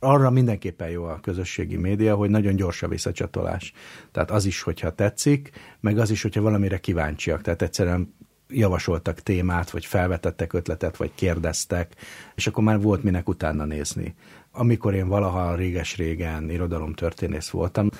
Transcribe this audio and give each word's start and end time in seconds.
arra 0.00 0.30
mindenképpen 0.30 0.88
jó 0.88 1.04
a 1.04 1.20
közösségi 1.20 1.76
média, 1.76 2.14
hogy 2.14 2.30
nagyon 2.30 2.56
gyors 2.56 2.82
a 2.82 2.88
visszacsatolás. 2.88 3.72
Tehát 4.12 4.30
az 4.30 4.44
is, 4.44 4.62
hogyha 4.62 4.94
tetszik, 4.94 5.50
meg 5.80 5.98
az 5.98 6.10
is, 6.10 6.22
hogyha 6.22 6.40
valamire 6.42 6.78
kíváncsiak. 6.78 7.42
Tehát 7.42 7.62
egyszerűen 7.62 8.14
javasoltak 8.48 9.20
témát, 9.20 9.70
vagy 9.70 9.84
felvetettek 9.84 10.52
ötletet, 10.52 10.96
vagy 10.96 11.10
kérdeztek, 11.14 11.94
és 12.34 12.46
akkor 12.46 12.64
már 12.64 12.80
volt 12.80 13.02
minek 13.02 13.28
utána 13.28 13.64
nézni. 13.64 14.14
Amikor 14.52 14.94
én 14.94 15.08
valaha 15.08 15.54
réges-régen 15.54 16.50
irodalomtörténész 16.50 17.48
voltam, 17.48 17.90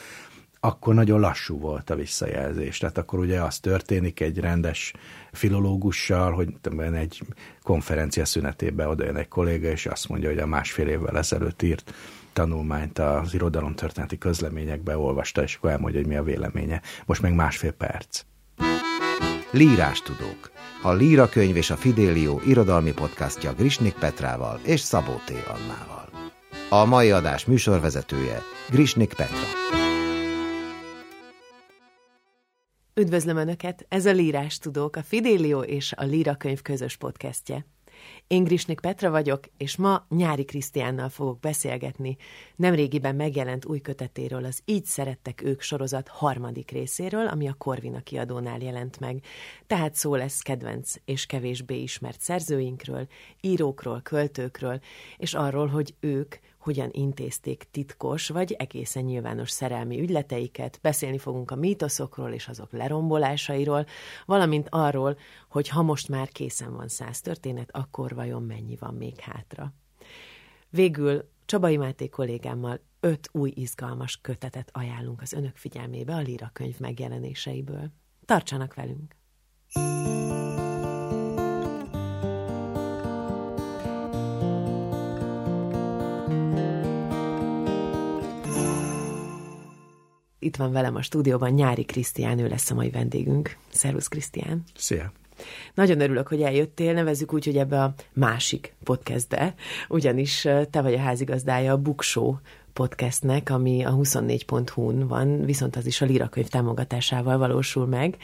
akkor 0.61 0.95
nagyon 0.95 1.21
lassú 1.21 1.59
volt 1.59 1.91
a 1.91 1.95
visszajelzés. 1.95 2.79
Tehát 2.79 2.99
akkor 2.99 3.19
ugye 3.19 3.41
az 3.41 3.59
történik 3.59 4.21
egy 4.21 4.39
rendes 4.39 4.93
filológussal, 5.33 6.33
hogy 6.33 6.49
egy 6.93 7.23
konferencia 7.63 8.25
szünetében 8.25 8.89
odajön 8.89 9.17
egy 9.17 9.29
kolléga, 9.29 9.69
és 9.69 9.87
azt 9.87 10.09
mondja, 10.09 10.29
hogy 10.29 10.39
a 10.39 10.47
másfél 10.47 10.89
évvel 10.89 11.19
ezelőtt 11.19 11.63
írt 11.63 11.93
tanulmányt 12.33 12.99
az 12.99 13.35
irodalomtörténeti 13.35 14.19
közleményekbe 14.19 14.99
olvasta, 14.99 15.43
és 15.43 15.55
akkor 15.55 15.71
elmondja, 15.71 16.01
hogy 16.01 16.09
mi 16.09 16.17
a 16.17 16.23
véleménye. 16.23 16.83
Most 17.07 17.23
meg 17.23 17.35
másfél 17.35 17.73
perc. 17.73 18.23
Lírás 19.51 20.03
tudók. 20.03 20.51
A 20.83 20.93
Líra 20.93 21.29
könyv 21.29 21.57
és 21.57 21.71
a 21.71 21.77
Fidélió 21.77 22.41
irodalmi 22.47 22.93
podcastja 22.93 23.55
Grisnik 23.55 23.95
Petrával 23.95 24.61
és 24.63 24.81
Szabó 24.81 25.21
T. 25.25 25.31
Annával. 25.31 26.09
A 26.71 26.85
mai 26.85 27.11
adás 27.11 27.45
műsorvezetője 27.45 28.43
Grisnik 28.71 29.15
Petra. 29.15 29.78
Üdvözlöm 32.99 33.37
Önöket! 33.37 33.87
Ez 33.89 34.07
a 34.07 34.13
Lírás 34.13 34.59
Tudók, 34.59 34.97
a 34.97 35.03
Fidélió 35.03 35.61
és 35.61 35.93
a 35.93 36.05
Líra 36.05 36.35
könyv 36.35 36.63
közös 36.63 36.97
podcastje. 36.97 37.67
Én 38.27 38.45
Grisnik 38.45 38.81
Petra 38.81 39.11
vagyok, 39.11 39.45
és 39.57 39.77
ma 39.77 40.07
Nyári 40.09 40.45
Krisztiánnal 40.45 41.09
fogok 41.09 41.41
beszélgetni 41.41 42.17
nemrégiben 42.57 43.15
megjelent 43.15 43.65
új 43.65 43.81
kötetéről, 43.81 44.45
az 44.45 44.61
Így 44.65 44.85
szerettek 44.85 45.43
ők 45.43 45.61
sorozat 45.61 46.09
harmadik 46.09 46.71
részéről, 46.71 47.27
ami 47.27 47.49
a 47.49 47.55
Korvina 47.59 48.01
kiadónál 48.01 48.61
jelent 48.61 49.01
meg. 49.01 49.25
Tehát 49.67 49.95
szó 49.95 50.15
lesz 50.15 50.41
kedvenc 50.41 50.95
és 51.05 51.27
kevésbé 51.27 51.83
ismert 51.83 52.21
szerzőinkről, 52.21 53.07
írókról, 53.41 54.01
költőkről, 54.03 54.81
és 55.17 55.35
arról, 55.35 55.67
hogy 55.67 55.95
ők 56.01 56.35
hogyan 56.59 56.89
intézték 56.93 57.67
titkos 57.71 58.29
vagy 58.29 58.53
egészen 58.53 59.05
nyilvános 59.05 59.51
szerelmi 59.51 60.01
ügyleteiket, 60.01 60.79
beszélni 60.83 61.19
fogunk 61.19 61.51
a 61.51 61.57
mítoszokról 61.57 62.31
és 62.31 62.49
azok 62.49 62.73
lerombolásairól, 62.73 63.87
valamint 64.27 64.67
arról, 64.71 65.19
hogy 65.49 65.69
ha 65.69 65.83
most 65.83 66.09
már 66.09 66.29
készen 66.29 66.77
van 66.77 66.89
száz 66.89 67.21
történet, 67.21 67.69
akkor 67.73 68.15
vajon 68.15 68.43
mennyi 68.43 68.77
van 68.77 68.95
még 68.95 69.21
hátra. 69.21 69.73
Végül 70.71 71.29
Csabai 71.45 71.77
Máté 71.77 72.09
kollégámmal 72.09 72.81
öt 73.01 73.29
új 73.33 73.53
izgalmas 73.55 74.19
kötetet 74.21 74.71
ajánlunk 74.73 75.21
az 75.21 75.33
önök 75.33 75.57
figyelmébe 75.57 76.15
a 76.15 76.21
Lira 76.21 76.51
könyv 76.53 76.79
megjelenéseiből. 76.79 77.91
Tartsanak 78.25 78.75
velünk! 78.75 79.17
Itt 90.49 90.57
van 90.57 90.73
velem 90.73 90.97
a 90.97 91.03
stúdióban 91.03 91.51
Nyári 91.51 91.85
Krisztián, 91.85 92.39
ő 92.39 92.49
lesz 92.49 92.71
a 92.71 92.75
mai 92.75 92.91
vendégünk. 92.91 93.57
Szervusz 93.73 94.09
Krisztián! 94.09 94.65
Szia! 94.77 95.13
Nagyon 95.75 96.01
örülök, 96.01 96.29
hogy 96.29 96.43
eljöttél, 96.43 96.93
nevezzük 96.93 97.33
úgy, 97.33 97.45
hogy 97.45 97.57
ebbe 97.57 97.83
a 97.83 97.95
másik 98.13 98.75
podcastbe, 98.85 99.55
ugyanis 99.89 100.41
te 100.71 100.81
vagy 100.81 100.95
a 100.95 100.99
házigazdája 100.99 101.73
a 101.73 101.77
Buksó 101.79 102.41
podcastnek, 102.79 103.51
ami 103.51 103.85
a 103.85 103.91
24.hu-n 103.91 105.07
van, 105.09 105.45
viszont 105.45 105.77
az 105.77 105.87
is 105.87 106.01
a 106.01 106.05
Lirakönyv 106.05 106.49
támogatásával 106.49 107.39
valósul 107.39 107.87
meg, 107.87 108.17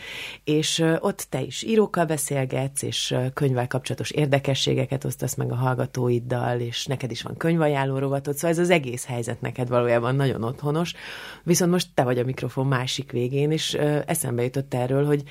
és 0.44 0.84
ott 0.98 1.27
te 1.28 1.41
is 1.41 1.62
írókkal 1.62 2.04
beszélgetsz, 2.04 2.82
és 2.82 3.14
könyvvel 3.32 3.66
kapcsolatos 3.66 4.10
érdekességeket 4.10 5.04
osztasz 5.04 5.34
meg 5.34 5.53
a 5.53 5.54
hallgatóiddal, 5.54 6.60
és 6.60 6.87
neked 6.87 7.10
is 7.10 7.22
van 7.22 7.37
könyvajánló 7.37 7.98
rovatod, 7.98 8.34
szóval 8.34 8.50
ez 8.50 8.59
az 8.59 8.70
egész 8.70 9.06
helyzet 9.06 9.41
neked 9.41 9.69
valójában 9.69 10.14
nagyon 10.14 10.43
otthonos, 10.43 10.94
viszont 11.43 11.70
most 11.70 11.88
te 11.94 12.03
vagy 12.03 12.19
a 12.19 12.25
mikrofon 12.25 12.66
másik 12.66 13.12
végén, 13.12 13.50
és 13.50 13.75
eszembe 14.06 14.43
jutott 14.43 14.75
erről, 14.75 15.06
hogy 15.06 15.22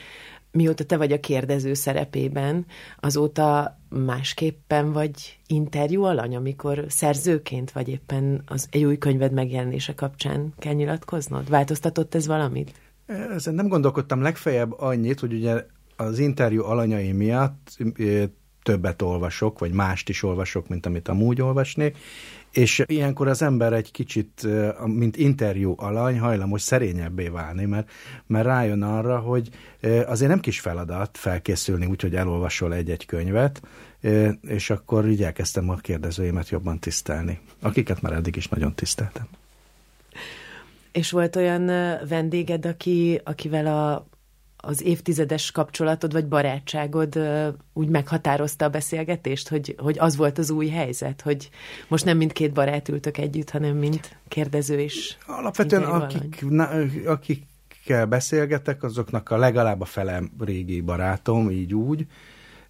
mióta 0.54 0.84
te 0.84 0.98
vagy 0.98 1.12
a 1.12 1.20
kérdező 1.20 1.74
szerepében, 1.74 2.66
azóta 3.00 3.80
másképpen 3.90 4.92
vagy 4.92 5.40
interjú 5.48 6.04
alany, 6.04 6.36
amikor 6.36 6.86
szerzőként 6.88 7.72
vagy 7.72 7.90
éppen 7.90 8.42
az 8.46 8.68
egy 8.72 8.84
új 8.84 8.98
könyved 8.98 9.32
megjelenése 9.32 9.94
kapcsán 9.94 10.54
kell 10.60 10.74
nyilatkoznod? 10.74 11.50
Változtatott 11.50 12.16
ez 12.16 12.28
valamit? 12.28 12.72
Ezen 13.06 13.54
nem 13.54 13.68
gondolkodtam 13.68 14.22
legfeljebb 14.22 14.80
annyit, 14.80 15.20
hogy 15.20 15.34
ugye 15.34 15.66
az 15.96 16.20
interjú 16.20 16.64
alanyai 16.64 17.12
miatt 17.12 17.78
többet 18.64 19.02
olvasok, 19.02 19.60
vagy 19.60 19.72
mást 19.72 20.10
is 20.10 20.24
olvasok, 20.24 20.68
mint 20.68 20.86
amit 20.86 21.08
amúgy 21.08 21.42
olvasnék, 21.42 21.98
és 22.54 22.84
ilyenkor 22.86 23.28
az 23.28 23.42
ember 23.42 23.74
egy 23.74 23.92
kicsit, 23.92 24.48
mint 24.86 25.18
interjú 25.18 25.74
alany, 25.78 26.20
hajlamos 26.20 26.62
szerényebbé 26.62 27.28
válni, 27.28 27.66
mert, 27.66 27.92
mert 28.28 28.46
rájön 28.46 28.82
arra, 28.82 29.20
hogy 29.20 29.50
azért 30.06 30.30
nem 30.30 30.40
kis 30.40 30.60
feladat 30.60 31.18
felkészülni 31.18 31.86
úgy, 31.86 32.02
hogy 32.02 32.16
elolvasol 32.16 32.74
egy-egy 32.74 33.06
könyvet, 33.06 33.62
és 34.42 34.70
akkor 34.70 35.08
így 35.08 35.24
elkezdtem 35.24 35.70
a 35.70 35.76
kérdezőimet 35.76 36.50
jobban 36.50 36.80
tisztelni, 36.80 37.40
akiket 37.62 38.02
már 38.02 38.14
eddig 38.14 38.36
is 38.36 38.48
nagyon 38.48 38.74
tiszteltem. 38.76 39.28
És 40.92 41.12
volt 41.12 41.36
olyan 41.36 41.66
vendéged, 42.08 42.66
aki, 42.66 43.22
akivel 43.24 43.68
a 43.68 44.06
az 44.66 44.84
évtizedes 44.84 45.52
kapcsolatod 45.52 46.12
vagy 46.12 46.28
barátságod 46.28 47.20
úgy 47.74 47.88
meghatározta 47.88 48.66
a 48.66 48.70
beszélgetést, 48.70 49.50
hogy, 49.50 49.76
hogy 49.78 50.00
az 50.00 50.16
volt 50.16 50.38
az 50.38 50.50
új 50.50 50.68
helyzet, 50.68 51.22
hogy 51.22 51.50
most 51.88 52.06
nem 52.06 52.18
mindkét 52.18 52.54
barát 52.54 52.90
ültök 52.90 53.18
együtt, 53.18 53.50
hanem 53.50 53.78
mint 53.78 54.18
kérdező 54.28 54.80
is. 54.80 55.18
Alapvetően 55.26 55.84
akik, 55.84 56.46
na, 56.50 56.70
akikkel 57.06 58.06
beszélgetek, 58.06 58.84
azoknak 58.84 59.30
a 59.30 59.38
legalább 59.38 59.82
a 59.82 59.86
fele 59.86 60.22
régi 60.40 60.82
barátom, 60.82 61.50
így 61.50 61.74
úgy, 61.74 62.06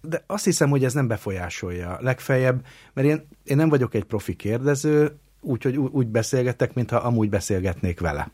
de 0.00 0.22
azt 0.26 0.44
hiszem, 0.44 0.70
hogy 0.70 0.84
ez 0.84 0.92
nem 0.92 1.06
befolyásolja. 1.06 1.98
Legfeljebb, 2.00 2.66
mert 2.92 3.08
én, 3.08 3.28
én 3.44 3.56
nem 3.56 3.68
vagyok 3.68 3.94
egy 3.94 4.04
profi 4.04 4.34
kérdező, 4.34 5.18
úgyhogy 5.40 5.76
úgy 5.76 6.06
beszélgetek, 6.06 6.74
mintha 6.74 6.96
amúgy 6.96 7.28
beszélgetnék 7.28 8.00
vele 8.00 8.30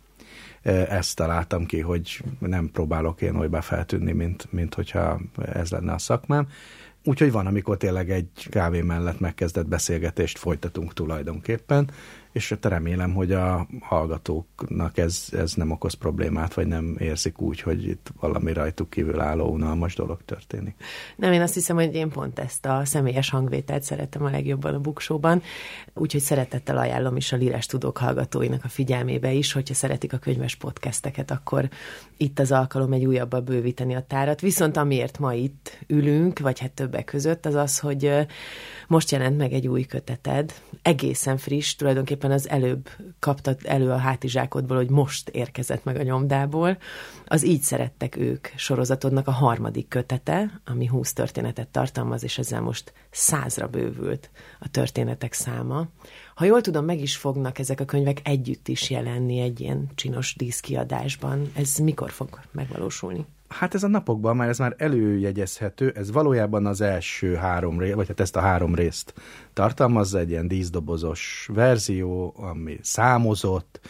ezt 0.63 1.17
találtam 1.17 1.67
ki, 1.67 1.81
hogy 1.81 2.23
nem 2.39 2.71
próbálok 2.73 3.23
én 3.23 3.35
olybá 3.35 3.61
feltűnni, 3.61 4.13
mint, 4.13 4.53
mint 4.53 4.75
hogyha 4.75 5.21
ez 5.53 5.71
lenne 5.71 5.93
a 5.93 5.99
szakmám. 5.99 6.49
Úgyhogy 7.05 7.33
van, 7.33 7.47
amikor 7.47 7.77
tényleg 7.77 8.11
egy 8.11 8.47
kávé 8.51 8.81
mellett 8.81 9.21
megkezdett 9.21 9.67
beszélgetést 9.67 10.39
folytatunk 10.39 10.93
tulajdonképpen, 10.93 11.91
és 12.33 12.55
remélem, 12.61 13.15
hogy 13.15 13.33
a 13.33 13.67
hallgatóknak 13.81 14.99
ez, 14.99 15.27
ez 15.33 15.55
nem 15.55 15.71
okoz 15.71 15.95
problémát, 15.95 16.55
vagy 16.55 16.67
nem 16.67 16.97
érzik 16.99 17.41
úgy, 17.41 17.61
hogy 17.61 17.89
itt 17.89 18.11
valami 18.21 18.53
rajtuk 18.53 18.91
kívül 18.91 19.21
álló 19.21 19.49
unalmas 19.49 19.95
dolog 19.95 20.21
történik. 20.25 20.75
Nem, 21.17 21.33
én 21.33 21.41
azt 21.41 21.55
hiszem, 21.55 21.77
hogy 21.77 21.95
én 21.95 22.09
pont 22.09 22.39
ezt 22.39 22.67
a 22.67 22.85
személyes 22.85 23.31
hangvételt 23.31 23.83
szeretem 23.83 24.25
a 24.25 24.31
legjobban 24.31 24.75
a 24.75 24.81
buksóban, 24.81 25.43
úgyhogy 25.95 26.21
szeretettel 26.21 26.79
ajánlom 26.79 27.17
is 27.17 27.33
a 27.33 27.37
Lírás 27.37 27.67
Tudók 27.67 27.99
hallgatóinak 27.99 28.65
a 28.65 28.69
figyelmébe 28.69 29.33
is, 29.33 29.53
hogyha 29.53 29.75
szeretik 29.75 30.13
a 30.13 30.19
könyves 30.19 30.55
podcasteket, 30.55 31.31
akkor 31.31 31.69
itt 32.17 32.39
az 32.39 32.53
alkalom 32.53 32.93
egy 32.93 33.07
újabbal 33.07 33.41
bővíteni 33.41 33.95
a 33.95 34.05
tárat. 34.09 34.41
Viszont 34.41 34.77
amiért 34.77 35.19
ma 35.19 35.33
itt 35.35 35.79
ülünk, 35.87 36.39
vagy 36.39 36.59
hát 36.59 36.71
többek 36.71 37.05
között, 37.05 37.47
az 37.47 37.55
az, 37.55 37.79
hogy 37.79 38.27
most 38.89 39.11
jelent 39.11 39.37
meg 39.37 39.53
egy 39.53 39.69
új 39.69 39.83
köteted, 39.83 40.55
egészen 40.83 41.37
friss, 41.37 41.75
tulajdonképpen 41.75 42.20
az 42.25 42.49
előbb 42.49 42.89
kaptad 43.19 43.59
elő 43.65 43.91
a 43.91 43.97
hátizsákodból, 43.97 44.77
hogy 44.77 44.91
most 44.91 45.29
érkezett 45.29 45.85
meg 45.85 45.97
a 45.97 46.03
nyomdából. 46.03 46.79
Az 47.27 47.45
Így 47.45 47.63
szerettek 47.63 48.17
ők 48.17 48.49
sorozatodnak 48.57 49.29
a 49.29 49.31
harmadik 49.31 49.89
kötete, 49.89 50.61
ami 50.65 50.87
húsz 50.87 51.13
történetet 51.13 51.69
tartalmaz, 51.69 52.23
és 52.23 52.39
ezzel 52.39 52.61
most 52.61 52.93
százra 53.11 53.69
bővült 53.69 54.31
a 54.59 54.69
történetek 54.69 55.33
száma. 55.33 55.87
Ha 56.41 56.47
jól 56.47 56.61
tudom, 56.61 56.85
meg 56.85 57.01
is 57.01 57.17
fognak 57.17 57.59
ezek 57.59 57.81
a 57.81 57.85
könyvek 57.85 58.21
együtt 58.25 58.69
is 58.69 58.91
jelenni 58.91 59.41
egy 59.41 59.61
ilyen 59.61 59.89
csinos 59.95 60.35
díszkiadásban. 60.37 61.51
Ez 61.55 61.77
mikor 61.77 62.11
fog 62.11 62.41
megvalósulni? 62.51 63.27
Hát 63.49 63.75
ez 63.75 63.83
a 63.83 63.89
napokban 63.89 64.37
már, 64.37 64.49
ez 64.49 64.59
már 64.59 64.75
előjegyezhető, 64.79 65.93
ez 65.97 66.13
valójában 66.13 66.67
az 66.67 66.81
első 66.81 67.35
három 67.35 67.79
rész, 67.79 67.95
vagy 67.95 68.09
hát 68.09 68.21
ezt 68.21 68.37
a 68.37 68.41
három 68.41 68.75
részt 68.75 69.15
tartalmazza, 69.53 70.19
egy 70.19 70.31
ilyen 70.31 70.49
díszdobozos 70.49 71.49
verzió, 71.53 72.35
ami 72.37 72.79
számozott, 72.83 73.81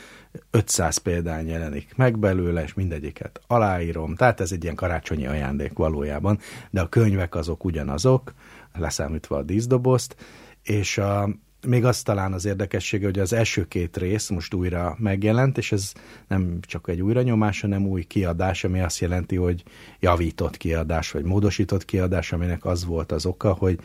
500 0.50 0.96
példány 0.96 1.46
jelenik 1.46 1.96
meg 1.96 2.18
belőle, 2.18 2.62
és 2.62 2.74
mindegyiket 2.74 3.40
aláírom, 3.46 4.14
tehát 4.14 4.40
ez 4.40 4.52
egy 4.52 4.62
ilyen 4.62 4.74
karácsonyi 4.74 5.26
ajándék 5.26 5.72
valójában, 5.72 6.38
de 6.70 6.80
a 6.80 6.88
könyvek 6.88 7.34
azok 7.34 7.64
ugyanazok, 7.64 8.32
leszámítva 8.74 9.36
a 9.36 9.42
díszdobozt, 9.42 10.16
és 10.62 10.98
a, 10.98 11.28
még 11.66 11.84
az 11.84 12.02
talán 12.02 12.32
az 12.32 12.44
érdekessége, 12.44 13.04
hogy 13.04 13.18
az 13.18 13.32
első 13.32 13.68
két 13.68 13.96
rész 13.96 14.28
most 14.28 14.54
újra 14.54 14.96
megjelent, 14.98 15.58
és 15.58 15.72
ez 15.72 15.92
nem 16.28 16.58
csak 16.60 16.88
egy 16.88 17.00
újranyomás, 17.02 17.60
hanem 17.60 17.86
új 17.86 18.02
kiadás, 18.02 18.64
ami 18.64 18.80
azt 18.80 18.98
jelenti, 18.98 19.36
hogy 19.36 19.62
javított 20.00 20.56
kiadás, 20.56 21.10
vagy 21.10 21.24
módosított 21.24 21.84
kiadás, 21.84 22.32
aminek 22.32 22.64
az 22.64 22.84
volt 22.84 23.12
az 23.12 23.26
oka, 23.26 23.52
hogy 23.52 23.78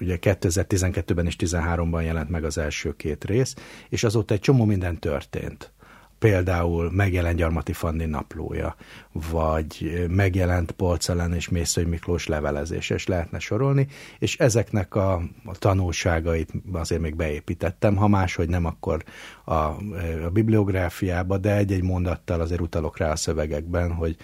ugye 0.00 0.18
2012-ben 0.20 1.26
és 1.26 1.36
2013-ban 1.38 2.04
jelent 2.04 2.30
meg 2.30 2.44
az 2.44 2.58
első 2.58 2.96
két 2.96 3.24
rész, 3.24 3.54
és 3.88 4.04
azóta 4.04 4.34
egy 4.34 4.40
csomó 4.40 4.64
minden 4.64 4.98
történt 4.98 5.72
például 6.26 6.90
megjelent 6.90 7.36
Gyarmati 7.36 7.72
Fanni 7.72 8.04
naplója, 8.04 8.76
vagy 9.30 10.04
megjelent 10.10 10.72
Polcelen 10.72 11.34
és 11.34 11.48
Mészői 11.48 11.84
Miklós 11.84 12.26
levelezés, 12.26 12.90
és 12.90 13.06
lehetne 13.06 13.38
sorolni, 13.38 13.86
és 14.18 14.38
ezeknek 14.38 14.94
a, 14.94 15.14
a 15.44 15.58
tanulságait 15.58 16.52
azért 16.72 17.00
még 17.00 17.16
beépítettem, 17.16 17.96
ha 17.96 18.08
máshogy 18.08 18.48
nem, 18.48 18.64
akkor 18.64 19.04
a, 19.44 19.54
a 19.54 20.30
bibliográfiába, 20.32 21.38
de 21.38 21.56
egy-egy 21.56 21.82
mondattal 21.82 22.40
azért 22.40 22.60
utalok 22.60 22.98
rá 22.98 23.10
a 23.10 23.16
szövegekben, 23.16 23.92
hogy 23.92 24.16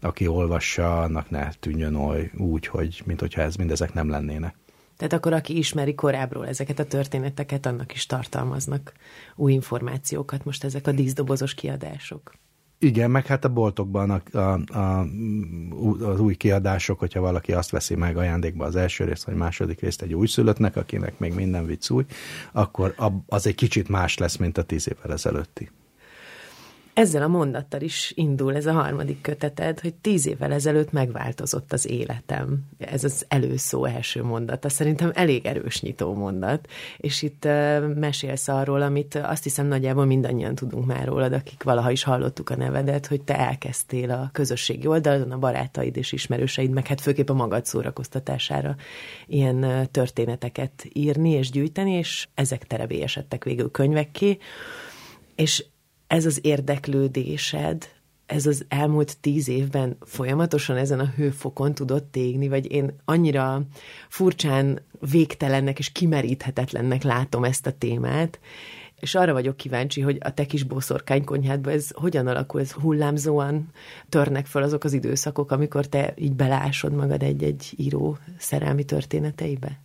aki 0.00 0.26
olvassa, 0.26 1.00
annak 1.00 1.30
ne 1.30 1.48
tűnjön 1.52 1.94
oly 1.94 2.30
úgy, 2.36 2.66
hogy 2.66 3.02
mint 3.04 3.20
hogyha 3.20 3.42
ez 3.42 3.56
mindezek 3.56 3.92
nem 3.92 4.10
lennének. 4.10 4.54
Tehát 5.00 5.14
akkor 5.14 5.32
aki 5.32 5.56
ismeri 5.56 5.94
korábbról 5.94 6.46
ezeket 6.46 6.78
a 6.78 6.84
történeteket, 6.84 7.66
annak 7.66 7.94
is 7.94 8.06
tartalmaznak 8.06 8.92
új 9.36 9.52
információkat 9.52 10.44
most 10.44 10.64
ezek 10.64 10.86
a 10.86 10.92
díszdobozos 10.92 11.54
kiadások. 11.54 12.32
Igen, 12.78 13.10
meg 13.10 13.26
hát 13.26 13.44
a 13.44 13.48
boltokban 13.48 14.10
a, 14.10 14.38
a, 14.38 14.78
a, 14.78 15.06
az 16.04 16.20
új 16.20 16.34
kiadások, 16.34 16.98
hogyha 16.98 17.20
valaki 17.20 17.52
azt 17.52 17.70
veszi 17.70 17.94
meg 17.94 18.16
ajándékba 18.16 18.64
az 18.64 18.76
első 18.76 19.04
részt, 19.04 19.24
vagy 19.24 19.34
második 19.34 19.80
részt 19.80 20.02
egy 20.02 20.14
újszülöttnek, 20.14 20.76
akinek 20.76 21.18
még 21.18 21.34
minden 21.34 21.66
vicc 21.66 21.90
új, 21.90 22.04
akkor 22.52 22.94
az 23.26 23.46
egy 23.46 23.54
kicsit 23.54 23.88
más 23.88 24.18
lesz, 24.18 24.36
mint 24.36 24.58
a 24.58 24.62
tíz 24.62 24.88
évvel 24.88 25.12
ezelőtti. 25.12 25.70
Ezzel 27.00 27.22
a 27.22 27.28
mondattal 27.28 27.80
is 27.80 28.12
indul 28.14 28.56
ez 28.56 28.66
a 28.66 28.72
harmadik 28.72 29.20
köteted, 29.20 29.80
hogy 29.80 29.94
tíz 29.94 30.26
évvel 30.26 30.52
ezelőtt 30.52 30.92
megváltozott 30.92 31.72
az 31.72 31.90
életem. 31.90 32.68
Ez 32.78 33.04
az 33.04 33.24
előszó 33.28 33.84
első 33.84 34.22
mondata. 34.22 34.68
Szerintem 34.68 35.10
elég 35.14 35.46
erős 35.46 35.80
nyitó 35.80 36.14
mondat. 36.14 36.68
És 36.96 37.22
itt 37.22 37.44
uh, 37.44 37.94
mesélsz 37.94 38.48
arról, 38.48 38.82
amit 38.82 39.14
azt 39.14 39.42
hiszem 39.42 39.66
nagyjából 39.66 40.04
mindannyian 40.04 40.54
tudunk 40.54 40.86
már 40.86 41.06
rólad, 41.06 41.32
akik 41.32 41.62
valaha 41.62 41.90
is 41.90 42.02
hallottuk 42.02 42.50
a 42.50 42.56
nevedet, 42.56 43.06
hogy 43.06 43.22
te 43.22 43.38
elkezdtél 43.38 44.10
a 44.10 44.30
közösségi 44.32 44.86
oldalon, 44.86 45.30
a 45.30 45.38
barátaid 45.38 45.96
és 45.96 46.12
ismerőseid, 46.12 46.70
meg 46.70 46.86
hát 46.86 47.00
főképp 47.00 47.28
a 47.28 47.34
magad 47.34 47.66
szórakoztatására 47.66 48.76
ilyen 49.26 49.88
történeteket 49.90 50.88
írni 50.92 51.30
és 51.30 51.50
gyűjteni, 51.50 51.92
és 51.92 52.28
ezek 52.34 52.66
terebélyesedtek 52.66 53.44
végül 53.44 53.70
könyvekké. 53.70 54.38
És 55.34 55.64
ez 56.10 56.26
az 56.26 56.38
érdeklődésed, 56.42 57.88
ez 58.26 58.46
az 58.46 58.64
elmúlt 58.68 59.18
tíz 59.20 59.48
évben 59.48 59.96
folyamatosan 60.00 60.76
ezen 60.76 61.00
a 61.00 61.12
hőfokon 61.16 61.74
tudott 61.74 62.12
tégni, 62.12 62.48
vagy 62.48 62.72
én 62.72 62.94
annyira 63.04 63.62
furcsán 64.08 64.82
végtelennek 65.10 65.78
és 65.78 65.92
kimeríthetetlennek 65.92 67.02
látom 67.02 67.44
ezt 67.44 67.66
a 67.66 67.72
témát, 67.72 68.40
és 69.00 69.14
arra 69.14 69.32
vagyok 69.32 69.56
kíváncsi, 69.56 70.00
hogy 70.00 70.18
a 70.20 70.34
te 70.34 70.46
kis 70.46 70.62
boszorkánykonyhádban 70.62 71.72
ez 71.72 71.90
hogyan 71.92 72.26
alakul, 72.26 72.60
ez 72.60 72.72
hullámzóan 72.72 73.68
törnek 74.08 74.46
fel 74.46 74.62
azok 74.62 74.84
az 74.84 74.92
időszakok, 74.92 75.50
amikor 75.50 75.86
te 75.86 76.14
így 76.16 76.34
belásod 76.34 76.92
magad 76.92 77.22
egy-egy 77.22 77.72
író 77.76 78.18
szerelmi 78.38 78.84
történeteibe? 78.84 79.80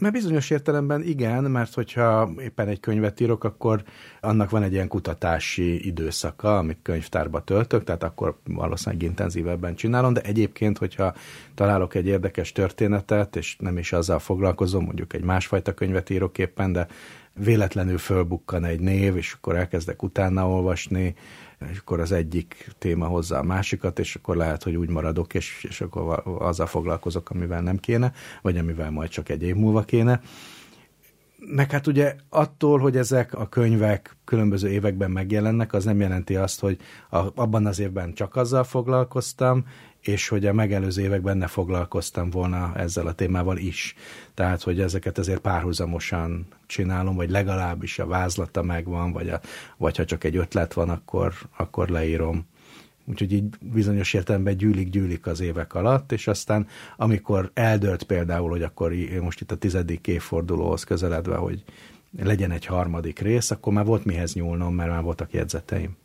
Mert 0.00 0.14
bizonyos 0.14 0.50
értelemben 0.50 1.02
igen, 1.02 1.44
mert 1.44 1.74
hogyha 1.74 2.30
éppen 2.38 2.68
egy 2.68 2.80
könyvet 2.80 3.20
írok, 3.20 3.44
akkor 3.44 3.82
annak 4.20 4.50
van 4.50 4.62
egy 4.62 4.72
ilyen 4.72 4.88
kutatási 4.88 5.86
időszaka, 5.86 6.58
amit 6.58 6.78
könyvtárba 6.82 7.44
töltök, 7.44 7.84
tehát 7.84 8.02
akkor 8.02 8.38
valószínűleg 8.44 9.02
intenzívebben 9.02 9.74
csinálom, 9.74 10.12
de 10.12 10.20
egyébként, 10.20 10.78
hogyha 10.78 11.14
találok 11.54 11.94
egy 11.94 12.06
érdekes 12.06 12.52
történetet, 12.52 13.36
és 13.36 13.56
nem 13.58 13.78
is 13.78 13.92
azzal 13.92 14.18
foglalkozom, 14.18 14.84
mondjuk 14.84 15.12
egy 15.12 15.24
másfajta 15.24 15.74
könyvet 15.74 16.10
írok 16.10 16.38
éppen, 16.38 16.72
de 16.72 16.86
véletlenül 17.34 17.98
fölbukkan 17.98 18.64
egy 18.64 18.80
név, 18.80 19.16
és 19.16 19.32
akkor 19.32 19.56
elkezdek 19.56 20.02
utána 20.02 20.48
olvasni, 20.48 21.14
és 21.68 21.78
akkor 21.78 22.00
az 22.00 22.12
egyik 22.12 22.70
téma 22.78 23.06
hozza 23.06 23.38
a 23.38 23.42
másikat, 23.42 23.98
és 23.98 24.14
akkor 24.14 24.36
lehet, 24.36 24.62
hogy 24.62 24.76
úgy 24.76 24.88
maradok, 24.88 25.34
és, 25.34 25.64
és 25.68 25.80
akkor 25.80 26.22
azzal 26.38 26.66
foglalkozok, 26.66 27.30
amivel 27.30 27.62
nem 27.62 27.76
kéne, 27.76 28.12
vagy 28.42 28.58
amivel 28.58 28.90
majd 28.90 29.10
csak 29.10 29.28
egy 29.28 29.42
év 29.42 29.54
múlva 29.54 29.82
kéne. 29.82 30.20
Meg 31.36 31.70
hát 31.70 31.86
ugye 31.86 32.16
attól, 32.28 32.78
hogy 32.78 32.96
ezek 32.96 33.34
a 33.34 33.48
könyvek 33.48 34.16
különböző 34.24 34.68
években 34.68 35.10
megjelennek, 35.10 35.72
az 35.72 35.84
nem 35.84 36.00
jelenti 36.00 36.36
azt, 36.36 36.60
hogy 36.60 36.78
a, 37.10 37.18
abban 37.34 37.66
az 37.66 37.78
évben 37.78 38.14
csak 38.14 38.36
azzal 38.36 38.64
foglalkoztam, 38.64 39.64
és 40.00 40.28
hogy 40.28 40.46
a 40.46 40.52
megelőző 40.52 41.02
években 41.02 41.36
ne 41.36 41.46
foglalkoztam 41.46 42.30
volna 42.30 42.72
ezzel 42.76 43.06
a 43.06 43.12
témával 43.12 43.56
is. 43.56 43.94
Tehát, 44.34 44.62
hogy 44.62 44.80
ezeket 44.80 45.18
azért 45.18 45.40
párhuzamosan 45.40 46.46
csinálom, 46.66 47.16
vagy 47.16 47.30
legalábbis 47.30 47.98
a 47.98 48.06
vázlata 48.06 48.62
megvan, 48.62 49.12
vagy, 49.12 49.28
a, 49.28 49.40
vagy 49.76 49.96
ha 49.96 50.04
csak 50.04 50.24
egy 50.24 50.36
ötlet 50.36 50.72
van, 50.72 50.88
akkor, 50.88 51.34
akkor 51.56 51.88
leírom. 51.88 52.46
Úgyhogy 53.04 53.32
így 53.32 53.44
bizonyos 53.60 54.14
értelemben 54.14 54.56
gyűlik-gyűlik 54.56 55.26
az 55.26 55.40
évek 55.40 55.74
alatt, 55.74 56.12
és 56.12 56.26
aztán 56.26 56.66
amikor 56.96 57.50
eldölt 57.54 58.02
például, 58.02 58.50
hogy 58.50 58.62
akkor 58.62 58.92
most 59.20 59.40
itt 59.40 59.52
a 59.52 59.56
tizedik 59.56 60.06
évfordulóhoz 60.06 60.84
közeledve, 60.84 61.36
hogy 61.36 61.64
legyen 62.18 62.50
egy 62.50 62.66
harmadik 62.66 63.18
rész, 63.18 63.50
akkor 63.50 63.72
már 63.72 63.84
volt 63.84 64.04
mihez 64.04 64.34
nyúlnom, 64.34 64.74
mert 64.74 64.90
már 64.90 65.02
voltak 65.02 65.32
jegyzeteim. 65.32 65.96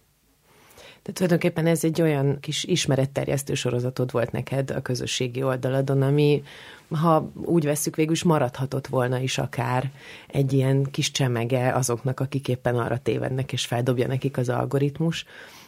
De 1.05 1.11
tulajdonképpen 1.11 1.67
ez 1.67 1.83
egy 1.83 2.01
olyan 2.01 2.39
kis 2.39 2.63
ismeretterjesztő 2.63 3.53
sorozatod 3.53 4.11
volt 4.11 4.31
neked 4.31 4.71
a 4.71 4.81
közösségi 4.81 5.43
oldaladon, 5.43 6.01
ami, 6.01 6.43
ha 6.89 7.31
úgy 7.33 7.65
veszük, 7.65 7.95
végül 7.95 8.13
is 8.13 8.23
maradhatott 8.23 8.87
volna 8.87 9.19
is 9.19 9.37
akár 9.37 9.91
egy 10.27 10.53
ilyen 10.53 10.83
kis 10.91 11.11
csemege 11.11 11.73
azoknak, 11.73 12.19
akik 12.19 12.47
éppen 12.47 12.75
arra 12.75 12.97
tévednek, 12.97 13.53
és 13.53 13.65
feldobja 13.65 14.07
nekik 14.07 14.37
az 14.37 14.49
algoritmus 14.49 15.25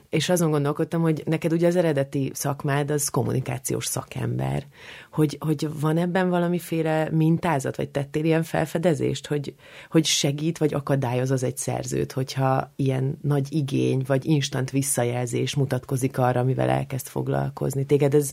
és 0.10 0.30
azon 0.30 0.52
gondolkodtam, 0.52 1.02
hogy 1.02 1.24
neked 1.26 1.54
ugye 1.54 1.68
az 1.68 1.76
eredeti 1.76 2.32
szakmád 2.34 2.92
az 2.92 3.10
kommunikációs 3.10 3.86
szakember, 3.86 4.64
hogy, 5.12 5.38
hogy 5.40 5.80
van 5.80 5.98
ebben 5.98 6.30
valamiféle 6.30 7.10
mintázat, 7.12 7.76
vagy 7.76 7.90
tettél 7.90 8.26
ilyen 8.26 8.44
felfedezést, 8.44 9.28
hogy, 9.28 9.54
hogy 9.90 10.06
segít, 10.06 10.58
vagy 10.58 10.74
akadályoz 10.74 11.32
az 11.32 11.44
egy 11.44 11.58
szerzőt, 11.58 12.12
hogyha 12.12 12.72
ilyen 12.76 13.18
nagy 13.22 13.48
igény, 13.54 14.04
vagy 14.08 14.26
instant 14.26 14.72
visszajelzés 14.72 15.56
mutatkozik 15.56 16.18
arra, 16.18 16.40
amivel 16.40 16.70
elkezd 16.70 17.08
foglalkozni. 17.08 17.86
Téged 17.86 18.14
ez, 18.14 18.32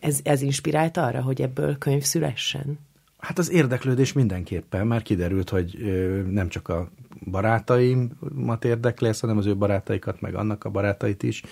ez, 0.00 0.20
ez 0.22 0.42
inspirált 0.42 0.96
arra, 0.96 1.22
hogy 1.22 1.42
ebből 1.42 1.78
könyv 1.78 2.02
szülessen? 2.02 2.78
Hát 3.24 3.38
az 3.38 3.50
érdeklődés 3.50 4.12
mindenképpen, 4.12 4.86
mert 4.86 5.04
kiderült, 5.04 5.50
hogy 5.50 5.78
nem 6.30 6.48
csak 6.48 6.68
a 6.68 6.90
barátaimat 7.30 8.64
érdekli 8.64 9.10
hanem 9.20 9.36
az 9.36 9.46
ő 9.46 9.56
barátaikat, 9.56 10.20
meg 10.20 10.34
annak 10.34 10.64
a 10.64 10.70
barátait 10.70 11.22
is, 11.22 11.42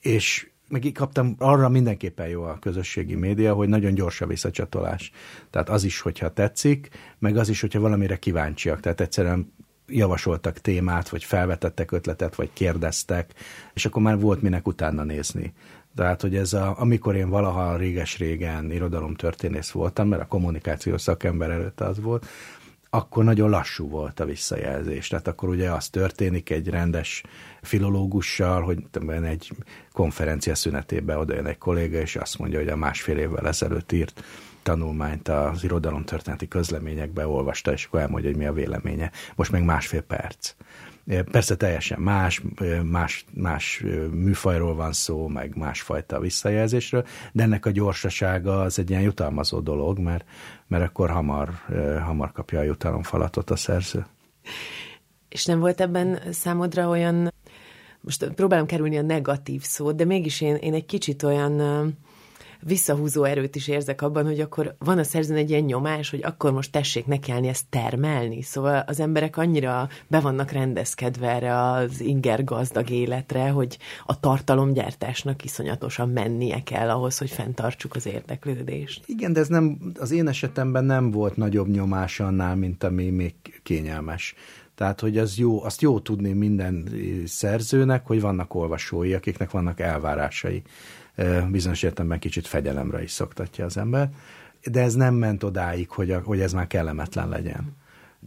és 0.00 0.50
meg 0.68 0.90
kaptam, 0.94 1.34
arra 1.38 1.68
mindenképpen 1.68 2.28
jó 2.28 2.42
a 2.42 2.58
közösségi 2.60 3.14
média, 3.14 3.54
hogy 3.54 3.68
nagyon 3.68 3.94
gyors 3.94 4.20
a 4.20 4.26
visszacsatolás. 4.26 5.12
Tehát 5.50 5.68
az 5.68 5.84
is, 5.84 6.00
hogyha 6.00 6.32
tetszik, 6.32 6.88
meg 7.18 7.36
az 7.36 7.48
is, 7.48 7.60
hogyha 7.60 7.80
valamire 7.80 8.16
kíváncsiak. 8.16 8.80
Tehát 8.80 9.00
egyszerűen 9.00 9.52
javasoltak 9.86 10.58
témát, 10.58 11.08
vagy 11.08 11.24
felvetettek 11.24 11.92
ötletet, 11.92 12.34
vagy 12.34 12.50
kérdeztek, 12.52 13.34
és 13.74 13.86
akkor 13.86 14.02
már 14.02 14.20
volt 14.20 14.42
minek 14.42 14.66
utána 14.66 15.02
nézni. 15.02 15.52
Tehát, 15.98 16.20
hogy 16.20 16.36
ez 16.36 16.52
a, 16.52 16.74
amikor 16.78 17.16
én 17.16 17.28
valaha 17.28 17.76
réges-régen 17.76 18.70
irodalomtörténész 18.70 19.70
voltam, 19.70 20.08
mert 20.08 20.22
a 20.22 20.26
kommunikációs 20.26 21.00
szakember 21.00 21.50
előtt 21.50 21.80
az 21.80 22.00
volt, 22.00 22.26
akkor 22.90 23.24
nagyon 23.24 23.50
lassú 23.50 23.88
volt 23.88 24.20
a 24.20 24.24
visszajelzés. 24.24 25.08
Tehát 25.08 25.28
akkor 25.28 25.48
ugye 25.48 25.70
az 25.70 25.88
történik 25.88 26.50
egy 26.50 26.68
rendes 26.68 27.22
filológussal, 27.62 28.62
hogy 28.62 28.78
egy 29.22 29.52
konferencia 29.92 30.54
szünetében 30.54 31.16
odajön 31.16 31.46
egy 31.46 31.58
kolléga, 31.58 31.98
és 31.98 32.16
azt 32.16 32.38
mondja, 32.38 32.58
hogy 32.58 32.68
a 32.68 32.76
másfél 32.76 33.18
évvel 33.18 33.48
ezelőtt 33.48 33.92
írt 33.92 34.24
tanulmányt 34.62 35.28
az 35.28 35.64
irodalomtörténeti 35.64 36.48
közleményekbe 36.48 37.26
olvasta, 37.26 37.72
és 37.72 37.84
akkor 37.84 38.00
elmondja, 38.00 38.30
hogy 38.30 38.38
mi 38.38 38.46
a 38.46 38.52
véleménye. 38.52 39.10
Most 39.34 39.50
meg 39.50 39.64
másfél 39.64 40.02
perc. 40.02 40.54
Persze 41.30 41.56
teljesen 41.56 42.00
más, 42.00 42.42
más, 42.82 43.24
más 43.34 43.84
műfajról 44.10 44.74
van 44.74 44.92
szó, 44.92 45.26
meg 45.26 45.56
másfajta 45.56 46.20
visszajelzésről, 46.20 47.06
de 47.32 47.42
ennek 47.42 47.66
a 47.66 47.70
gyorsasága 47.70 48.60
az 48.60 48.78
egy 48.78 48.90
ilyen 48.90 49.02
jutalmazó 49.02 49.60
dolog, 49.60 49.98
mert, 49.98 50.24
mert 50.66 50.84
akkor 50.84 51.10
hamar, 51.10 51.50
hamar 52.04 52.32
kapja 52.32 52.58
a 52.58 52.62
jutalomfalatot 52.62 53.50
a 53.50 53.56
szerző. 53.56 54.06
És 55.28 55.44
nem 55.44 55.60
volt 55.60 55.80
ebben 55.80 56.20
számodra 56.30 56.88
olyan, 56.88 57.32
most 58.00 58.30
próbálom 58.34 58.66
kerülni 58.66 58.98
a 58.98 59.02
negatív 59.02 59.62
szót, 59.62 59.96
de 59.96 60.04
mégis 60.04 60.40
én, 60.40 60.54
én 60.54 60.74
egy 60.74 60.86
kicsit 60.86 61.22
olyan 61.22 61.60
visszahúzó 62.60 63.24
erőt 63.24 63.56
is 63.56 63.68
érzek 63.68 64.02
abban, 64.02 64.24
hogy 64.24 64.40
akkor 64.40 64.74
van 64.78 64.98
a 64.98 65.04
szerzőn 65.04 65.36
egy 65.36 65.50
ilyen 65.50 65.62
nyomás, 65.62 66.10
hogy 66.10 66.22
akkor 66.22 66.52
most 66.52 66.72
tessék 66.72 67.06
nekiállni 67.06 67.48
ezt 67.48 67.66
termelni. 67.70 68.42
Szóval 68.42 68.84
az 68.86 69.00
emberek 69.00 69.36
annyira 69.36 69.88
be 70.06 70.20
vannak 70.20 70.50
rendezkedve 70.50 71.28
erre 71.28 71.60
az 71.60 72.00
inger 72.00 72.44
gazdag 72.44 72.90
életre, 72.90 73.48
hogy 73.48 73.78
a 74.06 74.20
tartalomgyártásnak 74.20 75.44
iszonyatosan 75.44 76.08
mennie 76.08 76.62
kell 76.62 76.90
ahhoz, 76.90 77.18
hogy 77.18 77.30
fenntartsuk 77.30 77.94
az 77.94 78.06
érdeklődést. 78.06 79.02
Igen, 79.06 79.32
de 79.32 79.40
ez 79.40 79.48
nem, 79.48 79.92
az 79.98 80.10
én 80.10 80.28
esetemben 80.28 80.84
nem 80.84 81.10
volt 81.10 81.36
nagyobb 81.36 81.68
nyomás 81.68 82.20
annál, 82.20 82.56
mint 82.56 82.84
ami 82.84 83.10
még 83.10 83.34
kényelmes. 83.62 84.34
Tehát, 84.74 85.00
hogy 85.00 85.18
az 85.18 85.38
jó, 85.38 85.64
azt 85.64 85.80
jó 85.80 86.00
tudni 86.00 86.32
minden 86.32 86.88
szerzőnek, 87.26 88.06
hogy 88.06 88.20
vannak 88.20 88.54
olvasói, 88.54 89.14
akiknek 89.14 89.50
vannak 89.50 89.80
elvárásai. 89.80 90.62
Bizonyos 91.50 91.82
értelemben 91.82 92.18
kicsit 92.18 92.46
fegyelemre 92.46 93.02
is 93.02 93.10
szoktatja 93.10 93.64
az 93.64 93.76
ember. 93.76 94.10
De 94.70 94.80
ez 94.80 94.94
nem 94.94 95.14
ment 95.14 95.42
odáig, 95.42 95.90
hogy, 95.90 96.10
a, 96.10 96.20
hogy 96.20 96.40
ez 96.40 96.52
már 96.52 96.66
kellemetlen 96.66 97.28
legyen. 97.28 97.76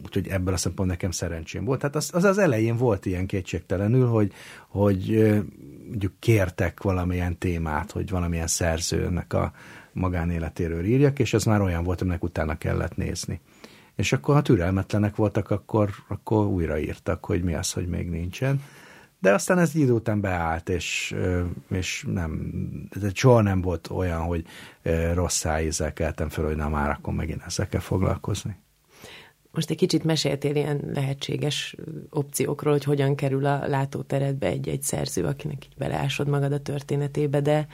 Úgyhogy 0.04 0.28
ebből 0.28 0.54
a 0.54 0.56
szempontból 0.56 0.86
nekem 0.86 1.10
szerencsém 1.10 1.64
volt. 1.64 1.80
Tehát 1.80 1.96
az, 1.96 2.10
az 2.12 2.24
az 2.24 2.38
elején 2.38 2.76
volt 2.76 3.06
ilyen 3.06 3.26
kétségtelenül, 3.26 4.06
hogy, 4.06 4.32
hogy 4.68 5.22
mondjuk 5.88 6.12
kértek 6.18 6.82
valamilyen 6.82 7.38
témát, 7.38 7.90
hogy 7.90 8.10
valamilyen 8.10 8.46
szerzőnek 8.46 9.32
a 9.32 9.52
magánéletéről 9.92 10.84
írjak, 10.84 11.18
és 11.18 11.34
ez 11.34 11.44
már 11.44 11.60
olyan 11.60 11.84
volt, 11.84 12.00
aminek 12.00 12.22
utána 12.22 12.58
kellett 12.58 12.96
nézni. 12.96 13.40
És 13.96 14.12
akkor, 14.12 14.34
ha 14.34 14.42
türelmetlenek 14.42 15.16
voltak, 15.16 15.50
akkor, 15.50 15.90
akkor 16.08 16.46
újraírtak, 16.46 17.24
hogy 17.24 17.42
mi 17.42 17.54
az, 17.54 17.72
hogy 17.72 17.86
még 17.86 18.10
nincsen. 18.10 18.62
De 19.22 19.32
aztán 19.34 19.58
ez 19.58 19.74
idő 19.74 19.92
után 19.92 20.20
beállt, 20.20 20.68
és, 20.68 21.14
és 21.70 22.04
nem, 22.08 22.52
de 23.00 23.10
soha 23.14 23.40
nem 23.40 23.60
volt 23.60 23.90
olyan, 23.90 24.20
hogy 24.20 24.44
rossz 25.14 25.36
szájízzel 25.36 25.92
keltem 25.92 26.28
fel, 26.28 26.44
hogy 26.44 26.56
na 26.56 26.68
már 26.68 26.90
akkor 26.90 27.14
megint 27.14 27.42
ezzel 27.46 27.66
foglalkozni. 27.70 28.56
Most 29.50 29.70
egy 29.70 29.76
kicsit 29.76 30.04
meséltél 30.04 30.56
ilyen 30.56 30.90
lehetséges 30.94 31.76
opciókról, 32.10 32.72
hogy 32.72 32.84
hogyan 32.84 33.14
kerül 33.14 33.46
a 33.46 33.66
látóteredbe 33.66 34.46
egy-egy 34.46 34.82
szerző, 34.82 35.24
akinek 35.24 35.64
így 35.64 35.76
beleásod 35.76 36.28
magad 36.28 36.52
a 36.52 36.60
történetébe, 36.60 37.40
de 37.40 37.66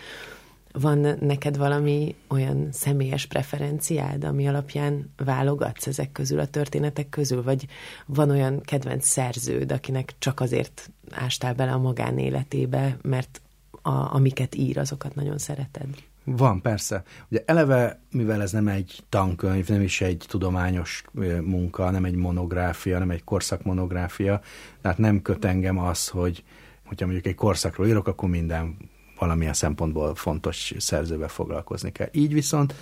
van 0.73 1.17
neked 1.21 1.57
valami 1.57 2.15
olyan 2.29 2.69
személyes 2.73 3.27
preferenciád, 3.27 4.25
ami 4.25 4.49
alapján 4.49 5.13
válogatsz 5.17 5.87
ezek 5.87 6.13
közül, 6.13 6.39
a 6.39 6.47
történetek 6.47 7.09
közül, 7.09 7.43
vagy 7.43 7.67
van 8.07 8.31
olyan 8.31 8.61
kedvenc 8.61 9.07
szerződ, 9.07 9.73
akinek 9.73 10.15
csak 10.19 10.41
azért 10.41 10.91
ástál 11.11 11.55
bele 11.55 11.73
a 11.73 11.79
magánéletébe, 11.79 12.97
mert 13.03 13.41
a, 13.83 14.15
amiket 14.15 14.55
ír, 14.55 14.79
azokat 14.79 15.15
nagyon 15.15 15.39
szereted? 15.39 15.87
Van, 16.25 16.61
persze. 16.61 17.03
Ugye 17.31 17.43
eleve, 17.47 18.01
mivel 18.11 18.43
ez 18.43 18.53
nem 18.53 18.69
egy 18.69 19.05
tankönyv, 19.09 19.69
nem 19.69 19.81
is 19.81 20.01
egy 20.01 20.25
tudományos 20.29 21.05
munka, 21.43 21.91
nem 21.91 22.05
egy 22.05 22.15
monográfia, 22.15 22.99
nem 22.99 23.11
egy 23.11 23.25
korszakmonográfia, 23.25 24.41
tehát 24.81 24.99
nem 24.99 25.23
köt 25.23 25.45
engem 25.45 25.79
az, 25.79 26.09
hogy 26.09 26.45
hogyha 26.87 27.05
mondjuk 27.05 27.27
egy 27.27 27.35
korszakról 27.35 27.87
írok, 27.87 28.07
akkor 28.07 28.29
minden 28.29 28.77
valamilyen 29.19 29.53
szempontból 29.53 30.15
fontos 30.15 30.75
szerzővel 30.79 31.29
foglalkozni 31.29 31.93
kell. 31.93 32.09
Így 32.13 32.33
viszont 32.33 32.75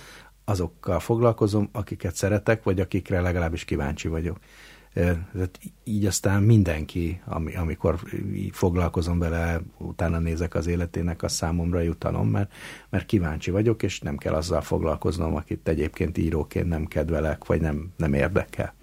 azokkal 0.45 0.99
foglalkozom, 0.99 1.69
akiket 1.71 2.15
szeretek, 2.15 2.63
vagy 2.63 2.79
akikre 2.79 3.21
legalábbis 3.21 3.65
kíváncsi 3.65 4.07
vagyok. 4.07 4.37
Tehát 4.93 5.59
így 5.83 6.05
aztán 6.05 6.43
mindenki, 6.43 7.21
amikor 7.55 7.99
foglalkozom 8.51 9.19
vele, 9.19 9.61
utána 9.77 10.19
nézek 10.19 10.55
az 10.55 10.67
életének, 10.67 11.23
a 11.23 11.27
számomra 11.27 11.79
jutalom, 11.79 12.29
mert, 12.29 12.53
mert 12.89 13.05
kíváncsi 13.05 13.51
vagyok, 13.51 13.83
és 13.83 13.99
nem 13.99 14.17
kell 14.17 14.33
azzal 14.33 14.61
foglalkoznom, 14.61 15.35
akit 15.35 15.67
egyébként 15.67 16.17
íróként 16.17 16.67
nem 16.67 16.85
kedvelek, 16.85 17.45
vagy 17.45 17.61
nem, 17.61 17.93
nem 17.97 18.13
érdekel. 18.13 18.73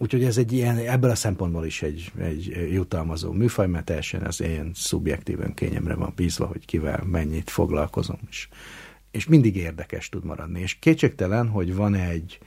Úgyhogy 0.00 0.24
ez 0.24 0.38
egy 0.38 0.52
ilyen, 0.52 0.76
ebből 0.76 1.10
a 1.10 1.14
szempontból 1.14 1.64
is 1.64 1.82
egy, 1.82 2.12
egy 2.18 2.68
jutalmazó 2.72 3.32
műfaj, 3.32 3.66
mert 3.66 3.84
teljesen 3.84 4.22
az 4.22 4.40
én 4.40 4.70
szubjektív 4.74 5.40
önkényemre 5.40 5.94
van 5.94 6.12
bízva, 6.16 6.46
hogy 6.46 6.64
kivel 6.64 7.02
mennyit 7.04 7.50
foglalkozom, 7.50 8.18
és, 8.30 8.48
és 9.10 9.26
mindig 9.26 9.56
érdekes 9.56 10.08
tud 10.08 10.24
maradni. 10.24 10.60
És 10.60 10.78
kétségtelen, 10.78 11.48
hogy 11.48 11.74
van 11.74 11.94
egy, 11.94 12.38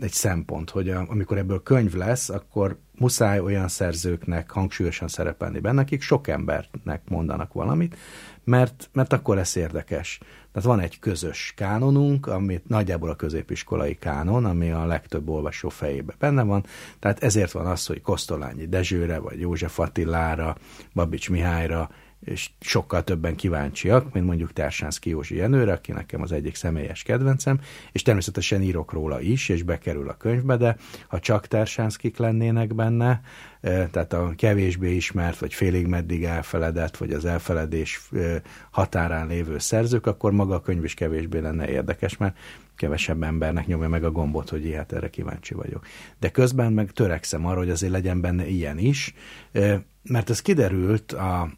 egy 0.00 0.12
szempont, 0.12 0.70
hogy 0.70 0.90
a, 0.90 1.04
amikor 1.08 1.38
ebből 1.38 1.62
könyv 1.62 1.94
lesz, 1.94 2.28
akkor 2.28 2.78
muszáj 2.98 3.40
olyan 3.40 3.68
szerzőknek 3.68 4.50
hangsúlyosan 4.50 5.08
szerepelni 5.08 5.58
benne, 5.58 5.80
akik 5.80 6.02
sok 6.02 6.28
embernek 6.28 7.00
mondanak 7.08 7.52
valamit, 7.52 7.96
mert, 8.44 8.88
mert 8.92 9.12
akkor 9.12 9.36
lesz 9.36 9.54
érdekes. 9.54 10.18
Tehát 10.52 10.68
van 10.68 10.80
egy 10.80 10.98
közös 10.98 11.52
kánonunk, 11.56 12.26
amit 12.26 12.68
nagyjából 12.68 13.10
a 13.10 13.16
középiskolai 13.16 13.94
kánon, 13.94 14.44
ami 14.44 14.70
a 14.70 14.84
legtöbb 14.84 15.28
olvasó 15.28 15.68
fejébe 15.68 16.14
benne 16.18 16.42
van, 16.42 16.64
tehát 16.98 17.22
ezért 17.22 17.52
van 17.52 17.66
az, 17.66 17.86
hogy 17.86 18.00
Kosztolányi 18.00 18.66
Dezsőre, 18.66 19.18
vagy 19.18 19.40
József 19.40 19.78
Attilára, 19.78 20.56
Babics 20.94 21.30
Mihályra 21.30 21.90
és 22.24 22.50
sokkal 22.60 23.04
többen 23.04 23.36
kíváncsiak, 23.36 24.12
mint 24.12 24.26
mondjuk 24.26 24.52
Társánszki 24.52 25.10
Józsi 25.10 25.36
Jenőre, 25.36 25.72
aki 25.72 25.92
nekem 25.92 26.22
az 26.22 26.32
egyik 26.32 26.54
személyes 26.54 27.02
kedvencem, 27.02 27.60
és 27.92 28.02
természetesen 28.02 28.62
írok 28.62 28.92
róla 28.92 29.20
is, 29.20 29.48
és 29.48 29.62
bekerül 29.62 30.08
a 30.08 30.16
könyvbe, 30.16 30.56
de 30.56 30.76
ha 31.08 31.18
csak 31.18 31.46
Társánszkik 31.46 32.16
lennének 32.16 32.74
benne, 32.74 33.20
e, 33.60 33.86
tehát 33.86 34.12
a 34.12 34.32
kevésbé 34.36 34.94
ismert, 34.94 35.38
vagy 35.38 35.54
félig 35.54 35.86
meddig 35.86 36.24
elfeledett, 36.24 36.96
vagy 36.96 37.12
az 37.12 37.24
elfeledés 37.24 38.08
e, 38.12 38.42
határán 38.70 39.26
lévő 39.26 39.58
szerzők, 39.58 40.06
akkor 40.06 40.32
maga 40.32 40.54
a 40.54 40.60
könyv 40.60 40.84
is 40.84 40.94
kevésbé 40.94 41.38
lenne 41.38 41.68
érdekes, 41.68 42.16
mert 42.16 42.38
kevesebb 42.76 43.22
embernek 43.22 43.66
nyomja 43.66 43.88
meg 43.88 44.04
a 44.04 44.10
gombot, 44.10 44.48
hogy 44.48 44.64
ilyet 44.64 44.92
erre 44.92 45.10
kíváncsi 45.10 45.54
vagyok. 45.54 45.86
De 46.20 46.30
közben 46.30 46.72
meg 46.72 46.90
törekszem 46.90 47.46
arra, 47.46 47.58
hogy 47.58 47.70
azért 47.70 47.92
legyen 47.92 48.20
benne 48.20 48.46
ilyen 48.46 48.78
is, 48.78 49.14
e, 49.52 49.84
mert 50.02 50.30
ez 50.30 50.42
kiderült 50.42 51.12
a, 51.12 51.50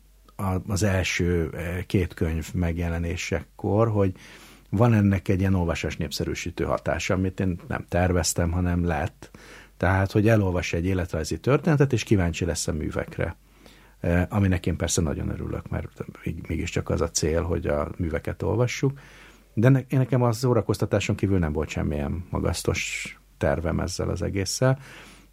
az 0.66 0.82
első 0.82 1.50
eh, 1.52 1.82
két 1.86 2.14
könyv 2.14 2.54
megjelenésekor, 2.54 3.88
hogy 3.88 4.12
van 4.70 4.94
ennek 4.94 5.28
egy 5.28 5.40
ilyen 5.40 5.54
olvasás 5.54 5.96
népszerűsítő 5.96 6.64
hatása, 6.64 7.14
amit 7.14 7.40
én 7.40 7.60
nem 7.66 7.84
terveztem, 7.88 8.50
hanem 8.50 8.84
lett. 8.84 9.30
Tehát, 9.76 10.12
hogy 10.12 10.28
elolvas 10.28 10.72
egy 10.72 10.86
életrajzi 10.86 11.38
történetet, 11.38 11.92
és 11.92 12.02
kíváncsi 12.02 12.44
lesz 12.44 12.68
a 12.68 12.72
művekre. 12.72 13.36
Eh, 14.00 14.26
aminek 14.28 14.66
én 14.66 14.76
persze 14.76 15.00
nagyon 15.00 15.28
örülök, 15.28 15.68
mert 15.68 16.04
mégiscsak 16.48 16.88
az 16.90 17.00
a 17.00 17.10
cél, 17.10 17.42
hogy 17.42 17.66
a 17.66 17.90
műveket 17.96 18.42
olvassuk. 18.42 18.98
De 19.54 19.68
ne, 19.68 19.80
nekem 19.88 20.22
az 20.22 20.36
szórakoztatáson 20.36 21.16
kívül 21.16 21.38
nem 21.38 21.52
volt 21.52 21.68
semmilyen 21.68 22.24
magasztos 22.30 23.12
tervem 23.38 23.80
ezzel 23.80 24.08
az 24.08 24.22
egésszel, 24.22 24.78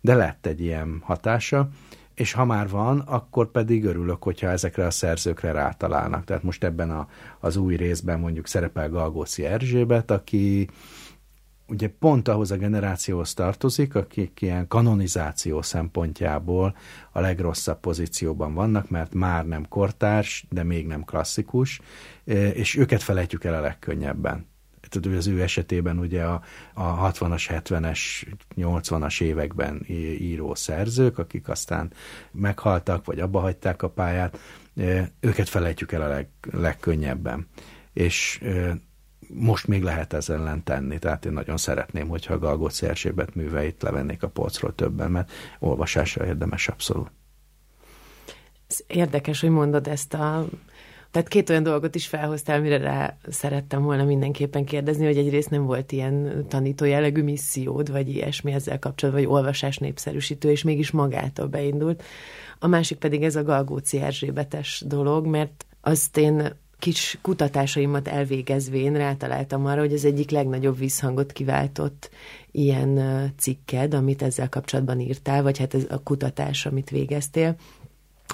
de 0.02 0.16
lett 0.16 0.46
egy 0.46 0.62
ilyen 0.62 1.02
hatása, 1.04 1.70
és 2.16 2.34
ha 2.34 2.46
már 2.46 2.70
van, 2.70 3.00
akkor 3.00 3.52
pedig 3.52 3.86
örülök, 3.86 4.24
hogyha 4.24 4.48
ezekre 4.48 4.86
a 4.86 4.92
szerzőkre 4.92 5.52
rátalálnak. 5.52 6.24
Tehát 6.24 6.44
most 6.44 6.64
ebben 6.64 6.92
a, 6.92 7.08
az 7.40 7.56
új 7.56 7.76
részben 7.76 8.20
mondjuk 8.20 8.48
szerepel 8.48 8.90
Galgóci 8.90 9.46
Erzsébet, 9.46 10.12
aki 10.12 10.70
ugye 11.68 11.90
pont 12.00 12.28
ahhoz 12.28 12.52
a 12.52 12.58
generációhoz 12.58 13.34
tartozik, 13.34 13.96
akik 13.96 14.42
ilyen 14.42 14.68
kanonizáció 14.68 15.62
szempontjából 15.62 16.76
a 17.12 17.20
legrosszabb 17.20 17.80
pozícióban 17.80 18.54
vannak, 18.54 18.90
mert 18.90 19.14
már 19.14 19.46
nem 19.46 19.68
kortárs, 19.68 20.46
de 20.50 20.64
még 20.64 20.88
nem 20.88 21.04
klasszikus, 21.04 21.82
és 22.54 22.76
őket 22.76 23.04
felejtjük 23.04 23.44
el 23.44 23.54
a 23.54 23.60
legkönnyebben 23.60 24.54
tudod, 24.90 25.14
az 25.14 25.28
ő 25.28 25.42
esetében 25.42 25.98
ugye 25.98 26.24
a, 26.24 26.42
a 26.74 27.12
60-as, 27.12 27.46
70-es, 27.50 28.00
80-as 28.56 29.22
években 29.22 29.86
író 30.20 30.56
szerzők, 30.56 31.18
akik 31.18 31.50
aztán 31.50 31.92
meghaltak, 32.32 33.06
vagy 33.06 33.20
abba 33.20 33.40
hagyták 33.40 33.82
a 33.82 33.90
pályát, 33.90 34.40
őket 35.20 35.50
felejtjük 35.50 35.92
el 35.92 36.02
a 36.02 36.08
leg, 36.08 36.28
legkönnyebben. 36.52 37.48
És 37.94 38.42
most 39.28 39.68
még 39.68 39.84
lehet 39.84 40.14
ezzel 40.14 40.40
ellen 40.40 40.64
tenni, 40.64 41.00
tehát 41.00 41.26
én 41.26 41.32
nagyon 41.32 41.58
szeretném, 41.58 42.08
hogyha 42.08 42.34
a 42.34 42.40
Galgóc 42.40 42.82
Erzsébet 42.82 43.36
műveit 43.36 43.82
levennék 43.82 44.24
a 44.24 44.30
polcról 44.30 44.76
többen, 44.76 45.12
mert 45.12 45.32
olvasásra 45.60 46.26
érdemes 46.26 46.68
abszolút. 46.68 47.12
Ez 48.68 48.80
érdekes, 48.88 49.42
hogy 49.42 49.50
mondod 49.50 49.88
ezt 49.88 50.14
a 50.14 50.46
tehát 51.16 51.30
két 51.30 51.50
olyan 51.50 51.64
dolgot 51.64 51.96
is 51.96 52.08
felhoztál, 52.08 52.62
mire 52.62 52.78
rá 52.78 53.18
szerettem 53.30 53.84
volna 53.84 54.04
mindenképpen 54.04 54.66
kérdezni, 54.66 55.06
hogy 55.06 55.18
egyrészt 55.18 55.50
nem 55.50 55.66
volt 55.66 55.92
ilyen 55.92 56.46
tanító 56.48 56.86
jellegű 56.86 57.24
missziód, 57.24 57.92
vagy 57.92 58.10
ilyesmi 58.10 58.52
ezzel 58.52 58.80
kapcsolatban, 58.80 59.24
vagy 59.24 59.34
olvasás 59.34 59.78
népszerűsítő, 59.78 60.50
és 60.50 60.64
mégis 60.64 60.92
magától 60.92 61.48
beindult. 61.48 62.04
A 62.60 62.68
másik 62.68 62.98
pedig 62.98 63.24
ez 63.24 63.36
a 63.36 63.44
Galgóci 63.44 64.02
Erzsébetes 64.02 64.84
dolog, 64.88 65.26
mert 65.26 65.66
azt 65.82 66.18
én 66.18 66.56
kis 66.80 67.18
kutatásaimat 67.22 68.08
elvégezvén 68.08 68.94
rátaláltam 68.94 69.66
arra, 69.66 69.80
hogy 69.80 69.94
az 69.94 70.06
egyik 70.06 70.32
legnagyobb 70.32 70.78
visszhangot 70.78 71.32
kiváltott 71.32 72.10
ilyen 72.52 73.00
cikked, 73.38 73.94
amit 73.94 74.22
ezzel 74.22 74.50
kapcsolatban 74.50 75.00
írtál, 75.00 75.44
vagy 75.44 75.58
hát 75.58 75.74
ez 75.74 75.86
a 75.90 76.04
kutatás, 76.04 76.66
amit 76.66 76.90
végeztél, 76.90 77.56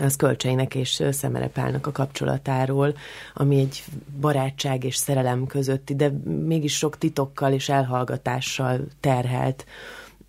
az 0.01 0.15
Kölcseinek 0.15 0.75
és 0.75 1.03
Szemerepálnak 1.11 1.87
a 1.87 1.91
kapcsolatáról, 1.91 2.95
ami 3.33 3.59
egy 3.59 3.83
barátság 4.19 4.83
és 4.83 4.95
szerelem 4.95 5.47
közötti, 5.47 5.95
de 5.95 6.09
mégis 6.45 6.77
sok 6.77 6.97
titokkal 6.97 7.53
és 7.53 7.69
elhallgatással 7.69 8.79
terhelt 8.99 9.65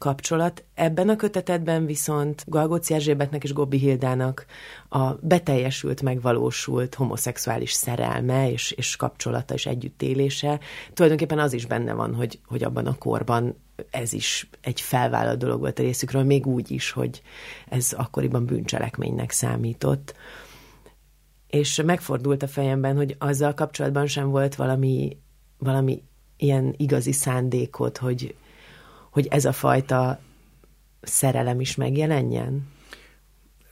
kapcsolat. 0.02 0.64
Ebben 0.74 1.08
a 1.08 1.16
kötetetben 1.16 1.86
viszont 1.86 2.44
Galgóci 2.46 2.94
Erzsébetnek 2.94 3.44
és 3.44 3.52
Gobbi 3.52 3.78
Hildának 3.78 4.46
a 4.88 5.12
beteljesült, 5.20 6.02
megvalósult 6.02 6.94
homoszexuális 6.94 7.72
szerelme 7.72 8.50
és, 8.50 8.70
és 8.70 8.96
kapcsolata 8.96 9.54
és 9.54 9.66
együttélése. 9.66 10.60
Tulajdonképpen 10.92 11.38
az 11.38 11.52
is 11.52 11.66
benne 11.66 11.92
van, 11.92 12.14
hogy, 12.14 12.38
hogy 12.46 12.62
abban 12.62 12.86
a 12.86 12.98
korban 12.98 13.56
ez 13.90 14.12
is 14.12 14.48
egy 14.60 14.80
felvállalt 14.80 15.38
dolog 15.38 15.60
volt 15.60 15.78
a 15.78 15.82
részükről, 15.82 16.22
még 16.22 16.46
úgy 16.46 16.70
is, 16.70 16.90
hogy 16.90 17.22
ez 17.68 17.92
akkoriban 17.92 18.46
bűncselekménynek 18.46 19.30
számított. 19.30 20.14
És 21.46 21.82
megfordult 21.84 22.42
a 22.42 22.48
fejemben, 22.48 22.96
hogy 22.96 23.16
azzal 23.18 23.54
kapcsolatban 23.54 24.06
sem 24.06 24.28
volt 24.28 24.54
valami, 24.54 25.16
valami 25.58 26.02
ilyen 26.36 26.74
igazi 26.76 27.12
szándékot, 27.12 27.98
hogy, 27.98 28.34
hogy 29.10 29.26
ez 29.26 29.44
a 29.44 29.52
fajta 29.52 30.20
szerelem 31.00 31.60
is 31.60 31.74
megjelenjen? 31.74 32.70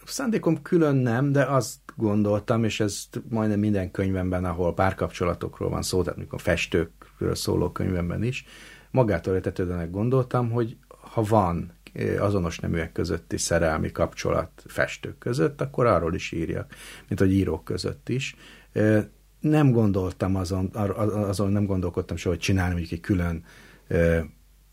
Szándékom 0.04 0.62
külön 0.62 0.96
nem, 0.96 1.32
de 1.32 1.44
azt 1.44 1.78
gondoltam, 1.96 2.64
és 2.64 2.80
ez 2.80 3.04
majdnem 3.28 3.58
minden 3.58 3.90
könyvemben, 3.90 4.44
ahol 4.44 4.74
párkapcsolatokról 4.74 5.70
van 5.70 5.82
szó, 5.82 6.02
tehát 6.02 6.18
mikor 6.18 6.40
festőkről 6.40 7.34
szóló 7.34 7.70
könyvemben 7.70 8.22
is, 8.22 8.44
magától 8.90 9.35
értetődőnek 9.35 9.90
gondoltam, 9.90 10.50
hogy 10.50 10.76
ha 11.00 11.23
van 11.23 11.73
eh, 11.92 12.23
azonos 12.25 12.59
neműek 12.59 12.92
közötti 12.92 13.37
szerelmi 13.37 13.92
kapcsolat 13.92 14.50
festők 14.66 15.18
között, 15.18 15.61
akkor 15.61 15.87
arról 15.87 16.14
is 16.14 16.32
írjak, 16.32 16.75
mint 17.09 17.20
hogy 17.20 17.32
írók 17.32 17.64
között 17.64 18.09
is. 18.09 18.37
Eh, 18.73 19.04
nem 19.40 19.70
gondoltam 19.70 20.37
azon, 20.37 20.66
azon 21.06 21.52
nem 21.52 21.64
gondolkodtam 21.64 22.16
soha, 22.16 22.35
hogy 22.35 22.44
csinálni 22.44 22.73
mondjuk 22.73 22.92
egy 22.92 23.00
külön 23.00 23.44
eh, 23.88 24.25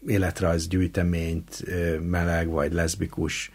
életrajz 0.08 0.68
gyűjteményt 0.68 1.64
meleg 2.02 2.50
vagy 2.50 2.74
leszbikus 2.74 3.52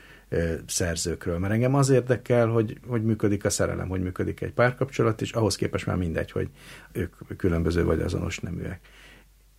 szerzőkről, 0.66 1.38
mert 1.38 1.52
engem 1.52 1.74
az 1.74 1.90
érdekel, 1.90 2.46
hogy, 2.46 2.78
hogy 2.86 3.04
működik 3.04 3.44
a 3.44 3.50
szerelem, 3.50 3.88
hogy 3.88 4.00
működik 4.00 4.40
egy 4.40 4.52
párkapcsolat, 4.52 5.20
és 5.20 5.32
ahhoz 5.32 5.56
képest 5.56 5.86
már 5.86 5.96
mindegy, 5.96 6.30
hogy 6.30 6.48
ők 6.92 7.14
különböző 7.36 7.84
vagy 7.84 8.00
azonos 8.00 8.38
neműek. 8.38 8.80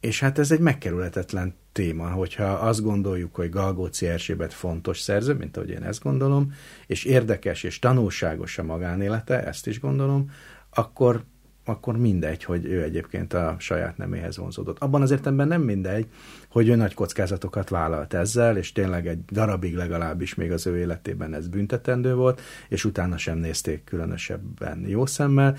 És 0.04 0.20
hát 0.20 0.40
ez 0.40 0.52
egy 0.52 0.60
megkerülhetetlen 0.60 1.56
téma, 1.72 2.10
hogyha 2.10 2.44
azt 2.44 2.82
gondoljuk, 2.82 3.36
hogy 3.36 3.50
Galgóci 3.50 4.08
Erzsébet 4.08 4.54
fontos 4.54 5.00
szerző, 5.00 5.34
mint 5.34 5.58
ahogy 5.58 5.70
én 5.70 5.84
ezt 5.84 6.04
gondolom, 6.04 6.54
és 6.88 7.04
érdekes 7.04 7.64
és 7.64 7.80
tanulságos 7.80 8.58
a 8.58 8.64
magánélete, 8.64 9.44
ezt 9.46 9.68
is 9.68 9.80
gondolom, 9.80 10.32
akkor 10.70 11.24
akkor 11.66 11.98
mindegy, 11.98 12.44
hogy 12.44 12.66
ő 12.66 12.82
egyébként 12.84 13.34
a 13.34 13.56
saját 13.60 13.98
neméhez 13.98 14.38
vonzódott. 14.38 14.80
Abban 14.80 15.02
az 15.02 15.12
értelemben 15.12 15.48
nem 15.48 15.62
mindegy, 15.62 16.08
hogy 16.50 16.68
ő 16.68 16.76
nagy 16.76 16.94
kockázatokat 16.94 17.70
vállalt 17.70 18.14
ezzel, 18.14 18.58
és 18.58 18.72
tényleg 18.72 19.08
egy 19.08 19.26
darabig 19.26 19.76
legalábbis 19.76 20.36
még 20.36 20.52
az 20.52 20.68
ő 20.68 20.78
életében 20.78 21.34
ez 21.34 21.48
büntetendő 21.48 22.16
volt, 22.16 22.42
és 22.70 22.86
utána 22.86 23.18
sem 23.18 23.38
nézték 23.38 23.84
különösebben 23.84 24.86
jó 24.88 25.06
szemmel, 25.06 25.58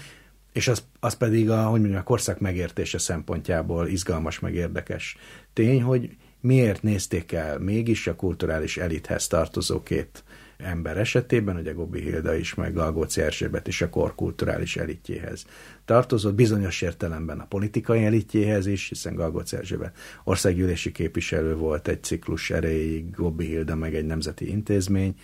és 0.55 0.69
az, 0.69 0.85
az 1.01 1.17
pedig 1.17 1.51
a, 1.51 1.63
hogy 1.63 1.81
mondjam, 1.81 2.01
a 2.01 2.05
korszak 2.05 2.41
megértése 2.41 2.99
szempontjából 2.99 3.89
izgalmas, 3.89 4.39
meg 4.39 4.55
érdekes 4.55 5.17
tény, 5.53 5.83
hogy 5.83 6.17
miért 6.41 6.83
nézték 6.83 7.33
el 7.33 7.59
mégis 7.59 8.07
a 8.07 8.17
kulturális 8.17 8.77
elithez 8.77 9.27
tartozó 9.27 9.83
két 9.83 10.25
ember 10.57 10.99
esetében, 10.99 11.57
ugye 11.57 11.73
Gobi 11.73 12.01
Hilda 12.01 12.35
is, 12.35 12.55
meg 12.55 12.75
Galgóci 12.75 13.21
Erzsébet 13.21 13.67
is 13.67 13.83
a 13.83 13.91
kor 13.91 14.15
kulturális 14.15 14.77
elitjéhez 14.77 15.45
tartozott, 15.85 16.35
bizonyos 16.35 16.83
értelemben 16.83 17.41
a 17.41 17.47
politikai 17.47 18.05
elitjéhez 18.05 18.67
is, 18.67 18.89
hiszen 18.89 19.15
Galgóci 19.15 19.57
Erzsébet 19.57 19.97
országgyűlési 20.25 20.93
képviselő 20.93 21.57
volt 21.57 21.89
egy 21.89 22.03
ciklus 22.03 22.51
erejéig, 22.51 23.11
Gobi 23.11 23.47
Hilda 23.47 23.75
meg 23.75 23.95
egy 23.95 24.07
nemzeti 24.07 24.51
intézmény, 24.51 25.15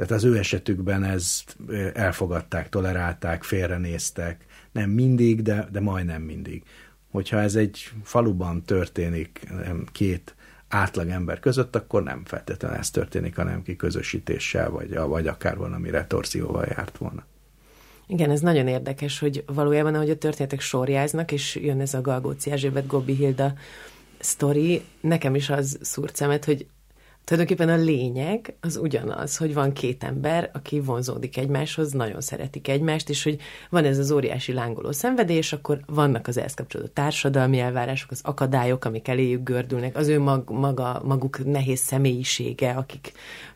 tehát 0.00 0.14
az 0.14 0.24
ő 0.24 0.38
esetükben 0.38 1.04
ezt 1.04 1.56
elfogadták, 1.92 2.68
tolerálták, 2.68 3.42
félrenéztek, 3.42 4.44
nem 4.72 4.90
mindig, 4.90 5.42
de, 5.42 5.68
de 5.72 5.80
majdnem 5.80 6.22
mindig. 6.22 6.62
Hogyha 7.10 7.40
ez 7.40 7.54
egy 7.54 7.90
faluban 8.02 8.62
történik 8.62 9.46
két 9.92 10.34
átlag 10.68 11.08
ember 11.08 11.40
között, 11.40 11.76
akkor 11.76 12.02
nem 12.02 12.24
feltétlenül 12.24 12.76
ez 12.76 12.90
történik, 12.90 13.36
hanem 13.36 13.62
ki 13.62 13.76
közösítéssel, 13.76 14.70
vagy, 14.70 14.94
vagy 14.94 15.26
akár 15.26 15.56
valami 15.56 15.90
retorzióval 15.90 16.66
járt 16.76 16.98
volna. 16.98 17.24
Igen, 18.06 18.30
ez 18.30 18.40
nagyon 18.40 18.66
érdekes, 18.66 19.18
hogy 19.18 19.44
valójában, 19.46 19.94
ahogy 19.94 20.10
a 20.10 20.18
történetek 20.18 20.60
sorjáznak, 20.60 21.32
és 21.32 21.54
jön 21.54 21.80
ez 21.80 21.94
a 21.94 22.00
Galgóci 22.00 22.50
Erzsébet, 22.50 22.86
Gobbi 22.86 23.14
Hilda 23.14 23.52
sztori, 24.18 24.82
nekem 25.00 25.34
is 25.34 25.50
az 25.50 25.78
szúrt 25.80 26.16
szemet, 26.16 26.44
hogy 26.44 26.66
tulajdonképpen 27.30 27.80
a 27.80 27.84
lényeg 27.84 28.54
az 28.60 28.76
ugyanaz, 28.76 29.36
hogy 29.36 29.54
van 29.54 29.72
két 29.72 30.04
ember, 30.04 30.50
aki 30.52 30.80
vonzódik 30.80 31.36
egymáshoz, 31.36 31.92
nagyon 31.92 32.20
szeretik 32.20 32.68
egymást, 32.68 33.08
és 33.08 33.22
hogy 33.22 33.40
van 33.70 33.84
ez 33.84 33.98
az 33.98 34.10
óriási 34.10 34.52
lángoló 34.52 34.92
szenvedés, 34.92 35.52
akkor 35.52 35.80
vannak 35.86 36.26
az 36.26 36.36
ehhez 36.36 36.54
kapcsolódó 36.54 36.90
társadalmi 36.92 37.58
elvárások, 37.58 38.10
az 38.10 38.20
akadályok, 38.24 38.84
amik 38.84 39.08
eléjük 39.08 39.42
gördülnek, 39.42 39.96
az 39.96 40.08
ő 40.08 40.20
mag, 40.20 40.50
maga, 40.50 41.02
maguk 41.04 41.44
nehéz 41.44 41.80
személyisége, 41.80 42.70
akik 42.70 43.12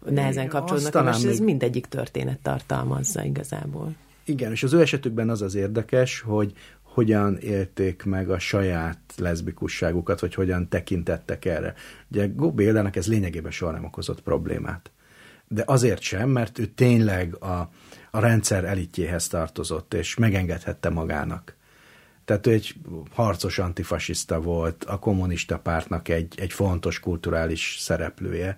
nehezen 0.09 0.49
kapcsolódnak, 0.49 1.17
és 1.17 1.25
ez 1.25 1.39
mindegyik 1.39 1.87
történet 1.87 2.39
tartalmazza 2.43 3.25
igazából. 3.25 3.95
Igen, 4.25 4.51
és 4.51 4.63
az 4.63 4.73
ő 4.73 4.81
esetükben 4.81 5.31
az 5.31 5.43
az 5.43 5.55
érdekes, 5.55 6.21
hogy 6.21 6.53
hogyan 6.95 7.37
élték 7.37 8.03
meg 8.05 8.31
a 8.31 8.39
saját 8.39 8.99
leszbikusságukat, 9.17 10.21
vagy 10.21 10.35
hogyan 10.35 10.69
tekintettek 10.69 11.45
erre. 11.45 11.75
Ugye 12.11 12.27
Góbi 12.27 12.63
Éldának 12.65 12.97
ez 12.97 13.07
lényegében 13.07 13.51
soha 13.51 13.73
nem 13.73 13.85
okozott 13.85 14.23
problémát. 14.23 14.91
De 15.49 15.63
azért 15.67 16.01
sem, 16.01 16.29
mert 16.29 16.59
ő 16.59 16.67
tényleg 16.67 17.35
a, 17.43 17.71
a 18.11 18.19
rendszer 18.21 18.65
elitjéhez 18.65 19.27
tartozott, 19.29 19.95
és 19.95 20.15
megengedhette 20.15 20.89
magának. 20.89 21.57
Tehát 22.25 22.47
ő 22.47 22.53
egy 22.53 22.75
harcos 23.11 23.59
antifasiszta 23.59 24.41
volt, 24.41 24.85
a 24.85 24.99
kommunista 24.99 25.59
pártnak 25.59 26.09
egy, 26.09 26.35
egy 26.37 26.53
fontos 26.53 27.01
kulturális 27.01 27.77
szereplője, 27.81 28.57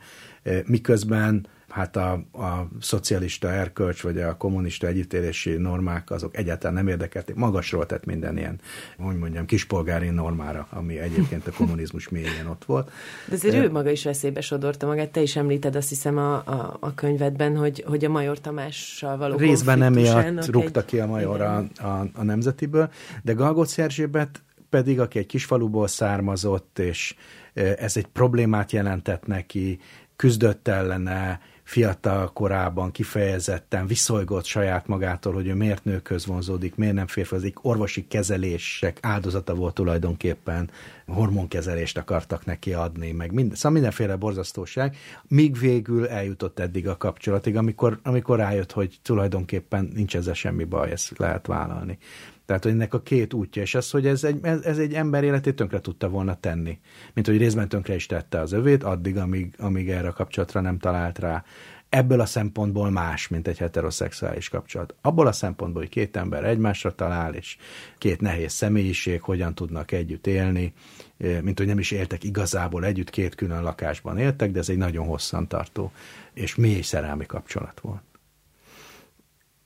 miközben 0.64 1.46
hát 1.76 1.96
a, 1.96 2.12
a 2.32 2.68
szocialista 2.80 3.50
erkölcs, 3.50 4.02
vagy 4.02 4.20
a 4.20 4.36
kommunista 4.36 4.86
együttélési 4.86 5.50
normák, 5.50 6.10
azok 6.10 6.36
egyáltalán 6.36 6.74
nem 6.74 6.88
érdekelték. 6.88 7.34
Magasról 7.34 7.86
tett 7.86 8.04
minden 8.04 8.36
ilyen, 8.36 8.60
hogy 8.98 9.16
mondjam, 9.16 9.44
kispolgári 9.46 10.08
normára, 10.08 10.66
ami 10.70 10.98
egyébként 10.98 11.46
a 11.46 11.50
kommunizmus 11.50 12.08
mélyén 12.08 12.46
ott 12.50 12.64
volt. 12.64 12.90
De 13.28 13.34
azért 13.34 13.54
ő 13.54 13.70
maga 13.70 13.90
is 13.90 14.04
veszélybe 14.04 14.40
sodorta 14.40 14.86
magát. 14.86 15.10
Te 15.10 15.20
is 15.20 15.36
említed 15.36 15.76
azt 15.76 15.88
hiszem 15.88 16.18
a, 16.18 16.34
a, 16.34 16.76
a 16.80 16.94
könyvedben, 16.94 17.56
hogy, 17.56 17.84
hogy 17.86 18.04
a 18.04 18.08
Major 18.08 18.40
Tamással 18.40 19.16
való 19.16 19.36
Részben 19.36 19.82
emiatt 19.82 20.46
rúgta 20.46 20.80
egy... 20.80 20.86
ki 20.86 20.98
a 20.98 21.06
Major 21.06 21.40
a, 21.40 21.56
a, 21.76 22.06
a 22.14 22.22
nemzetiből, 22.22 22.90
de 23.22 23.32
Galgóc 23.32 23.78
Erzsébet 23.78 24.42
pedig, 24.70 25.00
aki 25.00 25.18
egy 25.18 25.26
kisfaluból 25.26 25.86
származott, 25.86 26.78
és 26.78 27.14
ez 27.54 27.96
egy 27.96 28.06
problémát 28.06 28.72
jelentett 28.72 29.26
neki, 29.26 29.78
küzdött 30.16 30.68
ellene, 30.68 31.40
fiatal 31.66 32.32
korában 32.32 32.90
kifejezetten 32.90 33.86
viszolygott 33.86 34.44
saját 34.44 34.86
magától, 34.86 35.32
hogy 35.32 35.46
ő 35.46 35.54
miért 35.54 35.84
nőköz 35.84 36.26
vonzódik, 36.26 36.74
miért 36.74 36.94
nem 36.94 37.06
férfiazik, 37.06 37.64
orvosi 37.64 38.06
kezelések 38.06 38.98
áldozata 39.02 39.54
volt 39.54 39.74
tulajdonképpen, 39.74 40.70
hormonkezelést 41.06 41.98
akartak 41.98 42.44
neki 42.44 42.72
adni, 42.72 43.12
meg 43.12 43.32
mind, 43.32 43.54
szóval 43.54 43.70
mindenféle 43.70 44.16
borzasztóság, 44.16 44.96
míg 45.28 45.58
végül 45.58 46.08
eljutott 46.08 46.58
eddig 46.58 46.88
a 46.88 46.96
kapcsolatig, 46.96 47.56
amikor, 47.56 47.98
amikor 48.02 48.38
rájött, 48.38 48.72
hogy 48.72 48.98
tulajdonképpen 49.02 49.90
nincs 49.94 50.16
ezzel 50.16 50.34
semmi 50.34 50.64
baj, 50.64 50.90
ezt 50.90 51.18
lehet 51.18 51.46
vállalni. 51.46 51.98
Tehát, 52.46 52.62
hogy 52.62 52.72
ennek 52.72 52.94
a 52.94 53.02
két 53.02 53.32
útja, 53.32 53.62
és 53.62 53.74
az, 53.74 53.90
hogy 53.90 54.06
ez 54.06 54.24
egy, 54.24 54.38
ez, 54.42 54.78
egy 54.78 54.94
ember 54.94 55.24
életét 55.24 55.56
tönkre 55.56 55.80
tudta 55.80 56.08
volna 56.08 56.34
tenni. 56.34 56.78
Mint 57.14 57.26
hogy 57.26 57.38
részben 57.38 57.68
tönkre 57.68 57.94
is 57.94 58.06
tette 58.06 58.40
az 58.40 58.52
övét, 58.52 58.82
addig, 58.82 59.16
amíg, 59.16 59.54
amíg 59.58 59.90
erre 59.90 60.08
a 60.08 60.12
kapcsolatra 60.12 60.60
nem 60.60 60.78
talált 60.78 61.18
rá. 61.18 61.44
Ebből 61.88 62.20
a 62.20 62.26
szempontból 62.26 62.90
más, 62.90 63.28
mint 63.28 63.48
egy 63.48 63.58
heteroszexuális 63.58 64.48
kapcsolat. 64.48 64.94
Abból 65.00 65.26
a 65.26 65.32
szempontból, 65.32 65.82
hogy 65.82 65.90
két 65.90 66.16
ember 66.16 66.44
egymásra 66.44 66.94
talál, 66.94 67.34
és 67.34 67.56
két 67.98 68.20
nehéz 68.20 68.52
személyiség 68.52 69.20
hogyan 69.20 69.54
tudnak 69.54 69.92
együtt 69.92 70.26
élni, 70.26 70.72
mint 71.16 71.58
hogy 71.58 71.66
nem 71.66 71.78
is 71.78 71.90
éltek 71.90 72.24
igazából 72.24 72.84
együtt, 72.84 73.10
két 73.10 73.34
külön 73.34 73.62
lakásban 73.62 74.18
éltek, 74.18 74.50
de 74.50 74.58
ez 74.58 74.68
egy 74.68 74.76
nagyon 74.76 75.06
hosszantartó 75.06 75.92
és 76.32 76.54
mély 76.54 76.80
szerelmi 76.80 77.26
kapcsolat 77.26 77.80
volt 77.80 78.02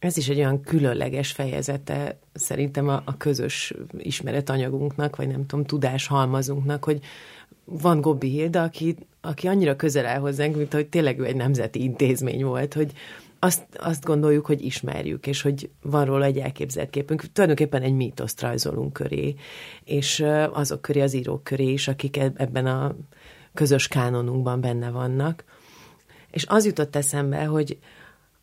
ez 0.00 0.16
is 0.16 0.28
egy 0.28 0.38
olyan 0.38 0.60
különleges 0.60 1.32
fejezete 1.32 2.18
szerintem 2.32 2.88
a, 2.88 3.02
a 3.04 3.16
közös 3.16 3.74
ismeretanyagunknak, 3.98 5.16
vagy 5.16 5.28
nem 5.28 5.46
tudom, 5.46 5.64
tudáshalmazunknak, 5.64 6.84
hogy 6.84 7.00
van 7.64 8.00
Gobbi 8.00 8.28
Hilda, 8.28 8.62
aki, 8.62 8.96
aki 9.20 9.46
annyira 9.46 9.76
közel 9.76 10.06
áll 10.06 10.18
hozzánk, 10.18 10.56
mint 10.56 10.72
hogy 10.72 10.88
tényleg 10.88 11.18
ő 11.18 11.24
egy 11.24 11.36
nemzeti 11.36 11.82
intézmény 11.82 12.44
volt, 12.44 12.74
hogy 12.74 12.92
azt, 13.38 13.62
azt 13.76 14.04
gondoljuk, 14.04 14.46
hogy 14.46 14.64
ismerjük, 14.64 15.26
és 15.26 15.42
hogy 15.42 15.70
van 15.82 16.04
róla 16.04 16.24
egy 16.24 16.38
elképzelt 16.38 16.90
képünk. 16.90 17.22
Tulajdonképpen 17.32 17.82
egy 17.82 17.94
mítoszt 17.94 18.40
rajzolunk 18.40 18.92
köré, 18.92 19.34
és 19.84 20.24
azok 20.52 20.82
köré, 20.82 21.00
az 21.00 21.14
írók 21.14 21.44
köré 21.44 21.72
is, 21.72 21.88
akik 21.88 22.16
ebben 22.16 22.66
a 22.66 22.96
közös 23.54 23.88
kánonunkban 23.88 24.60
benne 24.60 24.90
vannak. 24.90 25.44
És 26.30 26.44
az 26.48 26.64
jutott 26.64 26.96
eszembe, 26.96 27.44
hogy 27.44 27.78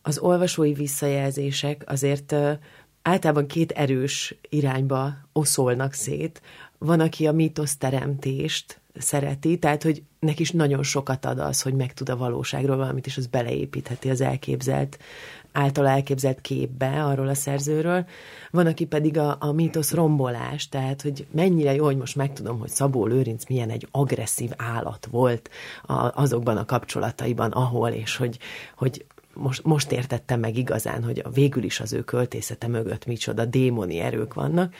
az 0.08 0.20
olvasói 0.20 0.74
visszajelzések 0.74 1.84
azért 1.88 2.36
általában 3.02 3.48
két 3.48 3.72
erős 3.72 4.36
irányba 4.50 5.14
oszolnak 5.34 5.94
szét. 5.94 6.42
Van, 6.78 7.00
aki 7.00 7.28
a 7.28 7.32
mítoszteremtést 7.32 8.82
szereti, 8.98 9.60
tehát, 9.60 9.84
hogy 9.84 10.04
neki 10.20 10.42
is 10.42 10.52
nagyon 10.52 10.84
sokat 10.84 11.26
ad 11.26 11.40
az, 11.40 11.62
hogy 11.62 11.74
megtud 11.74 12.10
a 12.10 12.18
valóságról 12.18 12.78
valamit, 12.78 13.06
és 13.06 13.18
az 13.18 13.28
beleépítheti 13.28 14.10
az 14.10 14.22
elképzelt, 14.22 15.00
által 15.52 15.88
elképzelt 15.88 16.42
képbe 16.42 17.04
arról 17.04 17.28
a 17.28 17.34
szerzőről. 17.34 18.06
Van, 18.52 18.66
aki 18.66 18.86
pedig 18.86 19.18
a, 19.18 19.38
a 19.40 19.52
mítosz 19.52 19.94
rombolás, 19.94 20.70
tehát, 20.70 21.02
hogy 21.02 21.28
mennyire 21.32 21.74
jó, 21.74 21.86
hogy 21.86 21.98
most 21.98 22.16
megtudom, 22.16 22.60
hogy 22.60 22.70
Szabó 22.70 23.06
Lőrinc 23.06 23.48
milyen 23.48 23.70
egy 23.70 23.88
agresszív 23.92 24.52
állat 24.58 25.08
volt 25.12 25.50
a, 25.84 26.22
azokban 26.22 26.58
a 26.58 26.66
kapcsolataiban, 26.66 27.52
ahol, 27.52 27.90
és 27.90 28.16
hogy, 28.16 28.38
hogy 28.76 29.06
most, 29.38 29.64
most 29.64 29.92
értettem 29.92 30.40
meg 30.40 30.58
igazán, 30.58 31.04
hogy 31.04 31.24
végül 31.34 31.64
is 31.64 31.80
az 31.80 31.94
ő 31.94 32.04
költészete 32.04 32.68
mögött 32.68 33.06
micsoda 33.06 33.46
démoni 33.46 34.00
erők 34.00 34.34
vannak. 34.34 34.74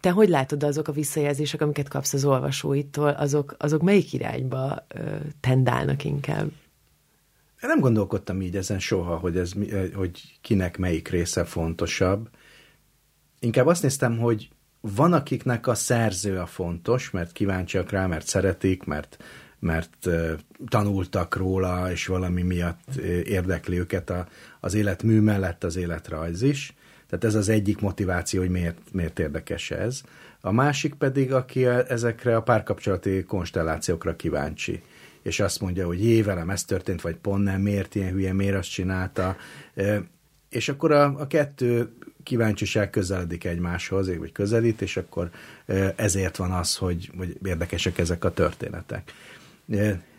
Te 0.00 0.10
hogy 0.10 0.28
látod 0.28 0.62
azok 0.62 0.88
a 0.88 0.92
visszajelzések, 0.92 1.60
amiket 1.60 1.88
kapsz 1.88 2.12
az 2.12 2.24
olvasóitól, 2.24 3.08
azok, 3.08 3.54
azok 3.58 3.82
melyik 3.82 4.12
irányba 4.12 4.86
ö, 4.88 5.16
tendálnak 5.40 6.04
inkább? 6.04 6.46
Én 7.62 7.70
nem 7.70 7.80
gondolkodtam 7.80 8.42
így 8.42 8.56
ezen 8.56 8.78
soha, 8.78 9.16
hogy, 9.16 9.36
ez, 9.36 9.52
hogy 9.94 10.38
kinek 10.40 10.78
melyik 10.78 11.08
része 11.08 11.44
fontosabb. 11.44 12.28
Inkább 13.38 13.66
azt 13.66 13.82
néztem, 13.82 14.18
hogy 14.18 14.48
van, 14.80 15.12
akiknek 15.12 15.66
a 15.66 15.74
szerző 15.74 16.38
a 16.38 16.46
fontos, 16.46 17.10
mert 17.10 17.32
kíváncsiak 17.32 17.90
rá, 17.90 18.06
mert 18.06 18.26
szeretik, 18.26 18.84
mert, 18.84 19.24
mert 19.64 20.08
tanultak 20.68 21.36
róla, 21.36 21.90
és 21.90 22.06
valami 22.06 22.42
miatt 22.42 22.96
érdekli 23.24 23.78
őket 23.78 24.10
a, 24.10 24.26
az 24.60 24.74
életmű 24.74 25.20
mellett 25.20 25.64
az 25.64 25.76
életrajz 25.76 26.42
is. 26.42 26.74
Tehát 27.08 27.24
ez 27.24 27.34
az 27.34 27.48
egyik 27.48 27.80
motiváció, 27.80 28.40
hogy 28.40 28.50
miért, 28.50 28.78
miért 28.92 29.18
érdekes 29.18 29.70
ez. 29.70 30.02
A 30.40 30.52
másik 30.52 30.94
pedig, 30.94 31.32
aki 31.32 31.66
ezekre 31.66 32.36
a 32.36 32.42
párkapcsolati 32.42 33.24
konstellációkra 33.24 34.16
kíváncsi 34.16 34.82
és 35.24 35.40
azt 35.40 35.60
mondja, 35.60 35.86
hogy 35.86 36.04
jé, 36.04 36.22
velem 36.22 36.50
ez 36.50 36.64
történt, 36.64 37.00
vagy 37.00 37.16
pont 37.16 37.44
nem, 37.44 37.60
miért 37.60 37.94
ilyen 37.94 38.12
hülye, 38.12 38.32
miért 38.32 38.56
azt 38.56 38.70
csinálta. 38.70 39.36
És 40.48 40.68
akkor 40.68 40.92
a, 40.92 41.20
a 41.20 41.26
kettő 41.26 41.92
kíváncsiság 42.22 42.90
közeledik 42.90 43.44
egymáshoz, 43.44 44.16
vagy 44.16 44.32
közelít, 44.32 44.82
és 44.82 44.96
akkor 44.96 45.30
ezért 45.96 46.36
van 46.36 46.50
az, 46.50 46.76
hogy, 46.76 47.10
hogy 47.16 47.36
érdekesek 47.44 47.98
ezek 47.98 48.24
a 48.24 48.32
történetek. 48.32 49.12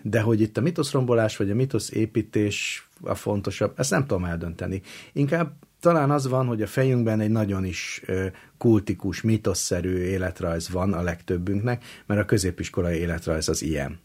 De 0.02 0.22
hogy 0.22 0.42
itt 0.42 0.58
a 0.58 0.62
mitoszrombolás, 0.62 1.38
vagy 1.38 1.50
a 1.50 1.56
mitosz 1.56 1.92
építés 1.92 2.88
a 3.02 3.16
fontosabb, 3.16 3.74
ezt 3.80 3.92
nem 3.92 4.06
tudom 4.06 4.26
eldönteni. 4.26 4.82
Inkább 5.14 5.54
talán 5.80 6.12
az 6.12 6.28
van, 6.28 6.46
hogy 6.46 6.62
a 6.62 6.68
fejünkben 6.68 7.20
egy 7.20 7.30
nagyon 7.30 7.66
is 7.66 8.02
kultikus, 8.58 9.22
mitoszszerű 9.22 9.98
életrajz 9.98 10.70
van 10.70 10.94
a 10.94 11.02
legtöbbünknek, 11.02 11.84
mert 12.06 12.22
a 12.22 12.26
középiskolai 12.26 12.98
életrajz 12.98 13.50
az 13.50 13.62
ilyen. 13.62 14.00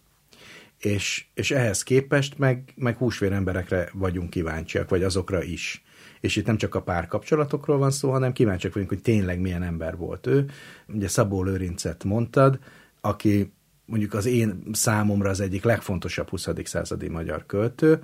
És, 0.79 1.24
és 1.35 1.50
ehhez 1.50 1.83
képest 1.83 2.38
meg, 2.38 2.72
meg 2.76 2.96
húsvér 2.96 3.33
emberekre 3.33 3.90
vagyunk 3.92 4.31
kíváncsiak, 4.31 4.88
vagy 4.88 5.03
azokra 5.03 5.42
is. 5.42 5.85
És 6.20 6.37
itt 6.37 6.46
nem 6.46 6.57
csak 6.57 6.74
a 6.74 6.83
párkapcsolatokról 6.83 7.79
van 7.79 7.90
szó, 7.90 8.11
hanem 8.11 8.33
kíváncsiak 8.33 8.72
vagyunk, 8.72 8.90
hogy 8.90 9.03
tényleg 9.03 9.40
milyen 9.40 9.62
ember 9.62 9.96
volt 9.96 10.26
ő. 10.26 10.46
Ugye 10.88 11.09
Szabó 11.09 11.42
Lőrincet 11.42 12.05
mondtad, 12.05 12.59
aki 13.00 13.53
mondjuk 13.90 14.14
az 14.14 14.26
én 14.26 14.62
számomra 14.72 15.31
az 15.31 15.40
egyik 15.40 15.64
legfontosabb 15.64 16.29
20. 16.29 16.48
századi 16.64 17.09
magyar 17.09 17.46
költő, 17.46 18.03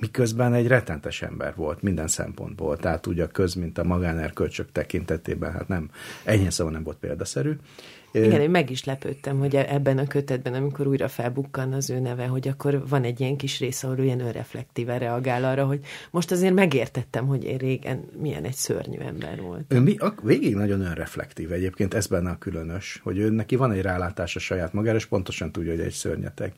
miközben 0.00 0.54
egy 0.54 0.66
retentes 0.66 1.22
ember 1.22 1.54
volt 1.56 1.82
minden 1.82 2.08
szempontból, 2.08 2.76
tehát 2.76 3.06
ugye 3.06 3.24
a 3.24 3.26
köz, 3.26 3.54
mint 3.54 3.78
a 3.78 3.84
magánerkölcsök 3.84 4.72
tekintetében, 4.72 5.52
hát 5.52 5.68
nem, 5.68 5.90
enyhén 6.24 6.50
szóval 6.50 6.72
nem 6.72 6.82
volt 6.82 6.96
példaszerű, 6.96 7.56
igen, 8.12 8.40
én 8.40 8.50
meg 8.50 8.70
is 8.70 8.84
lepődtem, 8.84 9.38
hogy 9.38 9.56
ebben 9.56 9.98
a 9.98 10.06
kötetben, 10.06 10.54
amikor 10.54 10.86
újra 10.86 11.08
felbukkan 11.08 11.72
az 11.72 11.90
ő 11.90 11.98
neve, 11.98 12.26
hogy 12.26 12.48
akkor 12.48 12.88
van 12.88 13.04
egy 13.04 13.20
ilyen 13.20 13.36
kis 13.36 13.58
rész, 13.58 13.84
ahol 13.84 13.98
ilyen 13.98 14.20
önreflektíven 14.20 14.98
reagál 14.98 15.44
arra, 15.44 15.66
hogy 15.66 15.80
most 16.10 16.30
azért 16.30 16.54
megértettem, 16.54 17.26
hogy 17.26 17.44
én 17.44 17.56
régen 17.56 18.04
milyen 18.20 18.44
egy 18.44 18.54
szörnyű 18.54 18.98
ember 18.98 19.40
volt. 19.40 19.64
Ő 19.68 19.80
mi, 19.80 19.96
a, 19.96 20.14
végig 20.22 20.54
nagyon 20.54 20.80
önreflektív 20.80 21.52
egyébként, 21.52 21.94
ez 21.94 22.06
benne 22.06 22.30
a 22.30 22.38
különös, 22.38 23.00
hogy 23.02 23.18
ő 23.18 23.30
neki 23.30 23.56
van 23.56 23.72
egy 23.72 23.82
rálátása 23.82 24.38
saját 24.38 24.72
magára, 24.72 24.96
és 24.96 25.06
pontosan 25.06 25.52
tudja, 25.52 25.70
hogy 25.70 25.80
egy 25.80 25.92
szörnyetek 25.92 26.54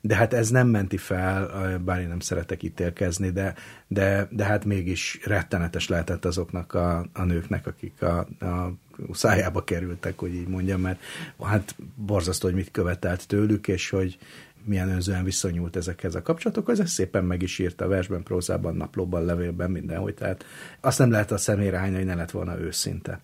de 0.00 0.14
hát 0.14 0.32
ez 0.32 0.50
nem 0.50 0.68
menti 0.68 0.96
fel, 0.96 1.78
bár 1.78 2.00
én 2.00 2.08
nem 2.08 2.20
szeretek 2.20 2.62
ítélkezni, 2.62 3.30
de, 3.30 3.54
de, 3.86 4.28
de 4.30 4.44
hát 4.44 4.64
mégis 4.64 5.20
rettenetes 5.24 5.88
lehetett 5.88 6.24
azoknak 6.24 6.74
a, 6.74 7.06
a 7.12 7.22
nőknek, 7.24 7.66
akik 7.66 8.02
a, 8.02 8.18
a 8.18 8.72
szájába 9.12 9.64
kerültek, 9.64 10.18
hogy 10.18 10.34
így 10.34 10.48
mondjam, 10.48 10.80
mert 10.80 11.00
hát 11.42 11.76
borzasztó, 11.94 12.46
hogy 12.46 12.56
mit 12.56 12.70
követelt 12.70 13.26
tőlük, 13.26 13.68
és 13.68 13.90
hogy 13.90 14.18
milyen 14.64 14.88
önzően 14.88 15.24
viszonyult 15.24 15.76
ezekhez 15.76 16.14
a 16.14 16.22
kapcsolatokhoz, 16.22 16.80
ez 16.80 16.90
szépen 16.90 17.24
meg 17.24 17.42
is 17.42 17.58
írta 17.58 17.88
versben, 17.88 18.22
prózában, 18.22 18.76
naplóban, 18.76 19.24
levélben, 19.24 19.70
mindenhogy, 19.70 20.14
tehát 20.14 20.44
azt 20.80 20.98
nem 20.98 21.10
lehet 21.10 21.30
a 21.30 21.36
személyre 21.36 21.78
hányni, 21.78 21.96
hogy 21.96 22.04
ne 22.04 22.14
lett 22.14 22.30
volna 22.30 22.58
őszinte. 22.58 23.20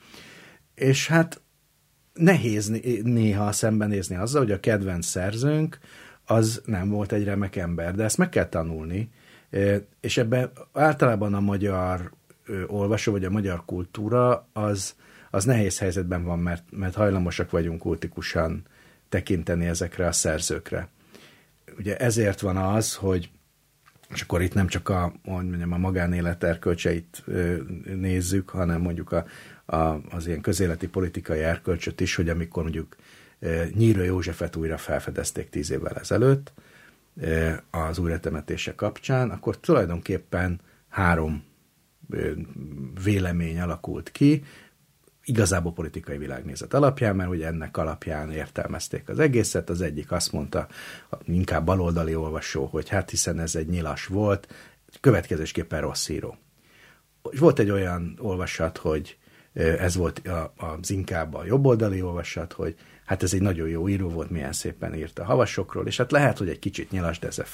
És 0.74 1.08
hát 1.08 1.40
nehéz 2.14 2.72
néha 3.02 3.52
szembenézni 3.52 4.16
azzal, 4.16 4.42
hogy 4.42 4.52
a 4.52 4.60
kedvenc 4.60 5.06
szerzőnk 5.06 5.78
az 6.26 6.62
nem 6.64 6.88
volt 6.88 7.12
egy 7.12 7.24
remek 7.24 7.56
ember, 7.56 7.94
de 7.94 8.04
ezt 8.04 8.18
meg 8.18 8.28
kell 8.28 8.48
tanulni, 8.48 9.10
és 10.00 10.16
ebben 10.16 10.50
általában 10.72 11.34
a 11.34 11.40
magyar 11.40 12.12
olvasó, 12.66 13.12
vagy 13.12 13.24
a 13.24 13.30
magyar 13.30 13.64
kultúra 13.64 14.48
az, 14.52 14.94
az 15.30 15.44
nehéz 15.44 15.78
helyzetben 15.78 16.24
van, 16.24 16.38
mert, 16.38 16.64
mert 16.70 16.94
hajlamosak 16.94 17.50
vagyunk 17.50 17.80
kultikusan 17.80 18.62
tekinteni 19.08 19.66
ezekre 19.66 20.06
a 20.06 20.12
szerzőkre. 20.12 20.88
Ugye 21.78 21.96
ezért 21.96 22.40
van 22.40 22.56
az, 22.56 22.94
hogy 22.94 23.30
és 24.14 24.20
akkor 24.20 24.42
itt 24.42 24.54
nem 24.54 24.66
csak 24.66 24.88
a, 24.88 25.12
mondjam, 25.22 25.72
a 25.72 25.78
magánélet 25.78 26.42
erkölcseit 26.42 27.24
nézzük, 27.84 28.48
hanem 28.48 28.80
mondjuk 28.80 29.12
a, 29.12 29.24
a, 29.76 30.00
az 30.10 30.26
ilyen 30.26 30.40
közéleti 30.40 30.88
politikai 30.88 31.40
erkölcsöt 31.40 32.00
is, 32.00 32.14
hogy 32.14 32.28
amikor 32.28 32.62
mondjuk 32.62 32.96
Nyírő 33.74 34.04
Józsefet 34.04 34.57
újra 34.57 34.76
felfedezték 34.76 35.48
tíz 35.48 35.70
évvel 35.70 35.96
ezelőtt 35.96 36.52
az 37.70 37.98
újratemetése 37.98 38.74
kapcsán, 38.74 39.30
akkor 39.30 39.59
tulajdonképpen 39.59 40.61
három 40.88 41.44
vélemény 43.04 43.61
alakult 43.61 44.11
ki, 44.11 44.44
igazából 45.24 45.72
politikai 45.72 46.18
világnézet 46.18 46.74
alapján, 46.74 47.16
mert 47.16 47.30
ugye 47.30 47.46
ennek 47.46 47.76
alapján 47.76 48.30
értelmezték 48.30 49.09
az 49.09 49.18
egészet. 49.18 49.70
Az 49.70 49.80
egyik 49.80 50.12
azt 50.12 50.33
mondta, 50.33 50.66
inkább 51.24 51.64
baloldali 51.64 52.14
olvasó, 52.14 52.64
hogy 52.64 52.88
hát 52.88 53.11
hiszen 53.11 53.38
ez 53.38 53.54
egy 53.54 53.68
nyilas 53.68 54.07
volt, 54.07 54.54
következésképpen 55.00 55.80
rossz 55.80 56.09
író. 56.09 56.37
Volt 57.38 57.59
egy 57.59 57.70
olyan 57.70 58.18
olvasat, 58.20 58.78
hogy 58.78 59.18
ez 59.52 59.96
volt 59.96 60.22
az 60.57 60.90
inkább 60.90 61.35
a 61.35 61.44
jobboldali 61.44 62.02
olvasat, 62.02 62.52
hogy 62.52 62.76
hát 63.04 63.22
ez 63.22 63.34
egy 63.34 63.42
nagyon 63.42 63.68
jó 63.68 63.88
író 63.88 64.08
volt, 64.08 64.30
milyen 64.30 64.52
szépen 64.52 64.94
írt 64.94 65.18
a 65.18 65.24
havasokról, 65.24 65.86
és 65.86 65.96
hát 65.96 66.10
lehet, 66.10 66.38
hogy 66.38 66.48
egy 66.48 66.58
kicsit 66.58 66.90
nyilas, 66.90 67.18
de 67.18 67.26
ezzel 67.26 67.46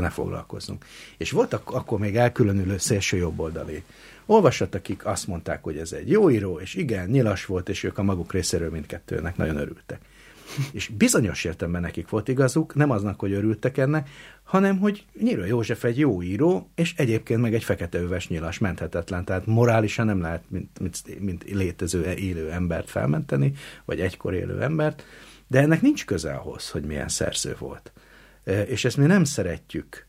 ne 0.00 0.10
foglalkozzunk. 0.10 0.84
És 1.16 1.30
voltak 1.30 1.70
akkor 1.70 1.98
még 1.98 2.16
elkülönülő 2.16 2.78
szélső 2.78 3.16
jobboldali 3.16 3.84
olvasat, 4.26 4.74
akik 4.74 5.06
azt 5.06 5.26
mondták, 5.26 5.62
hogy 5.62 5.78
ez 5.78 5.92
egy 5.92 6.10
jó 6.10 6.30
író, 6.30 6.58
és 6.58 6.74
igen, 6.74 7.08
nyilas 7.08 7.44
volt, 7.44 7.68
és 7.68 7.82
ők 7.82 7.98
a 7.98 8.02
maguk 8.02 8.32
részéről 8.32 8.70
mindkettőnek 8.70 9.36
nagyon 9.36 9.56
örültek. 9.56 10.00
És 10.72 10.88
bizonyos 10.88 11.44
értelemben 11.44 11.82
nekik 11.82 12.08
volt 12.08 12.28
igazuk, 12.28 12.74
nem 12.74 12.90
aznak, 12.90 13.20
hogy 13.20 13.32
örültek 13.32 13.78
ennek, 13.78 14.08
hanem, 14.42 14.78
hogy 14.78 15.04
Nyírő 15.20 15.46
József 15.46 15.84
egy 15.84 15.98
jó 15.98 16.22
író, 16.22 16.70
és 16.74 16.94
egyébként 16.96 17.40
meg 17.40 17.54
egy 17.54 17.64
fekete 17.64 17.98
öves 17.98 18.28
nyilas 18.28 18.58
menthetetlen, 18.58 19.24
tehát 19.24 19.46
morálisan 19.46 20.06
nem 20.06 20.20
lehet, 20.20 20.42
mint, 20.48 20.78
mint, 20.78 21.20
mint 21.20 21.44
létező, 21.44 22.12
élő 22.12 22.50
embert 22.50 22.90
felmenteni, 22.90 23.52
vagy 23.84 24.00
egykor 24.00 24.34
élő 24.34 24.62
embert, 24.62 25.04
de 25.46 25.60
ennek 25.60 25.82
nincs 25.82 26.04
köze 26.04 26.32
ahhoz, 26.32 26.70
hogy 26.70 26.84
milyen 26.84 27.08
szerző 27.08 27.56
volt. 27.58 27.92
És 28.66 28.84
ezt 28.84 28.96
mi 28.96 29.06
nem 29.06 29.24
szeretjük, 29.24 30.06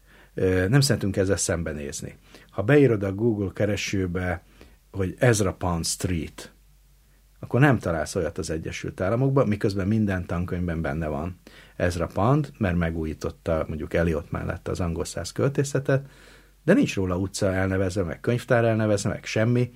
nem 0.67 0.81
szeretünk 0.81 1.17
ezzel 1.17 1.37
szembenézni. 1.37 2.15
Ha 2.49 2.61
beírod 2.61 3.03
a 3.03 3.13
Google 3.13 3.51
keresőbe, 3.53 4.43
hogy 4.91 5.15
Ezra 5.19 5.53
Pound 5.53 5.85
Street, 5.85 6.51
akkor 7.39 7.59
nem 7.59 7.79
találsz 7.79 8.15
olyat 8.15 8.37
az 8.37 8.49
Egyesült 8.49 9.01
Államokban, 9.01 9.47
miközben 9.47 9.87
minden 9.87 10.25
tankönyvben 10.25 10.81
benne 10.81 11.07
van 11.07 11.39
Ezra 11.75 12.07
Pand, 12.07 12.51
mert 12.57 12.77
megújította 12.77 13.65
mondjuk 13.67 13.93
Eliott 13.93 14.31
mellett 14.31 14.67
az 14.67 14.79
angol 14.79 15.05
száz 15.05 15.31
költészetet, 15.31 16.05
de 16.63 16.73
nincs 16.73 16.95
róla 16.95 17.17
utca 17.17 17.53
elnevezve, 17.53 18.03
meg 18.03 18.19
könyvtár 18.19 18.65
elnevezve, 18.65 19.09
meg 19.09 19.25
semmi, 19.25 19.71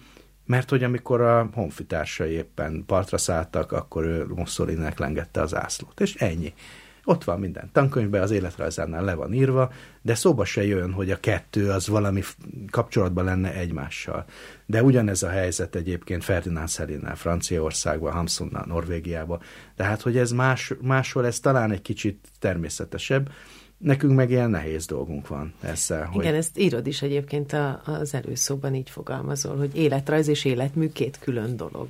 mert 0.46 0.70
hogy 0.70 0.84
amikor 0.84 1.22
a 1.22 1.50
honfitársai 1.54 2.32
éppen 2.32 2.84
partra 2.86 3.18
szálltak, 3.18 3.72
akkor 3.72 4.04
ő 4.04 4.26
Mussolini-nek 4.26 5.00
lengette 5.00 5.42
az 5.42 5.56
ászlót, 5.56 6.00
és 6.00 6.16
ennyi. 6.16 6.54
Ott 7.04 7.24
van 7.24 7.40
minden 7.40 7.70
tankönyvben, 7.74 8.22
az 8.22 8.32
életrajzánál 8.32 9.04
le 9.04 9.14
van 9.14 9.34
írva, 9.34 9.72
de 10.02 10.16
szóba 10.16 10.46
se 10.46 10.66
jön, 10.66 10.92
hogy 10.92 11.12
a 11.12 11.20
kettő 11.20 11.70
az 11.70 11.88
valami 11.88 12.22
kapcsolatban 12.70 13.24
lenne 13.24 13.54
egymással. 13.54 14.26
De 14.66 14.84
ugyanez 14.84 15.24
a 15.24 15.30
helyzet 15.30 15.76
egyébként 15.76 16.24
Ferdinand 16.24 16.68
Szelinnel 16.68 17.16
Franciaországban, 17.16 18.12
Hamsunnal 18.12 18.66
Norvégiában. 18.68 19.40
Tehát, 19.76 20.02
hogy 20.02 20.18
ez 20.18 20.32
más, 20.32 20.74
máshol 20.82 21.26
ez 21.26 21.40
talán 21.40 21.72
egy 21.72 21.82
kicsit 21.82 22.28
természetesebb, 22.40 23.30
Nekünk 23.78 24.16
meg 24.16 24.30
ilyen 24.30 24.50
nehéz 24.50 24.86
dolgunk 24.86 25.28
van 25.28 25.54
ezzel. 25.62 26.06
Hogy... 26.06 26.24
Igen, 26.24 26.36
ezt 26.36 26.58
írod 26.58 26.88
is 26.88 27.02
egyébként 27.02 27.54
a, 27.54 27.82
az 27.86 28.14
előszóban 28.14 28.76
így 28.76 28.90
fogalmazol, 28.90 29.58
hogy 29.58 29.78
életrajz 29.78 30.28
és 30.28 30.46
életmű 30.46 30.90
két 30.90 31.20
külön 31.20 31.56
dolog. 31.56 31.88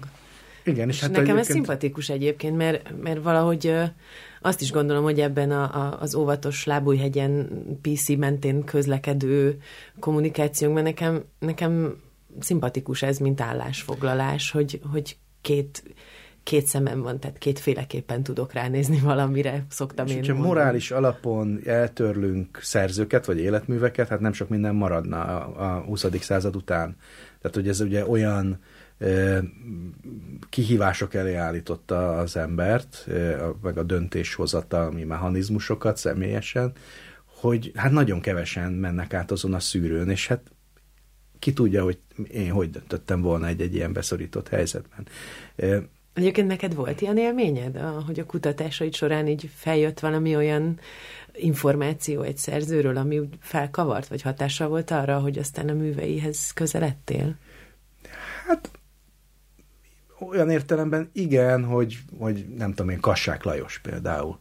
Igen, 0.63 0.89
és, 0.89 0.95
és 0.95 1.01
hát 1.01 1.09
nekem 1.09 1.23
egyébként... 1.23 1.47
ez 1.47 1.53
szimpatikus 1.53 2.09
egyébként, 2.09 2.57
mert, 2.57 3.01
mert 3.01 3.23
valahogy 3.23 3.73
azt 4.41 4.61
is 4.61 4.71
gondolom, 4.71 5.03
hogy 5.03 5.19
ebben 5.19 5.51
a, 5.51 5.63
a, 5.63 6.01
az 6.01 6.15
óvatos 6.15 6.65
lábújhegyen 6.65 7.49
PC 7.81 8.09
mentén 8.09 8.63
közlekedő 8.63 9.57
kommunikációnkban 9.99 10.83
nekem, 10.83 11.23
nekem 11.39 12.01
szimpatikus 12.39 13.01
ez, 13.01 13.17
mint 13.17 13.41
állásfoglalás, 13.41 14.51
hogy, 14.51 14.81
hogy 14.91 15.17
két 15.41 15.83
két 16.43 16.65
szemem 16.65 17.01
van, 17.01 17.19
tehát 17.19 17.37
kétféleképpen 17.37 18.23
tudok 18.23 18.53
ránézni 18.53 18.99
valamire, 18.99 19.65
szoktam 19.69 20.05
és 20.05 20.13
én 20.13 20.19
mondani. 20.19 20.47
morális 20.47 20.91
alapon 20.91 21.59
eltörlünk 21.65 22.59
szerzőket, 22.61 23.25
vagy 23.25 23.39
életműveket, 23.39 24.07
hát 24.07 24.19
nem 24.19 24.33
sok 24.33 24.49
minden 24.49 24.75
maradna 24.75 25.21
a, 25.23 25.75
a 25.75 25.79
20. 25.79 26.05
század 26.19 26.55
után. 26.55 26.95
Tehát, 27.41 27.55
hogy 27.55 27.67
ez 27.67 27.81
ugye 27.81 28.07
olyan 28.07 28.59
kihívások 30.49 31.13
elé 31.13 31.35
állította 31.35 32.17
az 32.17 32.37
embert, 32.37 33.07
meg 33.61 33.77
a 33.77 33.83
döntéshozatalmi 33.83 35.03
mechanizmusokat 35.03 35.97
személyesen, 35.97 36.71
hogy 37.25 37.71
hát 37.75 37.91
nagyon 37.91 38.19
kevesen 38.19 38.71
mennek 38.71 39.13
át 39.13 39.31
azon 39.31 39.53
a 39.53 39.59
szűrőn, 39.59 40.09
és 40.09 40.27
hát 40.27 40.51
ki 41.39 41.53
tudja, 41.53 41.83
hogy 41.83 41.97
én 42.31 42.51
hogy 42.51 42.69
döntöttem 42.69 43.21
volna 43.21 43.47
egy-egy 43.47 43.75
ilyen 43.75 43.93
beszorított 43.93 44.47
helyzetben. 44.47 45.07
Egyébként 46.13 46.47
neked 46.47 46.75
volt 46.75 47.01
ilyen 47.01 47.17
élményed, 47.17 47.77
hogy 48.05 48.19
a 48.19 48.25
kutatásaid 48.25 48.93
során 48.93 49.27
így 49.27 49.49
feljött 49.55 49.99
valami 49.99 50.35
olyan 50.35 50.79
információ 51.33 52.21
egy 52.21 52.37
szerzőről, 52.37 52.97
ami 52.97 53.19
úgy 53.19 53.37
felkavart, 53.39 54.07
vagy 54.07 54.21
hatással 54.21 54.67
volt 54.67 54.91
arra, 54.91 55.19
hogy 55.19 55.37
aztán 55.37 55.69
a 55.69 55.73
műveihez 55.73 56.51
közeledtél? 56.53 57.35
Hát 58.47 58.69
olyan 60.27 60.49
értelemben 60.49 61.09
igen, 61.13 61.63
hogy, 61.63 61.99
hogy 62.17 62.45
nem 62.57 62.69
tudom 62.69 62.89
én, 62.89 62.99
Kassák 62.99 63.43
Lajos 63.43 63.79
például 63.79 64.39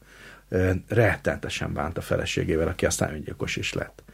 rettenetesen 0.89 1.73
bánt 1.73 1.99
a 1.99 2.01
feleségével, 2.01 2.69
aki 2.69 2.87
aztán 2.87 3.15
öngyilkos 3.15 3.57
is 3.57 3.73
lett. 3.73 4.05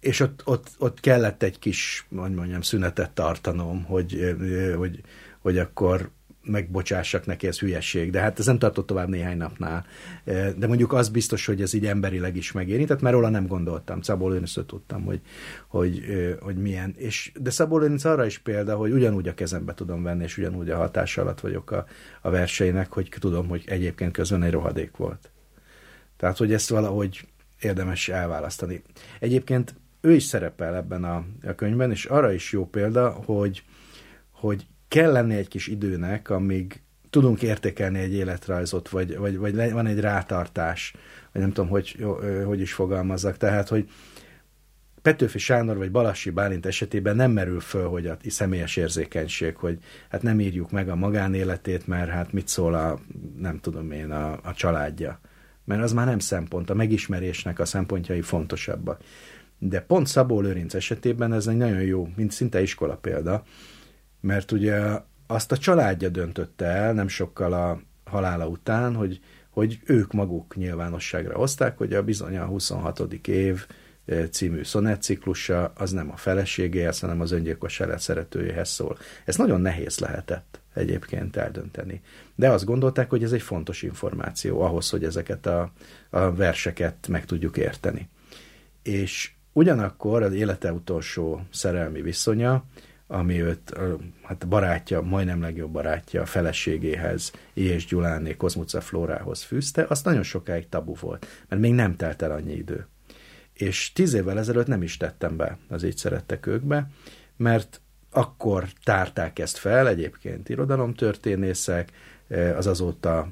És 0.00 0.20
ott, 0.20 0.42
ott, 0.44 0.68
ott 0.78 1.00
kellett 1.00 1.42
egy 1.42 1.58
kis, 1.58 2.06
hogy 2.16 2.34
mondjam, 2.34 2.60
szünetet 2.60 3.10
tartanom, 3.10 3.84
hogy, 3.84 4.36
hogy, 4.76 5.00
hogy 5.38 5.58
akkor 5.58 6.10
megbocsássak 6.48 7.26
neki, 7.26 7.46
ez 7.46 7.58
hülyeség, 7.58 8.10
de 8.10 8.20
hát 8.20 8.38
ez 8.38 8.46
nem 8.46 8.58
tartott 8.58 8.86
tovább 8.86 9.08
néhány 9.08 9.36
napnál. 9.36 9.86
De 10.56 10.66
mondjuk 10.66 10.92
az 10.92 11.08
biztos, 11.08 11.46
hogy 11.46 11.62
ez 11.62 11.72
így 11.72 11.86
emberileg 11.86 12.36
is 12.36 12.52
megérintett, 12.52 13.00
mert 13.00 13.14
róla 13.14 13.28
nem 13.28 13.46
gondoltam. 13.46 14.00
Szabó 14.02 14.28
Lőnisztől 14.28 14.66
tudtam, 14.66 15.04
hogy, 15.04 15.20
hogy, 15.66 16.04
hogy 16.40 16.56
milyen. 16.56 16.94
És, 16.96 17.32
de 17.40 17.50
Szabó 17.50 17.78
Lőnisz 17.78 18.04
arra 18.04 18.26
is 18.26 18.38
példa, 18.38 18.76
hogy 18.76 18.92
ugyanúgy 18.92 19.28
a 19.28 19.34
kezembe 19.34 19.74
tudom 19.74 20.02
venni, 20.02 20.22
és 20.22 20.38
ugyanúgy 20.38 20.70
a 20.70 20.76
hatás 20.76 21.18
alatt 21.18 21.40
vagyok 21.40 21.70
a, 21.70 21.86
a 22.20 22.30
verseinek, 22.30 22.92
hogy 22.92 23.08
tudom, 23.18 23.48
hogy 23.48 23.62
egyébként 23.66 24.12
közben 24.12 24.42
egy 24.42 24.52
rohadék 24.52 24.96
volt. 24.96 25.30
Tehát, 26.16 26.36
hogy 26.36 26.52
ezt 26.52 26.68
valahogy 26.68 27.26
érdemes 27.60 28.08
elválasztani. 28.08 28.82
Egyébként 29.20 29.74
ő 30.00 30.12
is 30.12 30.22
szerepel 30.22 30.76
ebben 30.76 31.04
a, 31.04 31.24
a 31.42 31.54
könyvben, 31.54 31.90
és 31.90 32.04
arra 32.04 32.32
is 32.32 32.52
jó 32.52 32.66
példa, 32.66 33.10
hogy, 33.10 33.62
hogy 34.30 34.66
kell 34.88 35.12
lenni 35.12 35.34
egy 35.34 35.48
kis 35.48 35.66
időnek, 35.66 36.30
amíg 36.30 36.82
tudunk 37.10 37.42
értékelni 37.42 37.98
egy 37.98 38.12
életrajzot, 38.12 38.88
vagy, 38.88 39.16
vagy, 39.16 39.38
vagy 39.38 39.72
van 39.72 39.86
egy 39.86 40.00
rátartás, 40.00 40.94
vagy 41.32 41.42
nem 41.42 41.52
tudom, 41.52 41.70
hogy, 41.70 42.06
hogy 42.44 42.60
is 42.60 42.72
fogalmazzak. 42.72 43.36
Tehát, 43.36 43.68
hogy 43.68 43.90
Petőfi 45.02 45.38
Sándor 45.38 45.76
vagy 45.76 45.90
Balassi 45.90 46.30
Bálint 46.30 46.66
esetében 46.66 47.16
nem 47.16 47.30
merül 47.30 47.60
föl, 47.60 47.88
hogy 47.88 48.06
a 48.06 48.16
személyes 48.26 48.76
érzékenység, 48.76 49.56
hogy 49.56 49.78
hát 50.08 50.22
nem 50.22 50.40
írjuk 50.40 50.70
meg 50.70 50.88
a 50.88 50.94
magánéletét, 50.94 51.86
mert 51.86 52.10
hát 52.10 52.32
mit 52.32 52.48
szól 52.48 52.74
a, 52.74 52.98
nem 53.38 53.60
tudom 53.60 53.90
én, 53.90 54.10
a, 54.10 54.32
a 54.32 54.52
családja. 54.54 55.20
Mert 55.64 55.82
az 55.82 55.92
már 55.92 56.06
nem 56.06 56.18
szempont, 56.18 56.70
a 56.70 56.74
megismerésnek 56.74 57.58
a 57.58 57.64
szempontjai 57.64 58.20
fontosabbak. 58.20 59.00
De 59.58 59.80
pont 59.80 60.06
Szabó 60.06 60.40
Lőrinc 60.40 60.74
esetében 60.74 61.32
ez 61.32 61.46
egy 61.46 61.56
nagyon 61.56 61.82
jó, 61.82 62.08
mint 62.16 62.32
szinte 62.32 62.62
iskola 62.62 62.96
példa, 62.96 63.44
mert 64.20 64.52
ugye 64.52 65.00
azt 65.26 65.52
a 65.52 65.58
családja 65.58 66.08
döntötte 66.08 66.64
el 66.64 66.92
nem 66.92 67.08
sokkal 67.08 67.52
a 67.52 67.80
halála 68.04 68.46
után, 68.46 68.94
hogy, 68.94 69.20
hogy 69.50 69.80
ők 69.84 70.12
maguk 70.12 70.56
nyilvánosságra 70.56 71.36
hozták, 71.36 71.78
hogy 71.78 71.92
a 71.92 72.02
bizony 72.02 72.36
a 72.36 72.44
26. 72.44 73.12
év 73.26 73.66
e, 74.06 74.28
című 74.28 74.62
szonetciklusa 74.62 75.72
az 75.76 75.90
nem 75.90 76.10
a 76.10 76.16
feleségéhez, 76.16 77.00
hanem 77.00 77.20
az 77.20 77.32
öngyilkos 77.32 77.78
élet 77.78 78.00
szeretőjéhez 78.00 78.68
szól. 78.68 78.98
Ez 79.24 79.36
nagyon 79.36 79.60
nehéz 79.60 79.98
lehetett 79.98 80.60
egyébként 80.74 81.36
eldönteni. 81.36 82.00
De 82.34 82.50
azt 82.50 82.64
gondolták, 82.64 83.10
hogy 83.10 83.22
ez 83.22 83.32
egy 83.32 83.42
fontos 83.42 83.82
információ 83.82 84.60
ahhoz, 84.60 84.90
hogy 84.90 85.04
ezeket 85.04 85.46
a, 85.46 85.72
a 86.10 86.34
verseket 86.34 87.08
meg 87.08 87.24
tudjuk 87.24 87.56
érteni. 87.56 88.08
És 88.82 89.32
ugyanakkor 89.52 90.22
az 90.22 90.32
élete 90.32 90.72
utolsó 90.72 91.42
szerelmi 91.50 92.02
viszonya 92.02 92.64
ami 93.10 93.42
őt, 93.42 93.78
hát 94.22 94.48
barátja, 94.48 95.00
majdnem 95.00 95.40
legjobb 95.40 95.70
barátja 95.70 96.22
a 96.22 96.26
feleségéhez, 96.26 97.32
és 97.52 97.86
Gyuláné 97.86 98.36
Kozmuca 98.36 98.80
Flórához 98.80 99.42
fűzte, 99.42 99.86
az 99.88 100.02
nagyon 100.02 100.22
sokáig 100.22 100.68
tabu 100.68 100.94
volt, 101.00 101.26
mert 101.48 101.62
még 101.62 101.72
nem 101.72 101.96
telt 101.96 102.22
el 102.22 102.30
annyi 102.30 102.54
idő. 102.54 102.86
És 103.52 103.92
tíz 103.92 104.14
évvel 104.14 104.38
ezelőtt 104.38 104.66
nem 104.66 104.82
is 104.82 104.96
tettem 104.96 105.36
be 105.36 105.58
az 105.68 105.82
Így 105.82 105.96
szerettek 105.96 106.46
őkbe, 106.46 106.90
mert 107.36 107.80
akkor 108.10 108.68
tárták 108.84 109.38
ezt 109.38 109.56
fel, 109.56 109.88
egyébként 109.88 110.48
irodalomtörténészek, 110.48 111.92
az 112.56 112.66
azóta 112.66 113.28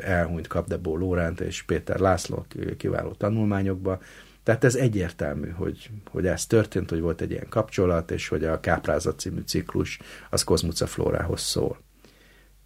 elhunyt 0.00 0.46
Kapdebó 0.46 0.96
Lóránt 0.96 1.40
és 1.40 1.62
Péter 1.62 1.98
László 1.98 2.46
kiváló 2.76 3.10
tanulmányokba, 3.10 4.00
tehát 4.44 4.64
ez 4.64 4.74
egyértelmű, 4.74 5.48
hogy, 5.48 5.90
hogy 6.10 6.26
ez 6.26 6.46
történt, 6.46 6.90
hogy 6.90 7.00
volt 7.00 7.20
egy 7.20 7.30
ilyen 7.30 7.48
kapcsolat, 7.48 8.10
és 8.10 8.28
hogy 8.28 8.44
a 8.44 8.60
Káprázat 8.60 9.18
című 9.18 9.40
ciklus 9.40 9.98
az 10.30 10.44
Kozmuca 10.44 10.86
Flórához 10.86 11.40
szól. 11.40 11.82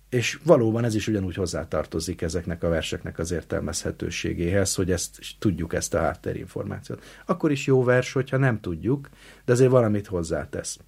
És 0.09 0.39
valóban 0.45 0.85
ez 0.85 0.95
is 0.95 1.09
ugyanúgy 1.09 1.35
hozzátartozik 1.35 2.23
ezeknek 2.23 2.63
a 2.63 2.69
verseknek 2.69 3.19
az 3.19 3.31
értelmezhetőségéhez, 3.31 4.75
hogy 4.75 4.91
ezt 4.91 5.19
tudjuk 5.39 5.75
ezt 5.75 5.95
a 5.95 5.99
háttérinformációt. 5.99 7.05
Akkor 7.27 7.51
is 7.51 7.67
jó 7.67 7.85
vers, 7.85 8.13
hogyha 8.13 8.37
nem 8.37 8.61
tudjuk, 8.61 9.09
de 9.45 9.53
azért 9.53 9.71
valamit 9.71 10.07
hozzátesz. 10.07 10.79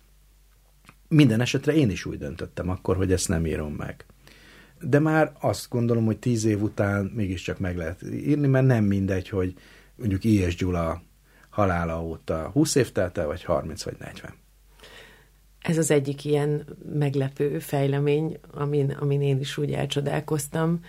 Minden 1.08 1.40
esetre 1.40 1.74
én 1.74 1.90
is 1.90 2.04
úgy 2.04 2.18
döntöttem 2.18 2.68
akkor, 2.68 2.96
hogy 2.96 3.12
ezt 3.12 3.28
nem 3.28 3.46
írom 3.46 3.72
meg. 3.72 4.04
De 4.80 4.98
már 4.98 5.32
azt 5.40 5.68
gondolom, 5.68 6.04
hogy 6.04 6.18
tíz 6.18 6.44
év 6.44 6.62
után 6.62 7.04
mégiscsak 7.14 7.58
meg 7.58 7.76
lehet 7.76 8.02
írni, 8.02 8.46
mert 8.46 8.66
nem 8.66 8.84
mindegy, 8.84 9.28
hogy 9.28 9.54
mondjuk 10.00 10.24
I.S. 10.24 10.56
Gyula 10.56 11.02
halála 11.50 12.02
óta 12.02 12.50
20 12.52 12.74
év 12.74 12.92
telt 12.92 13.18
el, 13.18 13.26
vagy 13.26 13.44
30 13.44 13.82
vagy 13.82 13.96
40. 13.98 14.34
Ez 15.60 15.78
az 15.78 15.90
egyik 15.90 16.24
ilyen 16.24 16.64
meglepő 16.92 17.58
fejlemény, 17.58 18.38
amin, 18.50 18.90
amin 18.90 19.22
én 19.22 19.40
is 19.40 19.56
úgy 19.56 19.72
elcsodálkoztam, 19.72 20.84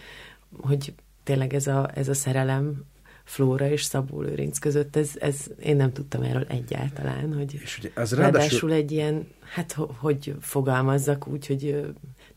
hogy 0.61 0.93
tényleg 1.23 1.53
ez 1.53 1.67
a, 1.67 1.89
ez 1.93 2.07
a 2.07 2.13
szerelem 2.13 2.83
Flóra 3.23 3.69
és 3.69 3.83
Szabó 3.83 4.21
Lőrinc 4.21 4.57
között, 4.57 4.95
ez, 4.95 5.11
ez 5.19 5.45
én 5.59 5.75
nem 5.75 5.91
tudtam 5.91 6.21
erről 6.21 6.45
egyáltalán, 6.47 7.33
hogy 7.33 7.53
és 7.53 7.77
ugye 7.77 7.89
az 7.95 8.11
ráadásul... 8.11 8.39
ráadásul 8.39 8.71
egy 8.71 8.91
ilyen, 8.91 9.27
hát 9.39 9.77
hogy 9.97 10.35
fogalmazzak 10.39 11.27
úgy, 11.27 11.47
hogy 11.47 11.93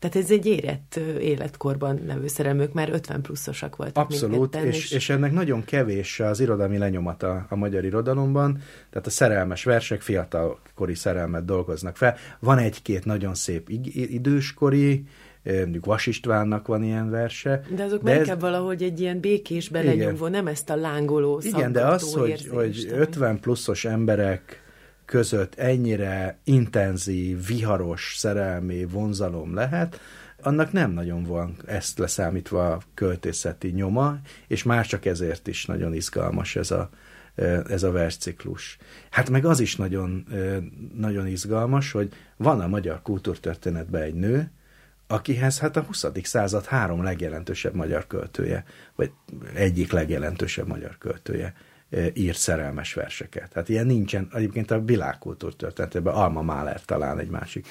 tehát 0.09 0.29
ez 0.29 0.31
egy 0.31 0.45
érett 0.45 0.99
életkorban 1.19 2.01
levő 2.07 2.27
szerelmök, 2.27 2.73
már 2.73 2.89
50 2.89 3.21
pluszosak 3.21 3.75
voltak 3.75 4.03
Abszolút, 4.03 4.55
és, 4.55 4.75
és, 4.75 4.91
és 4.91 5.09
ennek 5.09 5.31
nagyon 5.31 5.63
kevés 5.63 6.19
az 6.19 6.39
irodalmi 6.39 6.77
lenyomata 6.77 7.45
a 7.49 7.55
magyar 7.55 7.85
irodalomban, 7.85 8.61
tehát 8.89 9.07
a 9.07 9.09
szerelmes 9.09 9.63
versek 9.63 10.01
fiatalkori 10.01 10.95
szerelmet 10.95 11.45
dolgoznak 11.45 11.97
fel. 11.97 12.15
Van 12.39 12.57
egy-két 12.57 13.05
nagyon 13.05 13.33
szép 13.33 13.69
időskori 13.93 15.03
mondjuk 15.43 15.85
Vas 15.85 16.07
Istvánnak 16.07 16.67
van 16.67 16.83
ilyen 16.83 17.09
verse. 17.09 17.61
De 17.75 17.83
azok 17.83 18.03
de 18.03 18.15
inkább 18.15 18.35
ez... 18.35 18.41
valahogy 18.41 18.83
egy 18.83 18.99
ilyen 18.99 19.19
békés 19.19 19.69
belenyugvó, 19.69 20.27
nem 20.27 20.47
ezt 20.47 20.69
a 20.69 20.75
lángoló 20.75 21.41
Igen, 21.43 21.71
de 21.71 21.85
az, 21.85 22.13
hogy, 22.13 22.47
hogy 22.47 22.87
50 22.91 23.39
pluszos 23.39 23.85
emberek 23.85 24.64
között 25.05 25.55
ennyire 25.55 26.37
intenzív, 26.43 27.45
viharos 27.47 28.15
szerelmi 28.17 28.85
vonzalom 28.85 29.53
lehet, 29.53 29.99
annak 30.41 30.71
nem 30.71 30.91
nagyon 30.91 31.23
van 31.23 31.55
ezt 31.65 31.97
leszámítva 31.97 32.71
a 32.71 32.81
költészeti 32.93 33.67
nyoma, 33.67 34.19
és 34.47 34.63
már 34.63 34.85
csak 34.85 35.05
ezért 35.05 35.47
is 35.47 35.65
nagyon 35.65 35.93
izgalmas 35.93 36.55
ez 36.55 36.71
a, 36.71 36.89
ez 37.67 37.83
a 37.83 37.91
versciklus. 37.91 38.77
Hát 39.09 39.29
meg 39.29 39.45
az 39.45 39.59
is 39.59 39.75
nagyon, 39.75 40.25
nagyon 40.95 41.27
izgalmas, 41.27 41.91
hogy 41.91 42.13
van 42.37 42.59
a 42.59 42.67
magyar 42.67 43.01
kultúrtörténetben 43.01 44.01
egy 44.01 44.15
nő, 44.15 44.51
akihez 45.07 45.59
hát 45.59 45.77
a 45.77 45.81
20. 45.81 46.05
század 46.23 46.65
három 46.65 47.03
legjelentősebb 47.03 47.73
magyar 47.73 48.07
költője, 48.07 48.63
vagy 48.95 49.11
egyik 49.53 49.91
legjelentősebb 49.91 50.67
magyar 50.67 50.97
költője 50.97 51.53
írt 52.13 52.37
szerelmes 52.37 52.93
verseket. 52.93 53.53
Hát 53.53 53.69
ilyen 53.69 53.85
nincsen, 53.85 54.27
egyébként 54.33 54.71
a 54.71 54.81
világkultúr 54.81 55.55
történetében 55.55 56.13
Alma 56.13 56.41
Mahler 56.41 56.81
talán 56.85 57.19
egy 57.19 57.29
másik 57.29 57.67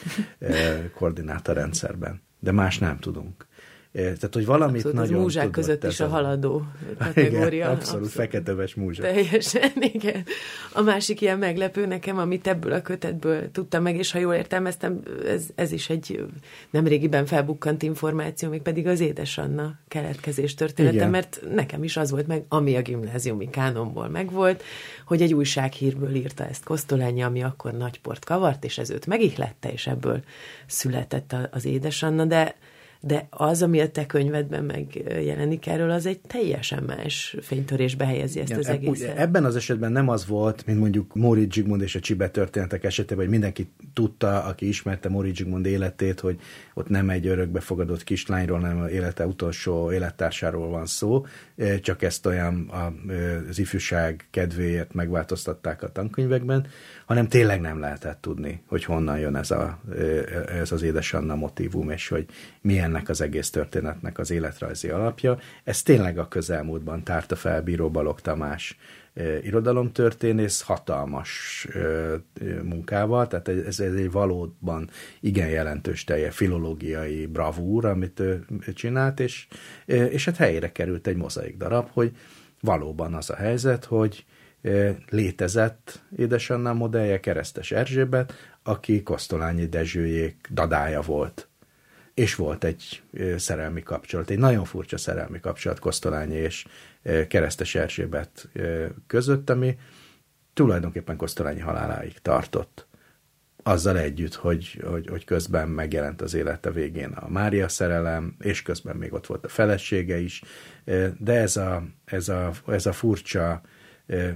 koordinátorrendszerben, 0.95 2.23
de 2.41 2.53
más 2.53 2.79
nem 2.79 2.99
tudunk. 2.99 3.47
Tehát, 3.95 4.35
hogy 4.35 4.47
valamit 4.47 4.85
abszolút, 4.85 4.97
nagyon 4.97 5.21
múzsák 5.21 5.51
között 5.51 5.85
is 5.85 6.01
a 6.01 6.09
haladó 6.09 6.63
kategória. 6.99 7.47
Igen, 7.47 7.69
abszolút, 7.71 7.81
abszolút. 7.81 8.11
feketeves 8.11 8.75
múzsa. 8.75 9.03
Teljesen, 9.03 9.71
igen. 9.95 10.25
A 10.73 10.83
másik 10.83 11.21
ilyen 11.21 11.39
meglepő 11.39 11.87
nekem, 11.87 12.19
amit 12.19 12.47
ebből 12.47 12.73
a 12.73 12.83
kötetből 12.83 13.51
tudtam 13.51 13.83
meg, 13.83 13.97
és 13.97 14.13
ha 14.13 14.19
jól 14.19 14.35
értelmeztem, 14.35 15.01
ez, 15.27 15.45
ez 15.55 15.73
is 15.73 15.91
egy 15.91 16.25
nemrégiben 16.71 17.27
felbukkant 17.27 17.83
információ, 17.83 18.49
még 18.49 18.63
pedig 18.63 18.87
az 18.87 19.01
Édesanna 19.01 19.79
keletkezés 19.89 20.55
története, 20.55 20.95
igen. 20.95 21.11
mert 21.11 21.43
nekem 21.55 21.85
is 21.85 21.97
az 21.97 22.11
volt 22.11 22.27
meg, 22.27 22.45
ami 22.49 22.77
a 22.77 22.83
gimnáziumi 22.83 23.51
kánomból 23.51 24.09
megvolt, 24.09 24.63
hogy 25.07 25.23
egy 25.23 25.35
újsághírből 25.35 26.15
írta 26.15 26.47
ezt 26.47 26.65
Kosztolányi, 26.65 27.23
ami 27.23 27.43
akkor 27.43 27.73
nagy 27.73 28.01
port 28.01 28.25
kavart, 28.25 28.65
és 28.65 28.79
ez 28.79 28.91
őt 28.91 29.07
megihlette, 29.07 29.73
és 29.73 29.87
ebből 29.87 30.21
született 30.67 31.37
az 31.51 31.65
Édesanna, 31.65 32.25
de 32.25 32.55
de 33.07 33.27
az, 33.31 33.63
ami 33.63 33.81
a 33.81 33.91
te 33.91 34.07
könyvedben 34.07 34.65
megjelenik 34.65 35.67
erről, 35.67 35.91
az 35.91 36.07
egy 36.07 36.21
teljesen 36.21 36.83
más 36.83 37.37
fénytörésbe 37.41 38.07
helyezi 38.07 38.41
ezt 38.41 38.49
Igen, 38.49 38.61
az 38.61 38.69
egészet. 38.69 39.19
Ebben 39.19 39.45
az 39.45 39.57
esetben 39.57 39.93
nem 39.93 40.09
az 40.09 40.27
volt, 40.27 40.67
mint 40.67 40.79
mondjuk 40.79 41.15
Móri 41.15 41.47
Zsigmond 41.51 41.83
és 41.83 41.95
a 41.95 42.01
Csibe 42.01 42.29
történetek 42.29 42.85
esetében, 42.85 43.25
hogy 43.25 43.33
mindenki 43.33 43.69
tudta, 43.93 44.43
aki 44.43 44.69
ismerte 44.69 45.09
Móri 45.09 45.35
Zsigmond 45.35 45.67
életét, 45.67 46.21
hogy 46.21 46.39
ott 46.75 46.89
nem 46.89 47.11
egy 47.11 47.27
örökbefogadott 47.27 48.05
kislányról, 48.05 48.61
hanem 48.61 48.87
élete 48.87 49.27
utolsó 49.27 49.93
élettársáról 49.93 50.69
van 50.69 50.87
szó, 50.87 51.25
csak 51.81 52.03
ezt 52.03 52.27
olyan 52.27 52.71
az 53.49 53.59
ifjúság 53.59 54.27
kedvéért 54.31 54.95
megváltoztatták 54.95 55.83
a 55.83 55.93
tankönyvekben, 55.93 56.67
hanem 57.07 57.29
tényleg 57.29 57.61
nem 57.61 57.81
lehetett 57.81 58.21
tudni, 58.21 58.63
hogy 58.67 58.85
honnan 58.85 59.19
jön 59.19 59.37
ez, 59.37 59.51
a, 59.51 59.79
ez 60.49 60.73
az 60.73 60.83
édesanna 60.83 61.35
motivum, 61.35 61.91
és 61.91 62.09
hogy 62.09 62.27
mi 62.61 62.79
ennek 62.79 63.09
az 63.09 63.21
egész 63.21 63.51
történetnek 63.51 64.19
az 64.19 64.31
életrajzi 64.31 64.89
alapja. 64.89 65.39
Ez 65.65 65.83
tényleg 65.83 66.19
a 66.19 66.29
közelmúltban 66.29 67.03
tárta 67.03 67.37
fel 67.37 67.63
Bíró 67.63 67.91
Balog 67.91 68.21
Tamás 68.21 68.77
irodalomtörténész 69.43 70.61
hatalmas 70.63 71.67
munkával, 72.63 73.27
tehát 73.27 73.49
ez, 73.49 73.81
ez 73.81 73.95
egy 73.95 74.11
valóban 74.11 74.91
igen 75.21 75.49
jelentős 75.49 76.05
telje 76.05 76.31
filológiai 76.31 77.27
bravúr, 77.27 77.85
amit 77.85 78.21
ő 78.21 78.45
csinált, 78.75 79.21
és, 79.21 79.47
és 79.87 80.25
hát 80.25 80.37
helyére 80.37 80.73
került 80.73 81.07
egy 81.07 81.17
mozaik 81.17 81.57
darab, 81.57 81.89
hogy 81.93 82.17
valóban 82.61 83.15
az 83.15 83.31
a 83.31 83.37
helyzet, 83.37 83.85
hogy 83.85 84.25
létezett 85.09 86.03
édesanna 86.17 86.73
modellje, 86.73 87.21
Keresztes 87.21 87.71
Erzsébet, 87.71 88.33
aki 88.63 89.03
Kosztolányi 89.03 89.67
Dezsőjék 89.67 90.49
dadája 90.53 91.01
volt. 91.01 91.49
És 92.15 92.35
volt 92.35 92.65
egy 92.65 93.03
szerelmi 93.37 93.83
kapcsolat, 93.83 94.31
egy 94.31 94.39
nagyon 94.39 94.65
furcsa 94.65 94.99
szerelmi 94.99 95.41
kapcsolat 95.41 95.79
Kosztolányi 95.79 96.35
és 96.35 96.67
Keresztes 97.29 97.75
Erzsébet 97.75 98.49
között, 99.07 99.51
ami 99.51 99.79
tulajdonképpen 100.53 101.17
Kosztolányi 101.17 101.61
haláláig 101.61 102.19
tartott. 102.19 102.87
Azzal 103.63 103.99
együtt, 103.99 104.35
hogy, 104.35 104.83
hogy, 104.85 105.07
hogy 105.07 105.25
közben 105.25 105.69
megjelent 105.69 106.23
az 106.23 106.35
élete 106.35 106.71
végén 106.71 107.11
a 107.11 107.29
Mária 107.29 107.69
szerelem, 107.69 108.37
és 108.41 108.63
közben 108.63 108.97
még 108.97 109.13
ott 109.13 109.27
volt 109.27 109.45
a 109.45 109.49
felesége 109.49 110.19
is, 110.19 110.43
de 111.19 111.33
ez 111.33 111.57
a, 111.57 111.85
ez 112.05 112.29
a, 112.29 112.51
ez 112.67 112.87
a 112.87 112.93
furcsa 112.93 113.61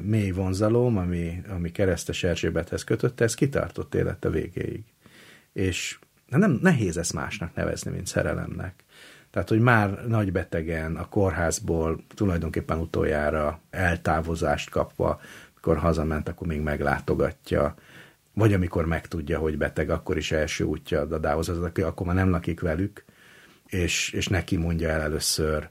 mély 0.01 0.31
vonzalom, 0.31 0.97
ami, 0.97 1.43
ami 1.49 1.71
keresztes 1.71 2.25
Erzsébethez 2.25 2.85
kötötte, 2.85 3.25
ez 3.25 3.35
kitartott 3.35 3.95
élete 3.95 4.31
végéig. 4.31 4.85
És 5.53 5.99
nem 6.27 6.59
nehéz 6.63 6.97
ezt 6.97 7.13
másnak 7.13 7.55
nevezni, 7.55 7.91
mint 7.91 8.07
szerelemnek. 8.07 8.85
Tehát, 9.31 9.49
hogy 9.49 9.61
már 9.61 10.07
nagy 10.07 10.33
betegen 10.33 10.97
a 10.97 11.09
kórházból 11.09 12.05
tulajdonképpen 12.15 12.79
utoljára 12.79 13.61
eltávozást 13.71 14.71
kapva, 14.71 15.21
amikor 15.53 15.77
hazament, 15.77 16.29
akkor 16.29 16.47
még 16.47 16.61
meglátogatja, 16.61 17.75
vagy 18.35 18.53
amikor 18.53 18.87
megtudja, 18.87 19.39
hogy 19.39 19.59
beteg, 19.59 19.91
akkor 19.91 20.17
is 20.17 20.33
első 20.33 20.65
útja 20.65 21.01
a 21.01 21.05
dadához, 21.05 21.49
az, 21.49 21.63
aki 21.63 21.83
akkor 21.83 22.07
már 22.07 22.15
nem 22.15 22.31
lakik 22.31 22.61
velük, 22.61 23.05
és, 23.67 24.13
és 24.13 24.29
neki 24.29 24.57
mondja 24.57 24.89
el 24.89 25.01
először, 25.01 25.69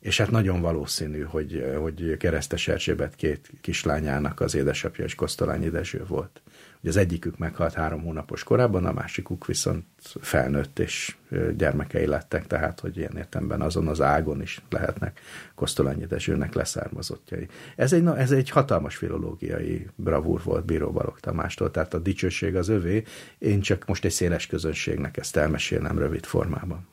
és 0.00 0.18
hát 0.18 0.30
nagyon 0.30 0.60
valószínű, 0.60 1.22
hogy, 1.22 1.64
hogy 1.78 2.16
Keresztes 2.16 2.68
Erzsébet 2.68 3.14
két 3.14 3.50
kislányának 3.60 4.40
az 4.40 4.54
édesapja 4.54 5.04
és 5.04 5.14
Kosztolányi 5.14 5.68
Dezső 5.68 6.04
volt. 6.06 6.42
Ugye 6.80 6.88
az 6.88 6.96
egyikük 6.96 7.38
meghalt 7.38 7.74
három 7.74 8.02
hónapos 8.02 8.42
korában, 8.42 8.84
a 8.84 8.92
másikuk 8.92 9.46
viszont 9.46 9.84
felnőtt 10.20 10.78
és 10.78 11.16
gyermekei 11.56 12.06
lettek, 12.06 12.46
tehát 12.46 12.80
hogy 12.80 12.96
ilyen 12.96 13.16
értemben 13.16 13.60
azon 13.60 13.88
az 13.88 14.00
ágon 14.00 14.42
is 14.42 14.62
lehetnek 14.70 15.20
Kosztolányi 15.54 16.06
Dezsőnek 16.06 16.54
leszármazottjai. 16.54 17.48
Ez 17.76 17.92
egy, 17.92 18.06
ez 18.06 18.30
egy 18.30 18.50
hatalmas 18.50 18.96
filológiai 18.96 19.86
bravúr 19.94 20.42
volt 20.42 20.64
Bíró 20.64 20.90
Balog 20.90 21.20
Tamástól, 21.20 21.70
tehát 21.70 21.94
a 21.94 21.98
dicsőség 21.98 22.56
az 22.56 22.68
övé, 22.68 23.02
én 23.38 23.60
csak 23.60 23.86
most 23.86 24.04
egy 24.04 24.10
széles 24.10 24.46
közönségnek 24.46 25.16
ezt 25.16 25.36
elmesélnem 25.36 25.98
rövid 25.98 26.24
formában. 26.24 26.86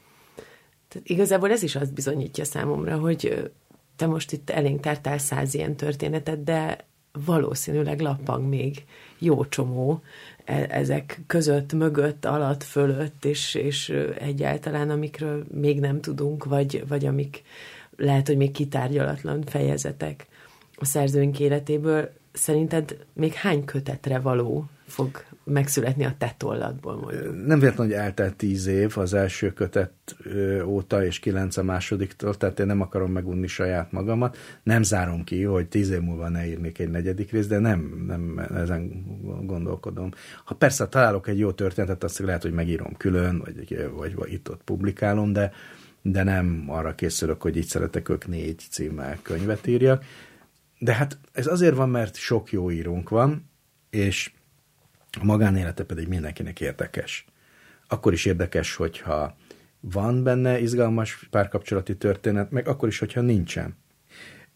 Tehát 0.87 1.09
igazából 1.09 1.51
ez 1.51 1.63
is 1.63 1.75
azt 1.75 1.93
bizonyítja 1.93 2.45
számomra, 2.45 2.97
hogy 2.97 3.51
te 3.95 4.05
most 4.05 4.31
itt 4.31 4.49
elénk 4.49 4.79
tártál 4.79 5.17
száz 5.17 5.53
ilyen 5.53 5.75
történetet, 5.75 6.43
de 6.43 6.85
valószínűleg 7.25 7.99
lappang 7.99 8.47
még 8.47 8.83
jó 9.19 9.45
csomó 9.45 10.01
e, 10.45 10.65
ezek 10.69 11.19
között, 11.27 11.73
mögött, 11.73 12.25
alatt, 12.25 12.63
fölött, 12.63 13.25
és, 13.25 13.55
és 13.55 13.89
egyáltalán 14.19 14.89
amikről 14.89 15.45
még 15.51 15.79
nem 15.79 16.01
tudunk, 16.01 16.45
vagy, 16.45 16.83
vagy 16.87 17.05
amik 17.05 17.43
lehet, 17.97 18.27
hogy 18.27 18.37
még 18.37 18.51
kitárgyalatlan 18.51 19.43
fejezetek 19.43 20.27
a 20.75 20.85
szerzőink 20.85 21.39
életéből. 21.39 22.13
Szerinted 22.31 23.05
még 23.13 23.33
hány 23.33 23.65
kötetre 23.65 24.19
való 24.19 24.65
fog 24.85 25.23
megszületni 25.47 26.05
a 26.05 26.15
te 26.17 26.33
tolladból 26.37 26.95
mondjuk. 26.95 27.45
Nem 27.45 27.59
véletlenül, 27.59 27.93
hogy 27.93 28.03
eltelt 28.03 28.35
tíz 28.35 28.67
év 28.67 28.97
az 28.97 29.13
első 29.13 29.53
kötet 29.53 29.91
óta, 30.65 31.05
és 31.05 31.19
kilenc 31.19 31.57
a 31.57 31.63
másodiktól, 31.63 32.35
tehát 32.35 32.59
én 32.59 32.65
nem 32.65 32.81
akarom 32.81 33.11
megunni 33.11 33.47
saját 33.47 33.91
magamat. 33.91 34.37
Nem 34.63 34.83
zárom 34.83 35.23
ki, 35.23 35.43
hogy 35.43 35.67
tíz 35.67 35.89
év 35.89 35.99
múlva 35.99 36.29
ne 36.29 36.47
írnék 36.47 36.79
egy 36.79 36.89
negyedik 36.89 37.31
részt, 37.31 37.49
de 37.49 37.59
nem, 37.59 38.03
nem 38.07 38.39
ezen 38.55 39.05
gondolkodom. 39.45 40.11
Ha 40.45 40.55
persze 40.55 40.87
találok 40.87 41.27
egy 41.27 41.39
jó 41.39 41.51
történetet, 41.51 42.03
azt 42.03 42.19
lehet, 42.19 42.41
hogy 42.41 42.53
megírom 42.53 42.97
külön, 42.97 43.39
vagy, 43.39 43.89
vagy, 43.95 44.15
vagy 44.15 44.33
itt-ott 44.33 44.61
publikálom, 44.63 45.33
de, 45.33 45.51
de 46.01 46.23
nem 46.23 46.65
arra 46.67 46.95
készülök, 46.95 47.41
hogy 47.41 47.57
így 47.57 47.65
szeretek 47.65 48.09
ők 48.09 48.27
négy 48.27 48.61
címmel 48.69 49.19
könyvet 49.21 49.67
írjak. 49.67 50.03
De 50.79 50.93
hát 50.93 51.17
ez 51.31 51.47
azért 51.47 51.75
van, 51.75 51.89
mert 51.89 52.15
sok 52.15 52.51
jó 52.51 52.71
írónk 52.71 53.09
van, 53.09 53.49
és 53.89 54.31
a 55.19 55.25
magánélete 55.25 55.83
pedig 55.83 56.07
mindenkinek 56.07 56.61
érdekes. 56.61 57.25
Akkor 57.87 58.13
is 58.13 58.25
érdekes, 58.25 58.75
hogyha 58.75 59.35
van 59.79 60.23
benne 60.23 60.59
izgalmas 60.59 61.27
párkapcsolati 61.31 61.97
történet, 61.97 62.51
meg 62.51 62.67
akkor 62.67 62.87
is, 62.87 62.99
hogyha 62.99 63.21
nincsen. 63.21 63.75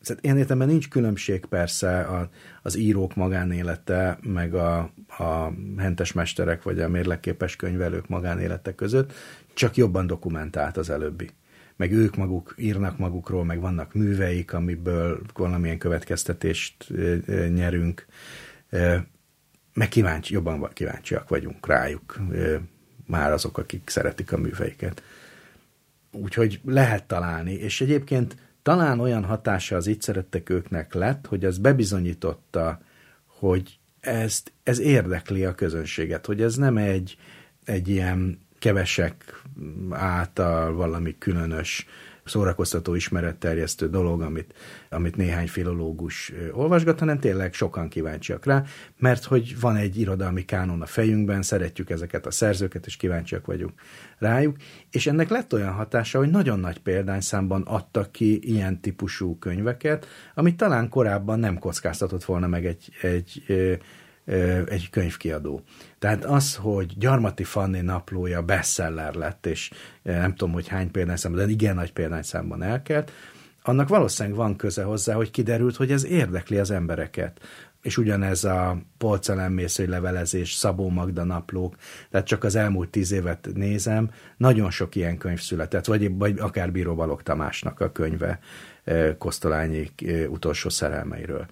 Szóval 0.02 0.24
ilyen 0.24 0.38
értelemben 0.38 0.68
nincs 0.68 0.90
különbség 0.90 1.46
persze 1.46 2.00
a, 2.00 2.30
az 2.62 2.76
írók 2.76 3.16
magánélete, 3.16 4.20
meg 4.22 4.54
a, 4.56 4.78
a 5.18 5.54
hentes 5.78 6.14
mesterek, 6.14 6.64
vagy 6.64 6.80
a 6.80 6.90
mérlekképes 6.90 7.56
könyvelők 7.56 8.08
magánélete 8.08 8.76
között, 8.76 9.14
csak 9.54 9.76
jobban 9.76 10.08
dokumentált 10.08 10.78
az 10.78 10.90
előbbi. 10.90 11.30
Meg 11.76 11.92
ők 11.92 12.16
maguk 12.16 12.54
írnak 12.58 12.98
magukról, 12.98 13.46
meg 13.46 13.60
vannak 13.60 13.94
műveik, 13.94 14.54
amiből 14.54 15.22
valamilyen 15.34 15.78
következtetést 15.78 16.88
nyerünk 17.54 18.06
meg 19.74 19.90
kíváncsi, 19.90 20.34
jobban 20.34 20.70
kíváncsiak 20.74 21.30
vagyunk 21.30 21.68
rájuk, 21.68 22.20
már 23.06 23.32
azok, 23.32 23.58
akik 23.58 23.90
szeretik 23.90 24.32
a 24.32 24.38
műveiket. 24.38 25.04
úgyhogy 26.12 26.60
lehet 26.66 27.04
találni, 27.04 27.54
és 27.54 27.82
egyébként 27.82 28.36
talán 28.62 29.00
olyan 29.00 29.24
hatása 29.24 29.76
az 29.76 29.88
itt 29.88 30.02
szerettek 30.02 30.50
őknek 30.50 30.94
lett, 30.94 31.28
hogy 31.28 31.46
az 31.46 31.58
bebizonyította, 31.58 32.82
hogy 33.26 33.80
ezt, 34.00 34.52
ez 34.64 34.80
érdekli 34.80 35.46
a 35.46 35.56
közönséget, 35.56 36.26
hogy 36.26 36.42
ez 36.42 36.56
nem 36.56 36.78
egy, 36.78 37.18
egy 37.64 37.88
ilyen 37.88 38.40
kevesek 38.60 39.42
által 39.90 40.74
valami 40.74 41.18
különös 41.18 41.86
szórakoztató 42.24 42.96
ismeretterjesztő 42.96 43.90
dolog, 43.90 44.22
amit, 44.22 44.54
amit 44.90 45.16
néhány 45.16 45.48
filológus 45.48 46.34
olvasgat, 46.52 47.00
hanem 47.00 47.20
tényleg 47.20 47.54
sokan 47.54 47.90
kíváncsiak 47.90 48.46
rá, 48.46 48.64
mert 48.98 49.24
hogy 49.24 49.60
van 49.60 49.76
egy 49.76 50.00
irodalmi 50.00 50.46
kánon 50.46 50.82
a 50.82 50.86
fejünkben, 50.86 51.42
szeretjük 51.42 51.90
ezeket 51.90 52.26
a 52.26 52.32
szerzőket, 52.32 52.86
és 52.86 52.98
kíváncsiak 52.98 53.46
vagyunk 53.46 53.74
rájuk, 54.18 54.56
és 54.92 55.08
ennek 55.08 55.30
lett 55.30 55.54
olyan 55.54 55.74
hatása, 55.74 56.18
hogy 56.18 56.30
nagyon 56.30 56.60
nagy 56.60 56.80
példányszámban 56.80 57.62
adtak 57.62 58.12
ki 58.12 58.50
ilyen 58.54 58.82
típusú 58.82 59.38
könyveket, 59.38 60.08
amit 60.34 60.58
talán 60.58 60.90
korábban 60.90 61.40
nem 61.40 61.60
kockáztatott 61.60 62.24
volna 62.24 62.48
meg 62.48 62.66
egy, 62.66 62.90
egy 63.02 63.44
egy 64.66 64.90
könyvkiadó. 64.90 65.62
Tehát 66.00 66.26
az, 66.26 66.56
hogy 66.56 66.98
Gyarmati 66.98 67.44
Fanni 67.44 67.82
naplója 67.82 68.42
bestseller 68.42 69.14
lett, 69.14 69.46
és 69.46 69.72
nem 70.02 70.36
tudom, 70.36 70.54
hogy 70.54 70.68
hány 70.68 70.92
példányszámban, 70.92 71.46
de 71.46 71.52
igen 71.52 71.76
nagy 71.76 71.94
példányszámban 71.94 72.64
elkelt, 72.64 73.12
annak 73.64 73.88
valószínűleg 73.88 74.38
van 74.38 74.56
köze 74.56 74.84
hozzá, 74.84 75.14
hogy 75.14 75.32
kiderült, 75.32 75.76
hogy 75.76 75.92
ez 75.92 76.06
érdekli 76.06 76.58
az 76.58 76.72
embereket. 76.72 77.40
És 77.82 77.98
ugyanez 77.98 78.44
a 78.44 78.82
polcelemmészői 78.98 79.88
levelezés, 79.88 80.54
Szabó 80.54 80.90
Magda 80.90 81.24
naplók, 81.24 81.76
tehát 82.10 82.28
csak 82.28 82.44
az 82.44 82.56
elmúlt 82.56 82.90
tíz 82.90 83.12
évet 83.12 83.50
nézem, 83.54 84.12
nagyon 84.38 84.72
sok 84.72 84.96
ilyen 84.96 85.18
könyv 85.18 85.40
született, 85.40 85.86
vagy, 85.86 86.18
vagy 86.18 86.40
akár 86.40 86.72
Bíró 86.72 86.96
Balog 86.96 87.24
Tamásnak 87.24 87.80
a 87.80 87.92
könyve 87.92 88.40
Kosztolányi 89.18 89.92
utolsó 90.28 90.70
szerelmeiről. 90.70 91.46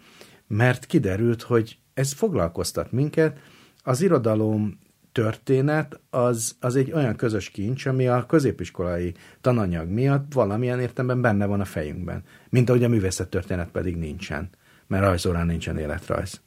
Mert 0.49 0.85
kiderült, 0.85 1.41
hogy 1.41 1.77
ez 1.93 2.13
foglalkoztat 2.13 2.91
minket. 2.91 3.39
Az 3.83 4.01
irodalom 4.01 4.79
történet 5.11 5.99
az, 6.09 6.55
az 6.59 6.75
egy 6.75 6.91
olyan 6.91 7.15
közös 7.15 7.49
kincs, 7.49 7.85
ami 7.85 8.07
a 8.07 8.25
középiskolai 8.25 9.13
tananyag 9.41 9.89
miatt 9.89 10.33
valamilyen 10.33 10.79
értelemben 10.79 11.21
benne 11.21 11.45
van 11.45 11.59
a 11.59 11.65
fejünkben. 11.65 12.23
Mint 12.49 12.69
ahogy 12.69 12.83
a 12.83 12.87
művészettörténet 12.87 13.69
pedig 13.69 13.95
nincsen, 13.95 14.49
mert 14.87 15.03
rajzórán 15.03 15.45
nincsen 15.45 15.77
életrajz. 15.77 16.41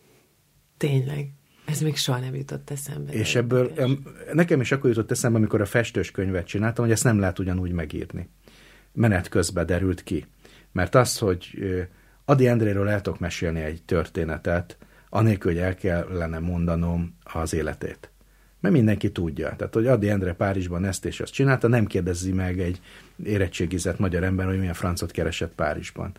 Tényleg. 0.76 1.32
Ez 1.66 1.80
még 1.80 1.96
soha 1.96 2.18
nem 2.18 2.34
jutott 2.34 2.70
eszembe. 2.70 3.12
És 3.12 3.34
ebből 3.34 3.72
nekem 4.32 4.60
is 4.60 4.72
akkor 4.72 4.90
jutott 4.90 5.10
eszembe, 5.10 5.38
amikor 5.38 5.60
a 5.60 5.66
festős 5.66 6.10
könyvet 6.10 6.46
csináltam, 6.46 6.84
hogy 6.84 6.92
ezt 6.92 7.04
nem 7.04 7.18
lehet 7.18 7.38
ugyanúgy 7.38 7.72
megírni. 7.72 8.28
Menet 8.92 9.28
közben 9.28 9.66
derült 9.66 10.02
ki. 10.02 10.26
Mert 10.72 10.94
az, 10.94 11.18
hogy 11.18 11.58
Adi 12.24 12.46
Endréről 12.46 12.88
el 12.88 13.00
tudok 13.00 13.18
mesélni 13.18 13.60
egy 13.60 13.82
történetet, 13.82 14.76
anélkül, 15.08 15.52
hogy 15.52 15.60
el 15.60 15.74
kellene 15.74 16.38
mondanom 16.38 17.16
az 17.22 17.54
életét. 17.54 18.10
Mert 18.60 18.74
mindenki 18.74 19.12
tudja. 19.12 19.56
Tehát, 19.56 19.74
hogy 19.74 19.86
Adi 19.86 20.08
Endre 20.08 20.32
Párizsban 20.32 20.84
ezt 20.84 21.04
és 21.04 21.20
azt 21.20 21.32
csinálta, 21.32 21.68
nem 21.68 21.86
kérdezi 21.86 22.32
meg 22.32 22.60
egy 22.60 22.80
érettségizett 23.24 23.98
magyar 23.98 24.22
ember, 24.22 24.46
hogy 24.46 24.58
milyen 24.58 24.74
francot 24.74 25.10
keresett 25.10 25.54
Párizsban. 25.54 26.12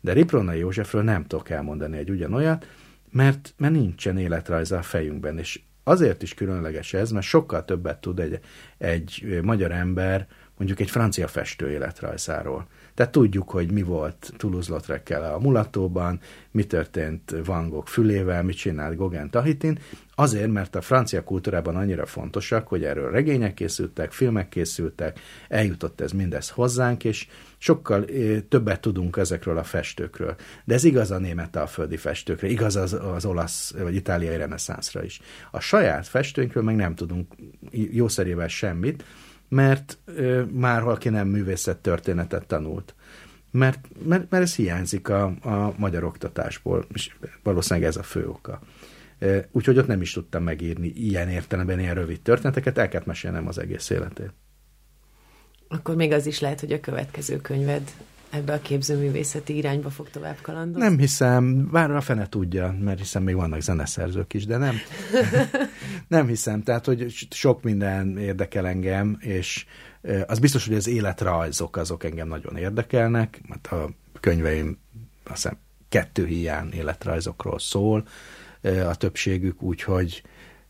De 0.00 0.12
Riprona 0.12 0.52
Józsefről 0.52 1.02
nem 1.02 1.26
tudok 1.26 1.50
elmondani 1.50 1.96
egy 1.96 2.10
ugyanolyat, 2.10 2.66
mert, 3.10 3.54
mert 3.56 3.72
nincsen 3.72 4.18
életrajza 4.18 4.78
a 4.78 4.82
fejünkben, 4.82 5.38
és 5.38 5.60
azért 5.84 6.22
is 6.22 6.34
különleges 6.34 6.94
ez, 6.94 7.10
mert 7.10 7.26
sokkal 7.26 7.64
többet 7.64 8.00
tud 8.00 8.20
egy, 8.20 8.40
egy 8.78 9.40
magyar 9.42 9.72
ember 9.72 10.26
mondjuk 10.60 10.80
egy 10.80 10.90
francia 10.90 11.28
festő 11.28 11.70
életrajzáról. 11.70 12.66
Tehát 12.94 13.12
tudjuk, 13.12 13.50
hogy 13.50 13.72
mi 13.72 13.82
volt 13.82 14.32
Toulouse-Lautreckel 14.36 15.34
a 15.34 15.38
mulatóban, 15.38 16.20
mi 16.50 16.64
történt 16.64 17.34
Van 17.44 17.68
Gogh 17.68 17.88
fülével, 17.88 18.42
mit 18.42 18.56
csinált 18.56 18.96
Gauguin 18.96 19.30
Tahitin, 19.30 19.78
azért, 20.14 20.50
mert 20.50 20.76
a 20.76 20.80
francia 20.80 21.24
kultúrában 21.24 21.76
annyira 21.76 22.06
fontosak, 22.06 22.68
hogy 22.68 22.84
erről 22.84 23.10
regények 23.10 23.54
készültek, 23.54 24.12
filmek 24.12 24.48
készültek, 24.48 25.20
eljutott 25.48 26.00
ez 26.00 26.12
mindez 26.12 26.48
hozzánk, 26.50 27.04
és 27.04 27.26
sokkal 27.58 28.04
eh, 28.04 28.40
többet 28.48 28.80
tudunk 28.80 29.16
ezekről 29.16 29.58
a 29.58 29.64
festőkről. 29.64 30.34
De 30.64 30.74
ez 30.74 30.84
igaz 30.84 31.10
a 31.10 31.18
német 31.18 31.56
alföldi 31.56 31.96
festőkre, 31.96 32.48
igaz 32.48 32.76
az, 32.76 32.92
az 32.92 33.24
olasz 33.24 33.74
vagy 33.78 33.94
itáliai 33.94 34.36
reneszánszra 34.36 35.04
is. 35.04 35.20
A 35.50 35.60
saját 35.60 36.08
festőinkről 36.08 36.62
meg 36.62 36.76
nem 36.76 36.94
tudunk 36.94 37.34
jószerével 37.70 38.48
semmit, 38.48 39.04
mert 39.50 39.98
ö, 40.04 40.42
már 40.44 40.82
valaki 40.82 41.08
nem 41.08 41.28
művészet 41.28 41.78
történetet 41.78 42.46
tanult. 42.46 42.94
Mert, 43.50 43.88
mert, 44.04 44.30
mert 44.30 44.42
ez 44.42 44.54
hiányzik 44.54 45.08
a, 45.08 45.24
a 45.42 45.74
magyar 45.76 46.04
oktatásból, 46.04 46.86
és 46.92 47.16
valószínűleg 47.42 47.88
ez 47.88 47.96
a 47.96 48.02
fő 48.02 48.28
oka. 48.28 48.60
Úgyhogy 49.52 49.78
ott 49.78 49.86
nem 49.86 50.00
is 50.00 50.12
tudtam 50.12 50.42
megírni 50.42 50.88
ilyen 50.88 51.28
értelemben 51.28 51.80
ilyen 51.80 51.94
rövid 51.94 52.20
történeteket, 52.20 52.78
el 52.78 52.88
kellett 52.88 53.06
mesélnem 53.06 53.46
az 53.46 53.58
egész 53.58 53.90
életét. 53.90 54.32
Akkor 55.68 55.94
még 55.94 56.12
az 56.12 56.26
is 56.26 56.40
lehet, 56.40 56.60
hogy 56.60 56.72
a 56.72 56.80
következő 56.80 57.36
könyved 57.36 57.90
ebbe 58.30 58.52
a 58.52 58.60
képzőművészeti 58.60 59.56
irányba 59.56 59.90
fog 59.90 60.10
tovább 60.10 60.38
kalandozni? 60.42 60.88
Nem 60.88 60.98
hiszem, 60.98 61.68
bár 61.70 61.90
a 61.90 62.00
fene 62.00 62.28
tudja, 62.28 62.76
mert 62.80 62.98
hiszem 62.98 63.22
még 63.22 63.34
vannak 63.34 63.60
zeneszerzők 63.60 64.34
is, 64.34 64.46
de 64.46 64.56
nem. 64.56 64.76
nem 66.08 66.26
hiszem, 66.26 66.62
tehát, 66.62 66.84
hogy 66.84 67.26
sok 67.30 67.62
minden 67.62 68.18
érdekel 68.18 68.66
engem, 68.66 69.16
és 69.20 69.66
az 70.26 70.38
biztos, 70.38 70.66
hogy 70.66 70.76
az 70.76 70.86
életrajzok 70.86 71.76
azok 71.76 72.04
engem 72.04 72.28
nagyon 72.28 72.56
érdekelnek, 72.56 73.40
mert 73.48 73.66
a 73.66 73.90
könyveim 74.20 74.78
azt 75.24 75.42
hiszem 75.42 75.56
kettő 75.88 76.26
hiány 76.26 76.72
életrajzokról 76.72 77.58
szól, 77.58 78.06
a 78.62 78.94
többségük, 78.94 79.62
úgyhogy 79.62 80.22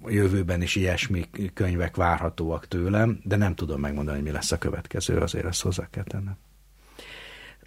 a 0.03 0.11
jövőben 0.11 0.63
is 0.63 0.77
ilyesmi 0.77 1.29
könyvek 1.55 1.97
várhatóak 1.97 2.69
tőlem, 2.69 3.21
de 3.25 3.37
nem 3.37 3.55
tudom 3.55 3.81
megmondani, 3.81 4.17
hogy 4.17 4.27
mi 4.27 4.33
lesz 4.33 4.53
a 4.53 4.59
következő, 4.59 5.17
azért 5.17 5.47
ezt 5.47 5.63
hozzá 5.63 5.89
kell 5.91 6.05
tennem 6.05 6.37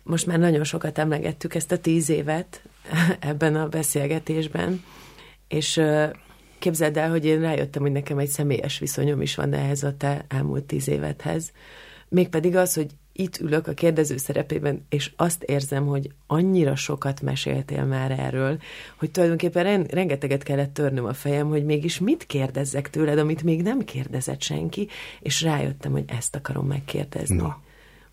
most 0.04 0.26
már 0.26 0.40
nagyon 0.40 0.64
sokat 0.64 0.98
emlegettük 0.98 1.56
ezt 1.56 1.72
a 1.72 1.78
tíz 1.78 2.10
évet 2.10 2.62
ebben 3.20 3.56
a 3.56 3.68
beszélgetésben, 3.68 4.84
és 5.48 5.82
képzeld 6.60 6.98
el, 6.98 7.10
hogy 7.10 7.26
én 7.26 7.40
rájöttem, 7.40 7.82
hogy 7.82 7.92
nekem 7.92 8.18
egy 8.18 8.30
személyes 8.30 8.80
viszonyom 8.80 9.22
is 9.22 9.36
van 9.36 9.54
ehhez 9.54 9.84
a 9.84 9.98
te 9.98 10.26
elmúlt 10.28 10.64
tíz 10.64 10.88
évethez. 10.88 11.52
Mégpedig 12.10 12.56
az, 12.56 12.74
hogy 12.74 12.92
itt 13.16 13.40
ülök 13.40 13.68
a 13.68 13.74
kérdező 13.74 14.18
szerepében, 14.18 14.86
és 14.90 15.12
azt 15.16 15.44
érzem, 15.44 15.86
hogy 15.86 16.12
annyira 16.28 16.76
sokat 16.76 17.22
meséltél 17.22 17.86
már 17.86 18.12
erről, 18.12 18.60
hogy 18.98 19.12
tulajdonképpen 19.12 19.84
rengeteget 19.84 20.44
kellett 20.44 20.74
törnöm 20.74 21.06
a 21.06 21.14
fejem, 21.14 21.48
hogy 21.48 21.66
mégis 21.66 22.00
mit 22.00 22.26
kérdezzek 22.26 22.90
tőled, 22.90 23.18
amit 23.18 23.44
még 23.44 23.62
nem 23.62 23.80
kérdezett 23.80 24.42
senki, 24.42 24.88
és 25.20 25.42
rájöttem, 25.42 25.92
hogy 25.92 26.06
ezt 26.08 26.36
akarom 26.36 26.68
megkérdezni. 26.68 27.36
Na 27.36 27.62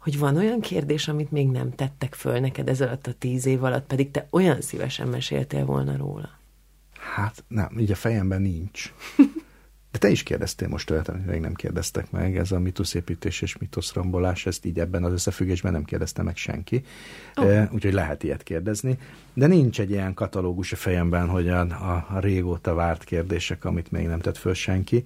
hogy 0.01 0.19
van 0.19 0.37
olyan 0.37 0.61
kérdés, 0.61 1.09
amit 1.09 1.31
még 1.31 1.49
nem 1.49 1.75
tettek 1.75 2.15
föl 2.15 2.41
neked 2.41 2.69
ez 2.69 2.81
alatt 2.81 3.07
a 3.07 3.13
tíz 3.13 3.47
év 3.47 3.65
alatt, 3.65 3.87
pedig 3.87 4.11
te 4.11 4.27
olyan 4.31 4.61
szívesen 4.61 5.09
meséltél 5.09 5.65
volna 5.65 5.97
róla. 5.97 6.39
Hát 7.15 7.45
nem, 7.49 7.79
így 7.79 7.91
a 7.91 7.95
fejemben 7.95 8.43
nincs. 8.43 8.93
De 9.91 9.99
te 9.99 10.09
is 10.09 10.23
kérdeztél 10.23 10.69
most 10.69 10.91
olyat, 10.91 11.09
amit 11.09 11.27
még 11.27 11.41
nem 11.41 11.55
kérdeztek 11.55 12.11
meg, 12.11 12.37
ez 12.37 12.53
a 12.53 12.59
mitoszépítés 12.59 13.41
és 13.41 13.59
mitoszrombolás, 13.59 14.47
ezt 14.47 14.65
így 14.65 14.79
ebben 14.79 15.05
az 15.05 15.13
összefüggésben 15.13 15.73
nem 15.73 15.85
kérdezte 15.85 16.23
meg 16.23 16.37
senki, 16.37 16.85
oh. 17.37 17.69
úgyhogy 17.73 17.93
lehet 17.93 18.23
ilyet 18.23 18.43
kérdezni. 18.43 18.99
De 19.35 19.47
nincs 19.47 19.81
egy 19.81 19.91
ilyen 19.91 20.15
katalógus 20.15 20.73
a 20.73 20.77
fejemben, 20.77 21.29
hogy 21.29 21.49
a, 21.49 21.61
a, 21.61 22.07
a 22.11 22.19
régóta 22.19 22.75
várt 22.75 23.05
kérdések, 23.05 23.65
amit 23.65 23.91
még 23.91 24.07
nem 24.07 24.21
tett 24.21 24.37
föl 24.37 24.55
senki 24.55 25.05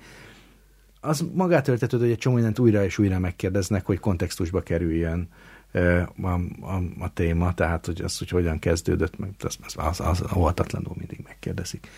az 1.05 1.25
magát 1.35 1.69
öltetőd, 1.69 2.01
hogy 2.01 2.11
egy 2.11 2.19
csomó 2.19 2.35
mindent 2.35 2.59
újra 2.59 2.85
és 2.85 2.99
újra 2.99 3.19
megkérdeznek, 3.19 3.87
hogy 3.87 3.99
kontextusba 3.99 4.61
kerüljön 4.61 5.29
a, 6.23 6.29
a, 6.61 6.83
a 6.99 7.13
téma, 7.15 7.55
tehát 7.55 7.87
hogy 7.87 8.03
az, 8.03 8.19
hogy 8.19 8.29
hogyan 8.29 8.59
kezdődött, 8.59 9.19
meg 9.19 9.31
az, 9.39 9.57
az, 9.63 10.01
az, 10.01 10.01
az 10.01 10.23
oltatlanul 10.33 10.95
mindig 10.97 11.21
megkérdezik. 11.25 11.89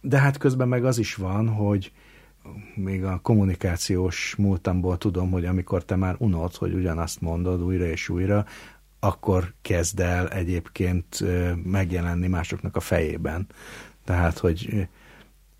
De 0.00 0.18
hát 0.18 0.36
közben 0.36 0.68
meg 0.68 0.84
az 0.84 0.98
is 0.98 1.14
van, 1.14 1.48
hogy 1.48 1.92
még 2.74 3.04
a 3.04 3.18
kommunikációs 3.22 4.34
múltamból 4.38 4.98
tudom, 4.98 5.30
hogy 5.30 5.44
amikor 5.44 5.84
te 5.84 5.96
már 5.96 6.14
unod, 6.18 6.54
hogy 6.54 6.74
ugyanazt 6.74 7.20
mondod 7.20 7.62
újra 7.62 7.84
és 7.84 8.08
újra, 8.08 8.44
akkor 9.00 9.52
kezd 9.62 10.00
el 10.00 10.28
egyébként 10.28 11.24
megjelenni 11.64 12.26
másoknak 12.26 12.76
a 12.76 12.80
fejében. 12.80 13.46
Tehát, 14.04 14.38
hogy 14.38 14.88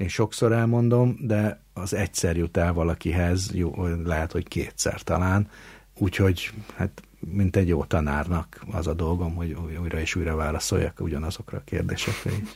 én 0.02 0.08
sokszor 0.08 0.52
elmondom, 0.52 1.16
de 1.20 1.60
az 1.72 1.94
egyszer 1.94 2.36
jut 2.36 2.56
el 2.56 2.72
valakihez, 2.72 3.50
jó, 3.54 3.86
lehet, 4.04 4.32
hogy 4.32 4.48
kétszer 4.48 5.02
talán, 5.02 5.48
úgyhogy 5.98 6.50
hát 6.76 7.02
mint 7.20 7.56
egy 7.56 7.68
jó 7.68 7.84
tanárnak 7.84 8.64
az 8.70 8.86
a 8.86 8.94
dolgom, 8.94 9.34
hogy 9.34 9.56
újra 9.80 10.00
és 10.00 10.14
újra 10.14 10.36
válaszoljak 10.36 11.00
ugyanazokra 11.00 11.58
a 11.58 11.62
kérdésekre 11.64 12.30
is. 12.42 12.48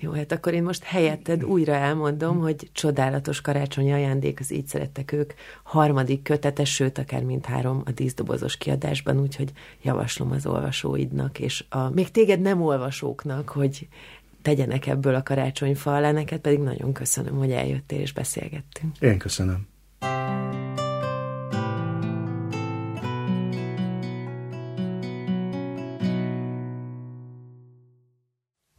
Jó, 0.00 0.10
hát 0.10 0.32
akkor 0.32 0.54
én 0.54 0.62
most 0.62 0.82
helyetted 0.82 1.44
újra 1.44 1.72
elmondom, 1.72 2.38
hogy 2.38 2.70
csodálatos 2.72 3.40
karácsonyi 3.40 3.92
ajándék, 3.92 4.40
az 4.40 4.52
így 4.52 4.66
szerettek 4.66 5.12
ők, 5.12 5.32
harmadik 5.62 6.22
kötetes, 6.22 6.74
sőt, 6.74 6.98
akár 6.98 7.22
mint 7.22 7.46
három 7.46 7.82
a 7.84 7.90
díszdobozos 7.90 8.56
kiadásban, 8.56 9.20
úgyhogy 9.20 9.52
javaslom 9.82 10.30
az 10.30 10.46
olvasóidnak, 10.46 11.38
és 11.38 11.64
a 11.68 11.90
még 11.90 12.10
téged 12.10 12.40
nem 12.40 12.62
olvasóknak, 12.62 13.48
hogy 13.48 13.88
tegyenek 14.46 14.86
ebből 14.86 15.14
a 15.14 15.22
karácsonyfa 15.22 15.94
alá, 15.94 16.12
neked 16.12 16.40
pedig 16.40 16.58
nagyon 16.58 16.92
köszönöm, 16.92 17.36
hogy 17.36 17.52
eljöttél 17.52 18.00
és 18.00 18.12
beszélgettünk. 18.12 18.96
Én 18.98 19.18
köszönöm. 19.18 19.66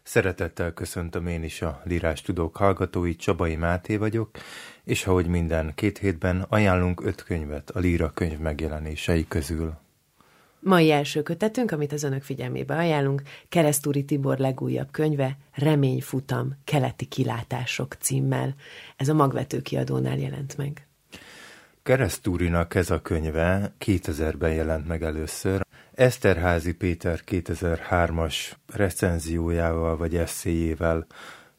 Szeretettel 0.04 0.74
köszöntöm 0.74 1.28
én 1.28 1.44
is 1.44 1.62
a 1.62 1.82
Lírás 1.84 2.22
Tudók 2.22 2.58
hallgatói, 2.58 3.16
Csabai 3.16 3.56
Máté 3.56 3.98
vagyok, 3.98 4.30
és 4.84 5.06
ahogy 5.06 5.28
minden 5.28 5.72
két 5.76 5.98
hétben 5.98 6.46
ajánlunk 6.50 7.06
öt 7.06 7.24
könyvet 7.24 7.70
a 7.70 7.80
Líra 7.80 8.12
könyv 8.14 8.40
megjelenései 8.40 9.28
közül. 9.28 9.87
Mai 10.68 10.92
első 10.92 11.22
kötetünk, 11.24 11.72
amit 11.72 11.92
az 11.92 12.04
önök 12.04 12.22
figyelmébe 12.22 12.76
ajánlunk, 12.76 13.22
Keresztúri 13.50 14.06
Tibor 14.06 14.38
legújabb 14.38 14.92
könyve, 14.92 15.38
Reményfutam, 15.54 16.58
keleti 16.64 17.06
kilátások 17.06 17.94
címmel. 17.94 18.56
Ez 18.98 19.10
a 19.10 19.14
Magvető 19.14 19.62
kiadónál 19.62 20.18
jelent 20.18 20.58
meg. 20.58 20.88
Keresztúrinak 21.84 22.76
ez 22.76 22.90
a 22.90 23.02
könyve 23.02 23.74
2000-ben 23.86 24.54
jelent 24.54 24.88
meg 24.88 25.04
először. 25.04 25.66
Eszterházi 25.94 26.74
Péter 26.74 27.20
2003-as 27.26 28.36
recenziójával 28.74 29.98
vagy 29.98 30.16
eszéjével 30.16 31.06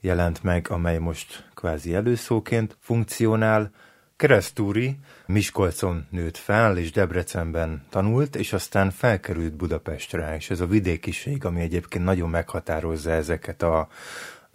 jelent 0.01 0.43
meg, 0.43 0.71
amely 0.71 0.99
most 0.99 1.49
kvázi 1.55 1.95
előszóként 1.95 2.77
funkcionál. 2.81 3.71
Keresztúri 4.19 4.99
Miskolcon 5.27 6.07
nőtt 6.11 6.37
fel, 6.37 6.79
és 6.79 6.91
Debrecenben 6.91 7.85
tanult, 7.89 8.37
és 8.37 8.53
aztán 8.53 8.91
felkerült 8.91 9.53
Budapestre, 9.53 10.37
és 10.37 10.51
ez 10.51 10.61
a 10.61 10.67
vidékiség, 10.67 11.45
ami 11.45 11.61
egyébként 11.61 12.05
nagyon 12.05 12.31
meghatározza 12.31 13.11
ezeket 13.11 13.63
a 13.63 13.89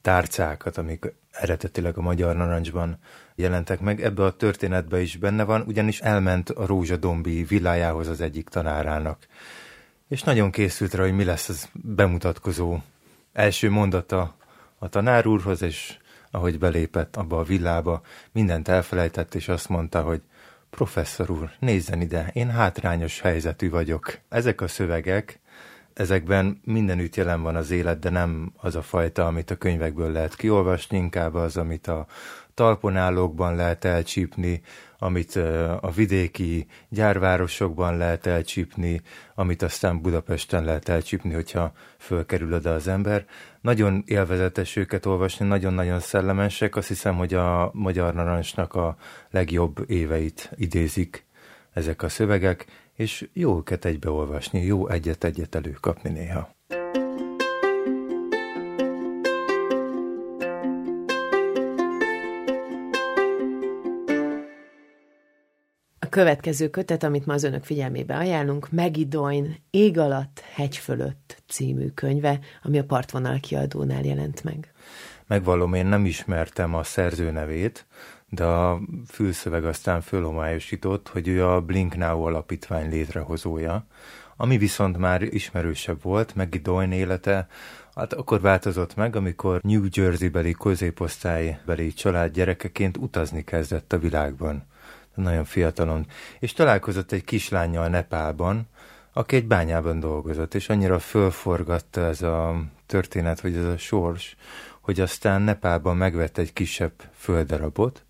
tárcákat, 0.01 0.77
amik 0.77 1.13
eredetileg 1.31 1.97
a 1.97 2.01
Magyar 2.01 2.35
Narancsban 2.35 2.97
jelentek 3.35 3.79
meg. 3.79 4.03
Ebbe 4.03 4.23
a 4.23 4.35
történetbe 4.35 5.01
is 5.01 5.17
benne 5.17 5.43
van, 5.43 5.63
ugyanis 5.67 5.99
elment 5.99 6.49
a 6.49 6.65
Rózsadombi 6.65 7.43
villájához 7.43 8.07
az 8.07 8.21
egyik 8.21 8.49
tanárának. 8.49 9.27
És 10.07 10.23
nagyon 10.23 10.51
készült 10.51 10.93
rá, 10.93 11.03
hogy 11.03 11.15
mi 11.15 11.23
lesz 11.23 11.49
az 11.49 11.69
bemutatkozó 11.73 12.77
első 13.33 13.69
mondata 13.69 14.35
a 14.77 14.89
tanár 14.89 15.27
úrhoz, 15.27 15.61
és 15.61 15.97
ahogy 16.33 16.59
belépett 16.59 17.15
abba 17.15 17.39
a 17.39 17.43
villába, 17.43 18.01
mindent 18.31 18.67
elfelejtett, 18.67 19.35
és 19.35 19.47
azt 19.47 19.69
mondta, 19.69 20.01
hogy 20.01 20.21
professzor 20.69 21.31
úr, 21.31 21.51
nézzen 21.59 22.01
ide, 22.01 22.29
én 22.33 22.49
hátrányos 22.49 23.19
helyzetű 23.19 23.69
vagyok. 23.69 24.19
Ezek 24.29 24.61
a 24.61 24.67
szövegek, 24.67 25.39
ezekben 25.93 26.61
mindenütt 26.63 27.15
jelen 27.15 27.41
van 27.41 27.55
az 27.55 27.71
élet, 27.71 27.99
de 27.99 28.09
nem 28.09 28.53
az 28.57 28.75
a 28.75 28.81
fajta, 28.81 29.25
amit 29.25 29.51
a 29.51 29.55
könyvekből 29.55 30.11
lehet 30.11 30.35
kiolvasni, 30.35 30.97
inkább 30.97 31.33
az, 31.35 31.57
amit 31.57 31.87
a 31.87 32.05
talponálókban 32.53 33.55
lehet 33.55 33.85
elcsípni, 33.85 34.61
amit 34.97 35.35
a 35.81 35.91
vidéki 35.95 36.67
gyárvárosokban 36.89 37.97
lehet 37.97 38.25
elcsípni, 38.25 39.01
amit 39.35 39.61
aztán 39.61 40.01
Budapesten 40.01 40.63
lehet 40.63 40.89
elcsípni, 40.89 41.33
hogyha 41.33 41.71
fölkerül 41.97 42.53
oda 42.53 42.73
az 42.73 42.87
ember. 42.87 43.25
Nagyon 43.61 44.03
élvezetes 44.05 44.75
őket 44.75 45.05
olvasni, 45.05 45.47
nagyon-nagyon 45.47 45.99
szellemesek. 45.99 46.75
Azt 46.75 46.87
hiszem, 46.87 47.15
hogy 47.15 47.33
a 47.33 47.69
Magyar 47.73 48.13
Narancsnak 48.13 48.73
a 48.73 48.95
legjobb 49.29 49.89
éveit 49.89 50.51
idézik 50.55 51.25
ezek 51.73 52.03
a 52.03 52.09
szövegek, 52.09 52.65
és 52.95 53.29
jó 53.33 53.57
őket 53.57 53.85
egybeolvasni, 53.85 54.63
jó 54.63 54.87
egyet-egyet 54.87 55.55
előkapni 55.55 56.09
néha. 56.09 56.53
következő 66.13 66.69
kötet, 66.69 67.03
amit 67.03 67.25
ma 67.25 67.33
az 67.33 67.43
önök 67.43 67.63
figyelmébe 67.63 68.17
ajánlunk, 68.17 68.71
Maggie 68.71 69.05
Doyne 69.05 69.47
Ég 69.69 69.99
alatt, 69.99 70.43
hegy 70.53 70.77
fölött 70.77 71.43
című 71.47 71.87
könyve, 71.87 72.39
ami 72.63 72.79
a 72.79 72.83
Partvonal 72.83 73.39
kiadónál 73.39 74.03
jelent 74.03 74.43
meg. 74.43 74.71
Megvallom, 75.27 75.73
én 75.73 75.85
nem 75.85 76.05
ismertem 76.05 76.73
a 76.73 76.83
szerző 76.83 77.31
nevét, 77.31 77.85
de 78.35 78.43
a 78.43 78.79
fülszöveg 79.07 79.65
aztán 79.65 80.01
fölhomályosított, 80.01 81.09
hogy 81.09 81.27
ő 81.27 81.45
a 81.45 81.61
Blink 81.61 81.95
Now 81.95 82.21
alapítvány 82.21 82.89
létrehozója, 82.89 83.85
ami 84.37 84.57
viszont 84.57 84.97
már 84.97 85.21
ismerősebb 85.21 86.01
volt, 86.01 86.35
Maggie 86.35 86.61
Doyne 86.61 86.95
élete, 86.95 87.47
Hát 87.95 88.13
akkor 88.13 88.41
változott 88.41 88.95
meg, 88.95 89.15
amikor 89.15 89.59
New 89.63 89.83
Jersey-beli 89.91 90.51
középosztálybeli 90.51 91.93
család 91.93 92.31
gyerekeként 92.31 92.97
utazni 92.97 93.43
kezdett 93.43 93.93
a 93.93 93.99
világban. 93.99 94.63
Nagyon 95.15 95.45
fiatalon, 95.45 96.05
és 96.39 96.53
találkozott 96.53 97.11
egy 97.11 97.23
kislányjal 97.23 97.87
Nepálban, 97.87 98.67
aki 99.13 99.35
egy 99.35 99.47
bányában 99.47 99.99
dolgozott, 99.99 100.53
és 100.53 100.69
annyira 100.69 100.99
fölforgatta 100.99 102.01
ez 102.01 102.21
a 102.21 102.63
történet, 102.85 103.39
hogy 103.39 103.55
ez 103.55 103.65
a 103.65 103.77
sors, 103.77 104.35
hogy 104.81 104.99
aztán 104.99 105.41
Nepálban 105.41 105.97
megvett 105.97 106.37
egy 106.37 106.53
kisebb 106.53 106.93
földdarabot, 107.13 108.03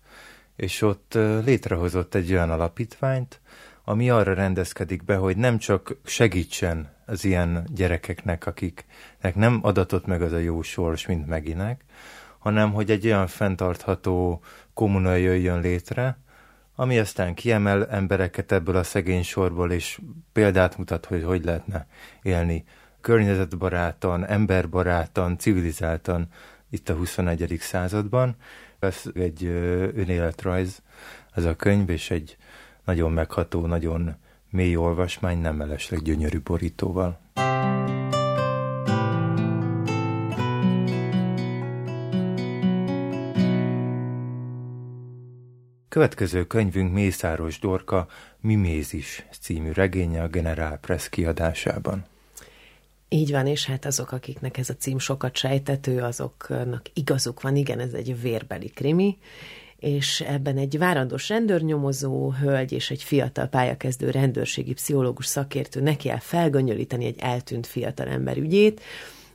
és 0.56 0.82
ott 0.82 1.18
létrehozott 1.44 2.14
egy 2.14 2.32
olyan 2.32 2.50
alapítványt, 2.50 3.40
ami 3.84 4.10
arra 4.10 4.34
rendezkedik 4.34 5.04
be, 5.04 5.16
hogy 5.16 5.36
nem 5.36 5.58
csak 5.58 5.96
segítsen 6.04 6.92
az 7.06 7.24
ilyen 7.24 7.68
gyerekeknek, 7.74 8.46
akiknek 8.46 9.34
nem 9.34 9.58
adatott 9.62 10.06
meg 10.06 10.22
az 10.22 10.32
a 10.32 10.38
jó 10.38 10.62
sors, 10.62 11.06
mint 11.06 11.26
meginek, 11.26 11.84
hanem 12.38 12.72
hogy 12.72 12.90
egy 12.90 13.06
olyan 13.06 13.26
fenntartható 13.26 14.42
kommuna 14.74 15.14
jöjjön 15.14 15.60
létre, 15.60 16.18
ami 16.76 16.98
aztán 16.98 17.34
kiemel 17.34 17.86
embereket 17.88 18.52
ebből 18.52 18.76
a 18.76 18.82
szegény 18.82 19.22
sorból, 19.22 19.72
és 19.72 20.00
példát 20.32 20.76
mutat, 20.76 21.06
hogy 21.06 21.24
hogy 21.24 21.44
lehetne 21.44 21.86
élni 22.22 22.64
környezetbarátan, 23.00 24.26
emberbarátan, 24.26 25.38
civilizáltan 25.38 26.28
itt 26.70 26.88
a 26.88 26.94
21. 26.94 27.56
században. 27.60 28.36
Ez 28.84 29.02
egy 29.14 29.44
önéletrajz, 29.94 30.82
ez 31.32 31.44
a 31.44 31.56
könyv, 31.56 31.90
és 31.90 32.10
egy 32.10 32.36
nagyon 32.84 33.12
megható, 33.12 33.66
nagyon 33.66 34.14
mély 34.50 34.76
olvasmány, 34.76 35.38
nem 35.38 35.56
mellesleg 35.56 36.02
gyönyörű 36.02 36.40
borítóval. 36.40 37.20
Következő 45.88 46.44
könyvünk 46.46 46.92
Mészáros 46.92 47.58
Dorka 47.58 48.06
Mimézis 48.40 49.26
című 49.40 49.72
regénye 49.72 50.22
a 50.22 50.28
Generál 50.28 50.78
Press 50.78 51.08
kiadásában. 51.08 52.04
Így 53.14 53.30
van, 53.30 53.46
és 53.46 53.66
hát 53.66 53.84
azok, 53.84 54.12
akiknek 54.12 54.58
ez 54.58 54.68
a 54.68 54.74
cím 54.74 54.98
sokat 54.98 55.36
sejtető, 55.36 56.00
azoknak 56.00 56.86
igazuk 56.94 57.40
van, 57.40 57.56
igen, 57.56 57.80
ez 57.80 57.92
egy 57.92 58.20
vérbeli 58.20 58.68
krimi, 58.68 59.18
és 59.78 60.20
ebben 60.20 60.56
egy 60.56 60.78
várandós 60.78 61.28
rendőrnyomozó 61.28 62.30
hölgy 62.30 62.72
és 62.72 62.90
egy 62.90 63.02
fiatal 63.02 63.46
pályakezdő 63.46 64.10
rendőrségi 64.10 64.72
pszichológus 64.72 65.26
szakértő 65.26 65.80
neki 65.80 66.10
el 66.10 66.18
felgönyölíteni 66.20 67.06
egy 67.06 67.18
eltűnt 67.18 67.66
fiatal 67.66 68.08
ember 68.08 68.36
ügyét, 68.36 68.80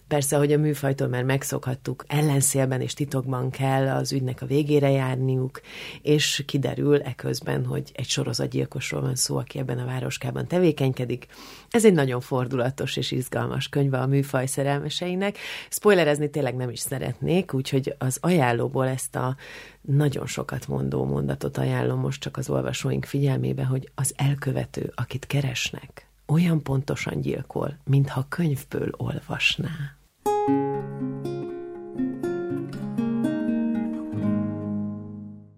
Persze, 0.09 0.37
hogy 0.37 0.51
a 0.51 0.57
műfajtól 0.57 1.07
már 1.07 1.23
megszokhattuk, 1.23 2.03
ellenszélben 2.07 2.81
és 2.81 2.93
titokban 2.93 3.49
kell 3.49 3.87
az 3.89 4.11
ügynek 4.11 4.41
a 4.41 4.45
végére 4.45 4.89
járniuk, 4.89 5.61
és 6.01 6.43
kiderül 6.47 7.01
eközben, 7.01 7.65
hogy 7.65 7.91
egy 7.93 8.07
sorozatgyilkosról 8.07 9.01
van 9.01 9.15
szó, 9.15 9.37
aki 9.37 9.59
ebben 9.59 9.79
a 9.79 9.85
városkában 9.85 10.47
tevékenykedik. 10.47 11.27
Ez 11.69 11.85
egy 11.85 11.93
nagyon 11.93 12.21
fordulatos 12.21 12.95
és 12.97 13.11
izgalmas 13.11 13.69
könyve 13.69 13.99
a 13.99 14.07
műfaj 14.07 14.45
szerelmeseinek. 14.45 15.37
Spoilerezni 15.69 16.29
tényleg 16.29 16.55
nem 16.55 16.69
is 16.69 16.79
szeretnék, 16.79 17.53
úgyhogy 17.53 17.95
az 17.97 18.17
ajánlóból 18.21 18.87
ezt 18.87 19.15
a 19.15 19.35
nagyon 19.81 20.25
sokat 20.25 20.67
mondó 20.67 21.05
mondatot 21.05 21.57
ajánlom 21.57 21.99
most 21.99 22.21
csak 22.21 22.37
az 22.37 22.49
olvasóink 22.49 23.05
figyelmébe, 23.05 23.63
hogy 23.63 23.91
az 23.95 24.13
elkövető, 24.17 24.91
akit 24.95 25.27
keresnek, 25.27 26.07
olyan 26.25 26.63
pontosan 26.63 27.21
gyilkol, 27.21 27.77
mintha 27.83 28.25
könyvből 28.29 28.89
olvasná. 28.97 29.97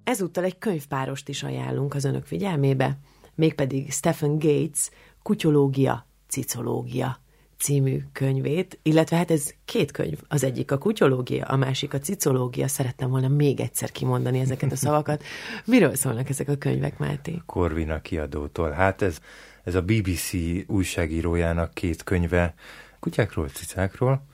Ezúttal 0.04 0.44
egy 0.44 0.58
könyvpárost 0.58 1.30
is 1.30 1.44
ajánlunk 1.44 1.94
az 1.94 2.04
önök 2.04 2.26
figyelmébe, 2.26 2.98
mégpedig 3.36 3.92
Stephen 3.92 4.38
Gates 4.38 4.90
Kutyológia, 5.24 6.06
Cicológia 6.28 7.22
című 7.62 8.00
könyvét, 8.12 8.80
illetve 8.84 9.18
hát 9.18 9.32
ez 9.32 9.54
két 9.66 9.92
könyv. 9.92 10.20
Az 10.28 10.44
egyik 10.44 10.72
a 10.72 10.78
kutyológia, 10.78 11.46
a 11.46 11.56
másik 11.56 11.94
a 11.94 12.00
cicológia. 12.00 12.68
Szerettem 12.68 13.10
volna 13.10 13.28
még 13.28 13.60
egyszer 13.60 13.92
kimondani 13.92 14.40
ezeket 14.40 14.72
a 14.72 14.76
szavakat. 14.76 15.24
Miről 15.66 15.96
szólnak 15.96 16.30
ezek 16.30 16.50
a 16.50 16.56
könyvek, 16.56 16.98
Máté? 16.98 17.42
Korvina 17.46 18.02
kiadótól. 18.02 18.70
Hát 18.70 19.02
ez, 19.02 19.20
ez 19.64 19.76
a 19.76 19.82
BBC 19.82 20.32
újságírójának 20.68 21.74
két 21.74 22.04
könyve 22.04 22.54
kutyákról, 23.00 23.48
cicákról. 23.48 24.26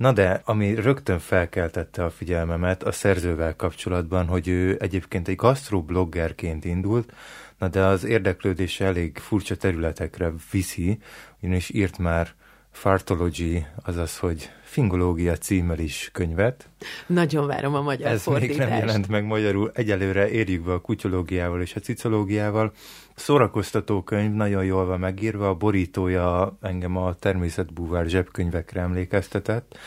Na 0.00 0.12
de, 0.12 0.40
ami 0.44 0.74
rögtön 0.74 1.18
felkeltette 1.18 2.04
a 2.04 2.10
figyelmemet 2.10 2.82
a 2.82 2.92
szerzővel 2.92 3.56
kapcsolatban, 3.56 4.26
hogy 4.26 4.48
ő 4.48 4.76
egyébként 4.80 5.28
egy 5.28 5.36
gastrobloggerként 5.36 6.64
indult, 6.64 7.12
na 7.58 7.68
de 7.68 7.84
az 7.84 8.04
érdeklődése 8.04 8.84
elég 8.84 9.18
furcsa 9.18 9.56
területekre 9.56 10.32
viszi, 10.50 10.98
ugyanis 11.40 11.70
írt 11.70 11.98
már 11.98 12.34
Fartology, 12.70 13.66
azaz, 13.84 14.18
hogy 14.18 14.50
Fingológia 14.62 15.36
címmel 15.36 15.78
is 15.78 16.10
könyvet. 16.12 16.68
Nagyon 17.06 17.46
várom 17.46 17.74
a 17.74 17.82
magyar 17.82 18.08
Ez 18.10 18.22
fordítást. 18.22 18.58
még 18.58 18.68
nem 18.68 18.78
jelent 18.78 19.08
meg 19.08 19.24
magyarul. 19.24 19.70
Egyelőre 19.74 20.28
érjük 20.30 20.64
be 20.64 20.72
a 20.72 20.80
kutyológiával 20.80 21.60
és 21.60 21.74
a 21.74 21.80
cicológiával. 21.80 22.72
Szórakoztató 23.14 24.02
könyv, 24.02 24.32
nagyon 24.32 24.64
jól 24.64 24.84
van 24.84 24.98
megírva, 24.98 25.48
a 25.48 25.54
borítója 25.54 26.56
engem 26.60 26.96
a 26.96 27.14
természetbúvár 27.14 28.06
zsebkönyvekre 28.06 28.80
emlékeztetett, 28.80 29.78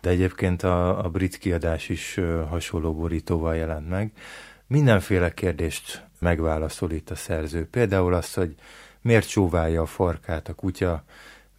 de 0.00 0.10
egyébként 0.10 0.62
a, 0.62 1.04
a 1.04 1.08
brit 1.08 1.38
kiadás 1.38 1.88
is 1.88 2.20
hasonló 2.48 2.94
borítóval 2.94 3.56
jelent 3.56 3.88
meg. 3.88 4.12
Mindenféle 4.66 5.34
kérdést 5.34 6.04
megválaszol 6.18 6.90
itt 6.90 7.10
a 7.10 7.14
szerző. 7.14 7.66
Például 7.70 8.14
azt, 8.14 8.34
hogy 8.34 8.54
miért 9.00 9.28
csóválja 9.28 9.82
a 9.82 9.86
farkát 9.86 10.48
a 10.48 10.54
kutya, 10.54 11.04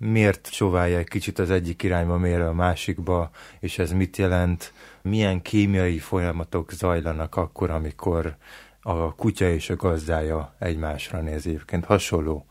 miért 0.04 0.50
csóválja 0.50 0.98
egy 0.98 1.08
kicsit 1.08 1.40
az 1.40 1.50
egyik 1.50 1.84
irányba, 1.84 2.18
miért 2.18 2.42
a 2.42 2.54
másikba, 2.54 3.30
és 3.60 3.80
ez 3.80 3.92
mit 3.92 4.18
jelent, 4.18 4.74
milyen 5.02 5.42
kémiai 5.42 6.00
folyamatok 6.00 6.72
zajlanak 6.72 7.36
akkor, 7.36 7.70
amikor 7.70 8.36
a 8.82 9.16
kutya 9.16 9.50
és 9.50 9.70
a 9.70 9.76
gazdája 9.76 10.56
egymásra 10.60 11.22
néz 11.22 11.48
egyébként 11.48 11.86
hasonló 11.86 12.46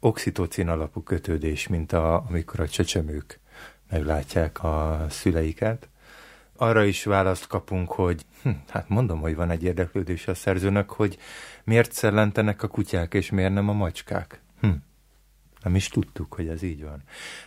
oxitocin 0.00 0.68
alapú 0.68 1.02
kötődés, 1.02 1.68
mint 1.68 1.92
a, 1.92 2.24
amikor 2.28 2.60
a 2.60 2.68
csecsemők 2.68 3.40
meglátják 3.90 4.62
a 4.62 5.06
szüleiket. 5.08 5.88
Arra 6.56 6.84
is 6.84 7.04
választ 7.04 7.46
kapunk, 7.46 7.92
hogy 7.92 8.24
hm, 8.42 8.50
hát 8.68 8.88
mondom, 8.88 9.20
hogy 9.20 9.34
van 9.34 9.50
egy 9.50 9.62
érdeklődés 9.62 10.28
a 10.28 10.34
szerzőnek, 10.34 10.90
hogy 10.90 11.18
miért 11.64 11.92
szellentenek 11.92 12.62
a 12.62 12.68
kutyák, 12.68 13.14
és 13.14 13.30
miért 13.30 13.52
nem 13.52 13.68
a 13.68 13.72
macskák. 13.72 14.40
Hm. 14.60 14.68
Nem 15.62 15.74
is 15.74 15.88
tudtuk, 15.88 16.34
hogy 16.34 16.48
ez 16.48 16.62
így 16.62 16.82
van. 16.82 17.02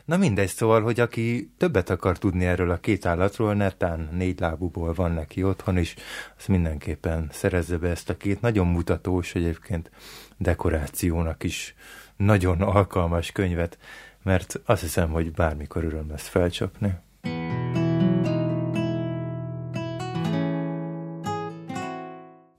Na 0.05 0.17
mindegy, 0.17 0.49
szóval, 0.49 0.81
hogy 0.81 0.99
aki 0.99 1.51
többet 1.57 1.89
akar 1.89 2.17
tudni 2.17 2.45
erről 2.45 2.71
a 2.71 2.79
két 2.79 3.05
állatról, 3.05 3.53
netán 3.53 4.09
négy 4.11 4.39
lábúból 4.39 4.93
van 4.93 5.11
neki 5.11 5.43
otthon 5.43 5.77
is, 5.77 5.95
az 6.37 6.45
mindenképpen 6.45 7.27
szerezze 7.31 7.77
be 7.77 7.89
ezt 7.89 8.09
a 8.09 8.17
két 8.17 8.41
nagyon 8.41 8.67
mutatós, 8.67 9.35
egyébként 9.35 9.91
dekorációnak 10.37 11.43
is 11.43 11.75
nagyon 12.17 12.61
alkalmas 12.61 13.31
könyvet, 13.31 13.77
mert 14.23 14.61
azt 14.65 14.81
hiszem, 14.81 15.09
hogy 15.09 15.31
bármikor 15.31 15.83
öröm 15.83 16.09
lesz 16.09 16.27
felcsapni. 16.27 16.93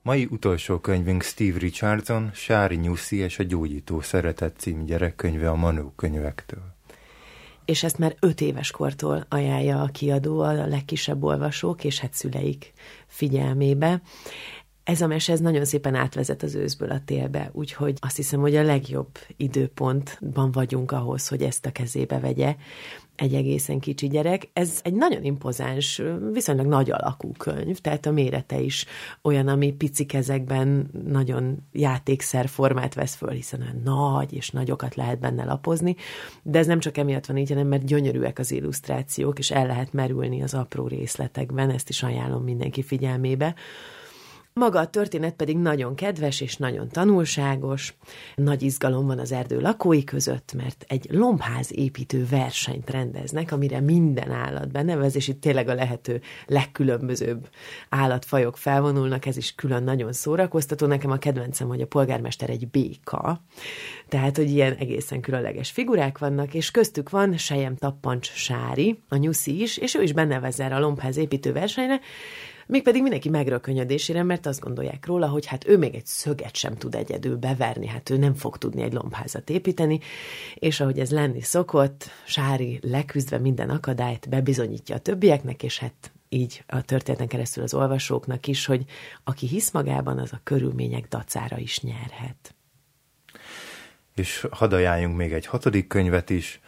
Mai 0.03 0.27
utolsó 0.31 0.79
könyvünk 0.79 1.23
Steve 1.23 1.57
Richardson, 1.57 2.31
Sári 2.33 2.75
Nyuszi 2.75 3.17
és 3.17 3.39
a 3.39 3.43
Gyógyító 3.43 4.01
Szeretet 4.01 4.55
cím 4.57 4.85
gyerekkönyve 4.85 5.49
a 5.49 5.55
Manó 5.55 5.93
könyvektől. 5.95 6.75
És 7.65 7.83
ezt 7.83 7.97
már 7.97 8.15
öt 8.19 8.41
éves 8.41 8.71
kortól 8.71 9.25
ajánlja 9.29 9.81
a 9.81 9.87
kiadó 9.87 10.39
a 10.39 10.67
legkisebb 10.67 11.23
olvasók 11.23 11.83
és 11.83 11.99
hát 11.99 12.13
szüleik 12.13 12.73
figyelmébe. 13.07 14.01
Ez 14.83 15.01
a 15.01 15.07
mese 15.07 15.31
ez 15.31 15.39
nagyon 15.39 15.65
szépen 15.65 15.95
átvezet 15.95 16.43
az 16.43 16.55
őszből 16.55 16.91
a 16.91 17.01
télbe, 17.05 17.49
úgyhogy 17.53 17.97
azt 17.99 18.15
hiszem, 18.15 18.39
hogy 18.39 18.55
a 18.55 18.63
legjobb 18.63 19.17
időpontban 19.37 20.51
vagyunk 20.51 20.91
ahhoz, 20.91 21.27
hogy 21.27 21.41
ezt 21.41 21.65
a 21.65 21.71
kezébe 21.71 22.19
vegye 22.19 22.55
egy 23.15 23.33
egészen 23.33 23.79
kicsi 23.79 24.07
gyerek. 24.07 24.49
Ez 24.53 24.79
egy 24.83 24.93
nagyon 24.93 25.23
impozáns, 25.23 26.01
viszonylag 26.31 26.65
nagy 26.65 26.91
alakú 26.91 27.31
könyv, 27.37 27.77
tehát 27.77 28.05
a 28.05 28.11
mérete 28.11 28.59
is 28.59 28.85
olyan, 29.21 29.47
ami 29.47 29.71
pici 29.71 30.05
kezekben 30.05 30.89
nagyon 31.07 31.57
játékszer 31.71 32.47
formát 32.47 32.93
vesz 32.93 33.15
föl, 33.15 33.29
hiszen 33.29 33.61
olyan 33.61 33.81
nagy, 33.83 34.33
és 34.33 34.49
nagyokat 34.49 34.95
lehet 34.95 35.19
benne 35.19 35.43
lapozni, 35.43 35.95
de 36.43 36.59
ez 36.59 36.67
nem 36.67 36.79
csak 36.79 36.97
emiatt 36.97 37.25
van 37.25 37.37
így, 37.37 37.49
hanem 37.49 37.67
mert 37.67 37.85
gyönyörűek 37.85 38.39
az 38.39 38.51
illusztrációk, 38.51 39.39
és 39.39 39.51
el 39.51 39.67
lehet 39.67 39.93
merülni 39.93 40.41
az 40.41 40.53
apró 40.53 40.87
részletekben, 40.87 41.69
ezt 41.69 41.89
is 41.89 42.03
ajánlom 42.03 42.43
mindenki 42.43 42.81
figyelmébe. 42.81 43.55
Maga 44.55 44.79
a 44.79 44.87
történet 44.87 45.33
pedig 45.33 45.57
nagyon 45.57 45.95
kedves 45.95 46.41
és 46.41 46.57
nagyon 46.57 46.89
tanulságos. 46.89 47.95
Nagy 48.35 48.61
izgalom 48.61 49.05
van 49.05 49.19
az 49.19 49.31
erdő 49.31 49.59
lakói 49.59 50.03
között, 50.03 50.53
mert 50.53 50.85
egy 50.87 51.07
lombház 51.09 51.77
építő 51.77 52.25
versenyt 52.29 52.89
rendeznek, 52.89 53.51
amire 53.51 53.79
minden 53.79 54.31
állat 54.31 54.71
benevez, 54.71 55.15
és 55.15 55.27
itt 55.27 55.41
tényleg 55.41 55.67
a 55.67 55.73
lehető 55.73 56.21
legkülönbözőbb 56.45 57.49
állatfajok 57.89 58.57
felvonulnak, 58.57 59.25
ez 59.25 59.37
is 59.37 59.55
külön 59.55 59.83
nagyon 59.83 60.13
szórakoztató. 60.13 60.85
Nekem 60.85 61.11
a 61.11 61.17
kedvencem, 61.17 61.67
hogy 61.67 61.81
a 61.81 61.87
polgármester 61.87 62.49
egy 62.49 62.67
béka, 62.67 63.43
tehát, 64.07 64.37
hogy 64.37 64.49
ilyen 64.49 64.73
egészen 64.73 65.21
különleges 65.21 65.71
figurák 65.71 66.17
vannak, 66.17 66.53
és 66.53 66.71
köztük 66.71 67.09
van 67.09 67.37
Sejem 67.37 67.75
Tappancs 67.75 68.31
Sári, 68.31 69.03
a 69.09 69.15
nyuszi 69.15 69.61
is, 69.61 69.77
és 69.77 69.95
ő 69.95 70.01
is 70.01 70.13
benevez 70.13 70.59
erre 70.59 70.75
a 70.75 70.79
lombház 70.79 71.17
építő 71.17 71.51
versenyre, 71.51 71.99
Mégpedig 72.67 73.01
mindenki 73.01 73.29
megrökönyödésére, 73.29 74.23
mert 74.23 74.45
azt 74.45 74.59
gondolják 74.59 75.05
róla, 75.05 75.27
hogy 75.27 75.45
hát 75.45 75.67
ő 75.67 75.77
még 75.77 75.95
egy 75.95 76.05
szöget 76.05 76.55
sem 76.55 76.75
tud 76.75 76.95
egyedül 76.95 77.37
beverni, 77.37 77.87
hát 77.87 78.09
ő 78.09 78.17
nem 78.17 78.33
fog 78.33 78.57
tudni 78.57 78.81
egy 78.81 78.93
lombházat 78.93 79.49
építeni, 79.49 79.99
és 80.55 80.79
ahogy 80.79 80.99
ez 80.99 81.11
lenni 81.11 81.41
szokott, 81.41 82.09
Sári 82.25 82.79
leküzdve 82.81 83.37
minden 83.37 83.69
akadályt 83.69 84.29
bebizonyítja 84.29 84.95
a 84.95 84.99
többieknek, 84.99 85.63
és 85.63 85.79
hát 85.79 86.11
így 86.29 86.63
a 86.67 86.81
történeten 86.81 87.27
keresztül 87.27 87.63
az 87.63 87.73
olvasóknak 87.73 88.47
is, 88.47 88.65
hogy 88.65 88.85
aki 89.23 89.47
hisz 89.47 89.71
magában, 89.71 90.19
az 90.19 90.33
a 90.33 90.39
körülmények 90.43 91.07
dacára 91.07 91.57
is 91.57 91.79
nyerhet. 91.79 92.55
És 94.15 94.47
hadd 94.51 94.73
ajánljunk 94.73 95.17
még 95.17 95.33
egy 95.33 95.45
hatodik 95.45 95.87
könyvet 95.87 96.29
is, 96.29 96.61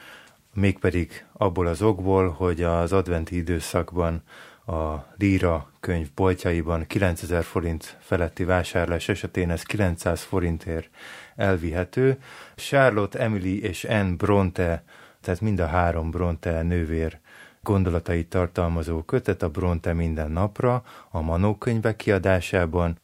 mégpedig 0.54 1.26
abból 1.34 1.68
az 1.68 1.82
okból, 1.82 2.30
hogy 2.30 2.64
az 2.64 2.94
adventi 2.94 3.36
időszakban 3.36 4.24
a 4.66 5.14
Líra 5.18 5.72
könyv 5.80 6.08
boltjaiban 6.16 6.88
9000 6.88 7.44
forint 7.44 7.98
feletti 8.00 8.44
vásárlás 8.44 9.10
esetén 9.10 9.50
ez 9.50 9.62
900 9.62 10.22
forintért 10.22 10.90
elvihető. 11.36 12.18
Charlotte, 12.56 13.20
Emily 13.20 13.62
és 13.62 13.84
Anne 13.84 14.16
Bronte, 14.16 14.84
tehát 15.22 15.42
mind 15.42 15.60
a 15.60 15.66
három 15.66 16.12
Bronte 16.12 16.62
nővér 16.62 17.20
gondolatait 17.62 18.30
tartalmazó 18.30 19.02
kötet 19.02 19.42
a 19.42 19.50
Bronte 19.50 19.94
minden 19.94 20.32
napra 20.32 20.84
a 21.10 21.22
Manó 21.22 21.56
könyvek 21.56 21.96
kiadásában. 21.96 23.00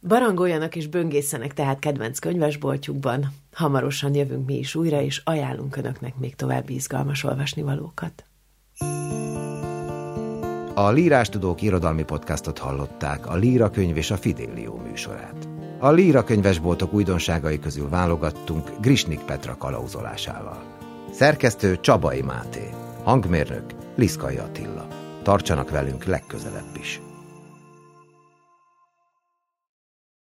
Barangoljanak 0.00 0.76
és 0.76 0.86
böngészenek 0.86 1.54
tehát 1.54 1.78
kedvenc 1.78 2.18
könyvesboltjukban. 2.18 3.26
Hamarosan 3.52 4.14
jövünk 4.14 4.46
mi 4.46 4.58
is 4.58 4.74
újra, 4.74 5.00
és 5.00 5.22
ajánlunk 5.24 5.76
Önöknek 5.76 6.16
még 6.16 6.34
további 6.34 6.74
izgalmas 6.74 7.24
olvasnivalókat. 7.24 8.24
A 10.78 10.90
Lírás 10.90 11.28
Tudók 11.28 11.62
irodalmi 11.62 12.02
podcastot 12.02 12.58
hallották, 12.58 13.26
a 13.26 13.36
Líra 13.36 13.70
könyv 13.70 13.96
és 13.96 14.10
a 14.10 14.16
Fidélió 14.16 14.80
műsorát. 14.88 15.48
A 15.78 15.90
Líra 15.90 16.24
könyvesboltok 16.24 16.92
újdonságai 16.92 17.58
közül 17.58 17.88
válogattunk 17.88 18.70
Grisnik 18.80 19.20
Petra 19.20 19.56
kalauzolásával. 19.56 20.62
Szerkesztő 21.10 21.80
Csabai 21.80 22.22
Máté, 22.22 22.70
hangmérnök 23.02 23.64
Liszkai 23.94 24.36
Attila. 24.36 24.86
Tartsanak 25.22 25.70
velünk 25.70 26.04
legközelebb 26.04 26.76
is! 26.80 27.00